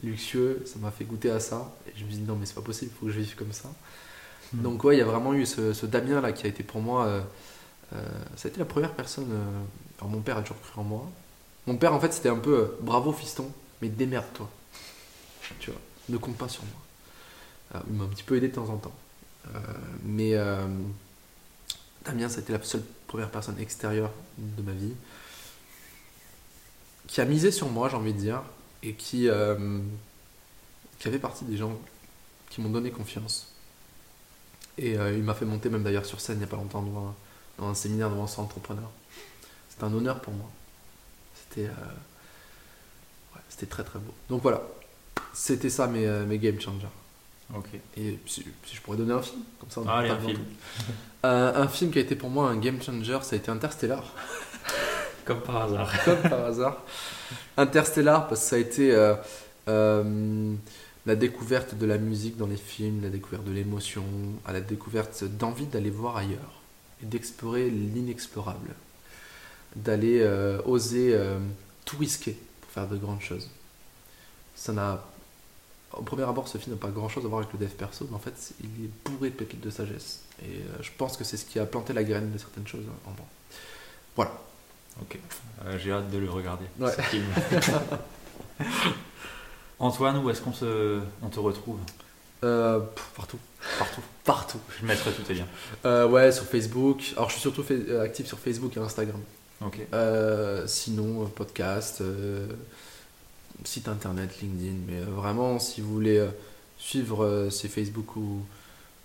luxueux, 0.02 0.62
ça 0.66 0.78
m'a 0.78 0.90
fait 0.90 1.04
goûter 1.04 1.30
à 1.30 1.40
ça. 1.40 1.74
Et 1.88 1.92
je 1.96 2.04
me 2.04 2.10
suis 2.10 2.18
dit 2.18 2.24
non 2.24 2.36
mais 2.36 2.46
c'est 2.46 2.54
pas 2.54 2.60
possible, 2.60 2.92
il 2.94 2.98
faut 2.98 3.06
que 3.06 3.12
je 3.12 3.18
vive 3.18 3.34
comme 3.34 3.52
ça. 3.52 3.68
Donc 4.62 4.84
ouais, 4.84 4.96
il 4.96 4.98
y 4.98 5.02
a 5.02 5.04
vraiment 5.04 5.34
eu 5.34 5.46
ce, 5.46 5.86
Damien 5.86 6.20
là 6.20 6.32
qui 6.32 6.46
a 6.46 6.48
été 6.48 6.62
pour 6.62 6.80
moi, 6.80 7.06
euh, 7.06 7.20
euh, 7.94 8.02
ça 8.36 8.48
a 8.48 8.50
été 8.50 8.58
la 8.58 8.64
première 8.66 8.92
personne. 8.92 9.30
euh, 9.32 9.62
alors 9.98 10.10
mon 10.10 10.20
père 10.20 10.36
a 10.38 10.42
toujours 10.42 10.60
cru 10.60 10.80
en 10.80 10.84
moi. 10.84 11.10
Mon 11.66 11.76
père 11.76 11.94
en 11.94 12.00
fait 12.00 12.12
c'était 12.12 12.28
un 12.28 12.38
peu 12.38 12.58
euh, 12.58 12.78
bravo 12.80 13.12
fiston, 13.12 13.50
mais 13.82 13.88
démerde-toi. 13.88 14.48
Tu 15.60 15.70
vois, 15.70 15.80
ne 16.08 16.16
compte 16.16 16.36
pas 16.36 16.48
sur 16.48 16.62
moi. 16.64 17.82
Il 17.88 17.94
m'a 17.96 18.04
un 18.04 18.08
petit 18.08 18.22
peu 18.22 18.36
aidé 18.36 18.48
de 18.48 18.54
temps 18.54 18.68
en 18.68 18.76
temps. 18.76 18.94
Euh, 19.54 19.58
mais 20.04 20.34
euh, 20.34 20.66
Damien, 22.04 22.28
ça 22.28 22.38
a 22.38 22.40
été 22.42 22.52
la 22.52 22.62
seule 22.62 22.82
première 23.06 23.30
personne 23.30 23.58
extérieure 23.58 24.12
de 24.38 24.62
ma 24.62 24.72
vie, 24.72 24.92
qui 27.06 27.20
a 27.20 27.24
misé 27.24 27.50
sur 27.50 27.68
moi, 27.68 27.88
j'ai 27.88 27.96
envie 27.96 28.12
de 28.12 28.18
dire, 28.18 28.42
et 28.82 28.94
qui, 28.94 29.28
euh, 29.28 29.80
qui 30.98 31.08
avait 31.08 31.18
partie 31.18 31.44
des 31.44 31.56
gens 31.56 31.78
qui 32.50 32.60
m'ont 32.60 32.70
donné 32.70 32.90
confiance. 32.90 33.53
Et 34.78 34.98
euh, 34.98 35.12
il 35.16 35.22
m'a 35.22 35.34
fait 35.34 35.44
monter 35.44 35.68
même 35.68 35.82
d'ailleurs 35.82 36.06
sur 36.06 36.20
scène 36.20 36.36
il 36.36 36.38
n'y 36.38 36.44
a 36.44 36.48
pas 36.48 36.56
longtemps 36.56 36.82
devant, 36.82 37.14
dans 37.58 37.68
un 37.68 37.74
séminaire 37.74 38.10
devant 38.10 38.26
100 38.26 38.42
entrepreneurs. 38.42 38.90
C'était 39.68 39.84
un 39.84 39.92
honneur 39.92 40.20
pour 40.20 40.32
moi. 40.32 40.50
C'était 41.34 41.68
euh, 41.68 43.34
ouais, 43.34 43.40
c'était 43.48 43.66
très 43.66 43.84
très 43.84 43.98
beau. 43.98 44.12
Donc 44.28 44.42
voilà, 44.42 44.62
c'était 45.32 45.70
ça 45.70 45.86
mes, 45.86 46.06
euh, 46.06 46.24
mes 46.26 46.38
game 46.38 46.60
changers. 46.60 46.86
Ok. 47.54 47.68
Et 47.96 48.18
si, 48.26 48.44
si 48.64 48.76
je 48.76 48.80
pourrais 48.80 48.96
donner 48.96 49.12
un 49.12 49.22
film, 49.22 49.42
comme 49.60 49.70
ça 49.70 49.80
on 49.80 49.88
Ah, 49.88 49.98
allez, 49.98 50.10
un 50.10 50.18
film. 50.20 50.40
Euh, 51.24 51.62
un 51.62 51.68
film 51.68 51.90
qui 51.90 51.96
a 51.98 52.02
été 52.02 52.16
pour 52.16 52.28
moi 52.28 52.50
un 52.50 52.56
game 52.58 52.82
changer, 52.82 53.18
ça 53.22 53.34
a 53.34 53.38
été 53.38 53.50
Interstellar. 53.50 54.04
Comme 55.24 55.40
par 55.40 55.62
hasard. 55.62 56.04
comme 56.04 56.20
par 56.20 56.44
hasard. 56.44 56.82
Interstellar, 57.56 58.28
parce 58.28 58.42
que 58.42 58.46
ça 58.46 58.56
a 58.56 58.58
été 58.58 58.94
euh, 59.68 60.54
la 61.06 61.16
découverte 61.16 61.74
de 61.74 61.86
la 61.86 61.98
musique 61.98 62.36
dans 62.36 62.46
les 62.46 62.56
films, 62.56 63.02
la 63.02 63.10
découverte 63.10 63.44
de 63.44 63.52
l'émotion, 63.52 64.04
à 64.46 64.52
la 64.52 64.60
découverte 64.60 65.24
d'envie 65.24 65.66
d'aller 65.66 65.90
voir 65.90 66.16
ailleurs 66.16 66.62
et 67.02 67.06
d'explorer 67.06 67.68
l'inexplorable, 67.70 68.70
d'aller 69.76 70.20
euh, 70.20 70.62
oser 70.64 71.14
euh, 71.14 71.38
tout 71.84 71.98
risquer 71.98 72.36
pour 72.62 72.70
faire 72.70 72.88
de 72.88 72.96
grandes 72.96 73.20
choses. 73.20 73.50
Ça 74.54 74.72
n'a, 74.72 75.04
au 75.92 76.02
premier 76.02 76.22
abord, 76.22 76.48
ce 76.48 76.56
film 76.56 76.74
n'a 76.76 76.80
pas 76.80 76.88
grand 76.88 77.08
chose 77.10 77.24
à 77.24 77.28
voir 77.28 77.42
avec 77.42 77.52
le 77.52 77.58
dev 77.58 77.72
perso, 77.74 78.06
mais 78.08 78.16
en 78.16 78.20
fait, 78.20 78.54
il 78.60 78.86
est 78.86 78.90
bourré 79.04 79.30
de 79.30 79.34
pépites 79.34 79.60
de 79.60 79.70
sagesse. 79.70 80.22
Et 80.42 80.46
euh, 80.46 80.82
je 80.82 80.90
pense 80.96 81.16
que 81.18 81.24
c'est 81.24 81.36
ce 81.36 81.44
qui 81.44 81.58
a 81.58 81.66
planté 81.66 81.92
la 81.92 82.04
graine 82.04 82.32
de 82.32 82.38
certaines 82.38 82.66
choses 82.66 82.86
en 83.06 83.10
moi. 83.10 83.26
Voilà. 84.16 84.32
Ok. 85.02 85.18
J'ai 85.78 85.92
hâte 85.92 86.10
de 86.10 86.18
le 86.18 86.30
regarder. 86.30 86.64
Ouais. 86.78 86.92
ce 86.92 87.02
film. 87.02 87.26
Antoine, 89.84 90.16
où 90.24 90.30
est-ce 90.30 90.40
qu'on 90.40 90.52
se, 90.54 90.98
on 91.22 91.28
te 91.28 91.38
retrouve 91.38 91.78
Euh, 92.42 92.80
partout. 93.16 93.38
Partout. 93.78 94.00
Partout. 94.24 94.58
Je 94.80 94.86
mettrai 94.86 95.10
tous 95.12 95.22
tes 95.22 95.34
liens. 95.34 95.46
Euh, 95.84 96.08
ouais, 96.08 96.32
sur 96.32 96.44
Facebook. 96.44 97.12
Alors, 97.16 97.28
je 97.28 97.34
suis 97.34 97.42
surtout 97.42 97.62
euh, 97.70 98.02
actif 98.02 98.26
sur 98.26 98.38
Facebook 98.38 98.74
et 98.76 98.80
Instagram. 98.80 99.20
Ok. 99.64 99.80
Euh, 99.92 100.66
sinon, 100.66 101.26
podcast, 101.26 102.02
site 103.64 103.88
internet, 103.88 104.30
LinkedIn. 104.40 104.76
Mais 104.88 105.00
vraiment, 105.00 105.58
si 105.58 105.82
vous 105.82 105.92
voulez 105.92 106.26
suivre, 106.78 107.48
c'est 107.50 107.68
Facebook 107.68 108.16
ou, 108.16 108.40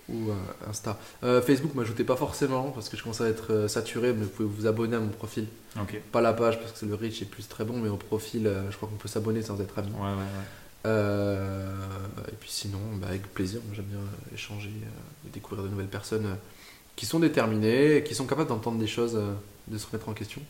ou 0.09 0.31
Insta. 0.69 0.97
Facebook, 1.21 1.75
m'ajoutez 1.75 2.03
pas 2.05 2.15
forcément 2.15 2.71
parce 2.71 2.87
que 2.87 2.95
je 2.97 3.03
commence 3.03 3.19
à 3.21 3.27
être 3.27 3.67
saturé, 3.67 4.13
mais 4.13 4.23
vous 4.23 4.29
pouvez 4.29 4.49
vous 4.49 4.65
abonner 4.65 4.95
à 4.95 4.99
mon 4.99 5.09
profil. 5.09 5.45
Ok. 5.79 5.99
Pas 6.13 6.21
la 6.21 6.31
page 6.33 6.57
parce 6.59 6.71
que 6.71 6.85
le 6.85 6.95
reach 6.95 7.21
est 7.21 7.25
plus 7.25 7.47
très 7.49 7.63
bon, 7.65 7.77
mais 7.79 7.89
au 7.89 7.97
profil, 7.97 8.49
je 8.69 8.75
crois 8.77 8.87
qu'on 8.89 8.95
peut 8.95 9.07
s'abonner 9.09 9.41
sans 9.41 9.59
être 9.61 9.77
ami. 9.77 9.91
Ouais, 9.91 9.99
ouais, 10.01 10.07
ouais. 10.15 10.47
Euh, 10.85 11.75
et 12.27 12.35
puis 12.35 12.49
sinon, 12.49 12.79
bah, 12.95 13.07
avec 13.07 13.33
plaisir, 13.33 13.61
j'aime 13.73 13.85
bien 13.85 13.99
euh, 13.99 14.33
échanger, 14.35 14.69
euh, 14.69 15.27
et 15.27 15.31
découvrir 15.31 15.63
de 15.65 15.69
nouvelles 15.69 15.87
personnes 15.87 16.37
qui 16.95 17.05
sont 17.05 17.19
déterminées, 17.19 18.03
qui 18.05 18.15
sont 18.15 18.25
capables 18.25 18.49
d'entendre 18.49 18.79
des 18.79 18.87
choses, 18.87 19.19
de 19.67 19.77
se 19.77 19.87
remettre 19.87 20.09
en 20.09 20.13
question. 20.13 20.41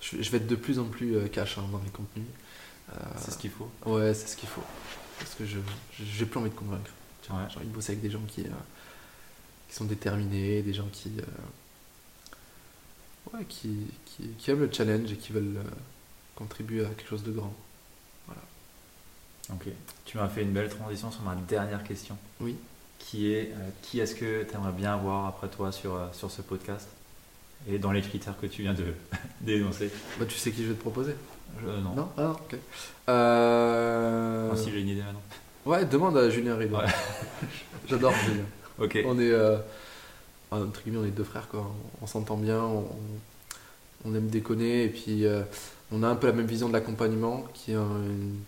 Je, 0.00 0.22
je 0.22 0.30
vais 0.30 0.38
être 0.38 0.46
de 0.46 0.56
plus 0.56 0.78
en 0.78 0.84
plus 0.84 1.16
cash 1.30 1.58
hein, 1.58 1.64
dans 1.72 1.78
mes 1.78 1.90
contenus. 1.90 2.26
C'est 3.18 3.30
ce 3.30 3.38
qu'il 3.38 3.50
faut. 3.50 3.70
ouais, 3.86 4.14
c'est 4.14 4.26
ce 4.26 4.36
qu'il 4.36 4.48
faut. 4.48 4.64
Parce 5.18 5.34
que 5.34 5.46
je 5.46 5.58
j'ai 6.02 6.26
plus 6.26 6.40
envie 6.40 6.50
de 6.50 6.54
convaincre. 6.54 6.90
Ouais. 7.30 7.36
J'ai 7.48 7.58
envie 7.58 7.68
de 7.68 7.72
bosser 7.72 7.92
avec 7.92 8.02
des 8.02 8.10
gens 8.10 8.22
qui, 8.26 8.42
euh, 8.42 8.50
qui 9.68 9.74
sont 9.76 9.84
déterminés, 9.84 10.62
des 10.62 10.74
gens 10.74 10.88
qui, 10.92 11.12
euh, 11.18 11.22
ouais, 13.32 13.44
qui, 13.48 13.86
qui, 14.04 14.28
qui 14.38 14.50
aiment 14.50 14.60
le 14.60 14.72
challenge 14.72 15.12
et 15.12 15.16
qui 15.16 15.32
veulent 15.32 15.58
euh, 15.58 15.70
contribuer 16.34 16.84
à 16.84 16.88
quelque 16.88 17.08
chose 17.08 17.22
de 17.22 17.32
grand. 17.32 17.54
Ok. 19.52 19.66
Tu 20.04 20.16
m'as 20.18 20.28
fait 20.28 20.42
une 20.42 20.52
belle 20.52 20.68
transition 20.68 21.10
sur 21.10 21.22
ma 21.22 21.34
dernière 21.34 21.82
question. 21.84 22.16
Oui. 22.40 22.56
Qui 22.98 23.32
est 23.32 23.52
euh, 23.52 23.68
qui 23.82 24.00
est-ce 24.00 24.14
que 24.14 24.42
tu 24.44 24.54
aimerais 24.54 24.72
bien 24.72 24.96
voir 24.96 25.26
après 25.26 25.48
toi 25.48 25.72
sur, 25.72 25.94
euh, 25.94 26.06
sur 26.12 26.30
ce 26.30 26.42
podcast 26.42 26.88
Et 27.68 27.78
dans 27.78 27.92
les 27.92 28.02
critères 28.02 28.38
que 28.40 28.46
tu 28.46 28.62
viens 28.62 28.74
de 28.74 28.84
d'énoncer? 29.40 29.90
Bah, 30.18 30.26
tu 30.28 30.36
sais 30.36 30.50
qui 30.52 30.62
je 30.64 30.68
vais 30.68 30.74
te 30.74 30.80
proposer 30.80 31.14
Je- 31.60 31.66
non. 31.66 31.94
Non? 31.94 32.08
Ah, 32.18 32.30
ok. 32.32 32.56
Euh... 33.08 34.50
Ah, 34.52 34.56
si 34.56 34.70
j'ai 34.70 34.80
une 34.80 34.88
idée 34.88 35.02
maintenant. 35.02 35.22
Ouais, 35.66 35.84
demande 35.84 36.16
à 36.16 36.30
Julien 36.30 36.56
Rideau. 36.56 36.76
Ouais. 36.76 36.84
J'adore 37.88 38.12
Julien. 38.24 38.44
Ok. 38.78 38.98
On 39.06 39.18
est, 39.18 39.30
euh, 39.30 39.58
entre 40.50 40.82
guillemets, 40.82 40.98
on 40.98 41.04
est 41.06 41.10
deux 41.10 41.24
frères, 41.24 41.48
quoi. 41.48 41.60
On, 42.00 42.04
on 42.04 42.06
s'entend 42.06 42.36
bien, 42.36 42.60
on, 42.62 42.86
on 44.04 44.14
aime 44.14 44.28
déconner, 44.28 44.84
et 44.84 44.88
puis 44.88 45.26
euh, 45.26 45.42
on 45.92 46.02
a 46.02 46.08
un 46.08 46.14
peu 46.16 46.28
la 46.28 46.32
même 46.32 46.46
vision 46.46 46.68
de 46.68 46.72
l'accompagnement, 46.72 47.44
qui 47.52 47.72
est 47.72 47.76
un, 47.76 47.80
une- 48.06 48.40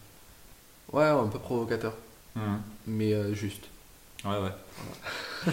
ouais, 0.93 1.05
un 1.05 1.27
peu 1.29 1.39
provocateur, 1.39 1.95
Mhm. 2.37 2.61
mais 2.87 3.13
euh, 3.13 3.35
juste. 3.35 3.65
Ouais, 4.25 4.39
ouais. 4.39 5.53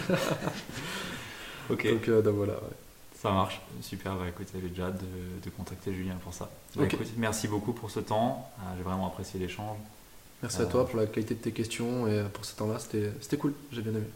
ok. 1.70 1.86
Donc, 1.90 2.08
euh, 2.08 2.22
donc 2.22 2.34
voilà, 2.36 2.54
ouais. 2.54 2.76
Ça 3.20 3.30
marche, 3.32 3.60
super. 3.82 4.14
Bah, 4.14 4.24
écoute, 4.28 4.46
j'avais 4.54 4.68
déjà 4.68 4.90
de, 4.90 5.00
de 5.44 5.50
contacter 5.50 5.92
Julien 5.92 6.14
pour 6.22 6.32
ça. 6.32 6.48
Bah, 6.76 6.84
écoute, 6.86 7.06
merci 7.16 7.48
beaucoup 7.48 7.72
pour 7.72 7.90
ce 7.90 8.00
temps. 8.00 8.50
Ah, 8.60 8.72
J'ai 8.76 8.82
vraiment 8.82 9.06
apprécié 9.08 9.38
l'échange. 9.38 9.76
Merci 10.42 10.58
à 10.58 10.62
Euh. 10.62 10.66
toi 10.66 10.86
pour 10.88 10.98
la 10.98 11.06
qualité 11.06 11.34
de 11.34 11.40
tes 11.40 11.52
questions, 11.52 12.08
et 12.08 12.22
pour 12.32 12.44
ce 12.46 12.56
temps-là, 12.56 12.78
c'était 12.78 13.36
cool, 13.36 13.52
j'ai 13.72 13.82
bien 13.82 13.92
aimé. 13.92 14.06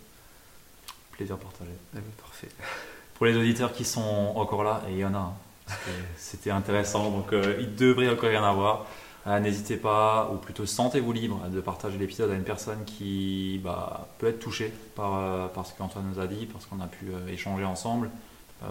Plaisir 1.12 1.36
partagé. 1.36 1.70
Ah 1.94 1.98
parfait. 2.20 2.48
Pour 3.14 3.26
les 3.26 3.36
auditeurs 3.36 3.72
qui 3.72 3.84
sont 3.84 4.32
encore 4.34 4.64
là, 4.64 4.82
et 4.88 4.92
il 4.92 4.98
y 4.98 5.04
en 5.04 5.14
a, 5.14 5.18
hein, 5.18 5.34
c'était- 5.68 5.90
c'était 6.16 6.50
intéressant, 6.50 7.10
donc 7.12 7.32
euh, 7.32 7.58
il 7.60 7.76
devrait 7.76 8.08
encore 8.08 8.28
y 8.32 8.36
en 8.36 8.42
avoir. 8.42 8.86
Euh, 9.26 9.40
N'hésitez 9.40 9.76
pas, 9.76 10.30
ou 10.32 10.36
plutôt 10.36 10.66
sentez-vous 10.66 11.12
libre 11.12 11.48
de 11.48 11.60
partager 11.60 11.96
l'épisode 11.96 12.30
à 12.30 12.34
une 12.34 12.44
personne 12.44 12.84
qui 12.84 13.60
bah, 13.64 14.08
peut 14.18 14.26
être 14.26 14.38
touchée 14.38 14.72
par, 14.94 15.18
euh, 15.18 15.48
par 15.48 15.66
ce 15.66 15.72
qu'Antoine 15.74 16.06
nous 16.12 16.20
a 16.20 16.26
dit, 16.26 16.46
parce 16.46 16.66
qu'on 16.66 16.80
a 16.80 16.86
pu 16.86 17.06
euh, 17.06 17.32
échanger 17.32 17.64
ensemble. 17.64 18.10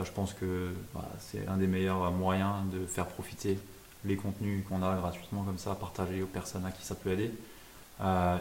Je 0.04 0.12
pense 0.12 0.34
que 0.34 0.72
bah, 0.96 1.08
c'est 1.20 1.48
un 1.48 1.58
des 1.58 1.68
meilleurs 1.68 2.10
moyens 2.12 2.56
de 2.72 2.84
faire 2.88 3.06
profiter 3.06 3.60
les 4.06 4.16
contenus 4.16 4.64
qu'on 4.68 4.82
a 4.82 4.96
gratuitement 4.96 5.44
comme 5.44 5.60
ça, 5.60 5.76
partager 5.76 6.24
aux 6.24 6.28
personnes 6.28 6.66
à 6.66 6.72
qui 6.72 6.84
ça 6.84 6.96
peut 6.96 7.12
aider. 7.12 7.32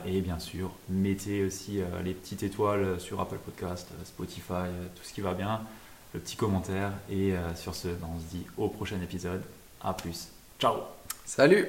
Et 0.07 0.23
bien 0.23 0.39
sûr, 0.39 0.71
mettez 0.89 1.45
aussi 1.45 1.81
les 2.05 2.15
petites 2.15 2.43
étoiles 2.43 2.99
sur 2.99 3.21
Apple 3.21 3.37
Podcast, 3.37 3.91
Spotify, 4.05 4.71
tout 4.97 5.03
ce 5.05 5.13
qui 5.13 5.21
va 5.21 5.35
bien, 5.35 5.61
le 6.15 6.21
petit 6.21 6.37
commentaire. 6.37 6.91
Et 7.11 7.35
sur 7.55 7.75
ce, 7.75 7.89
on 7.89 8.19
se 8.19 8.25
dit 8.35 8.47
au 8.57 8.69
prochain 8.69 9.01
épisode. 9.03 9.43
À 9.83 9.93
plus. 9.93 10.29
Ciao 10.59 10.77
Salut 11.27 11.69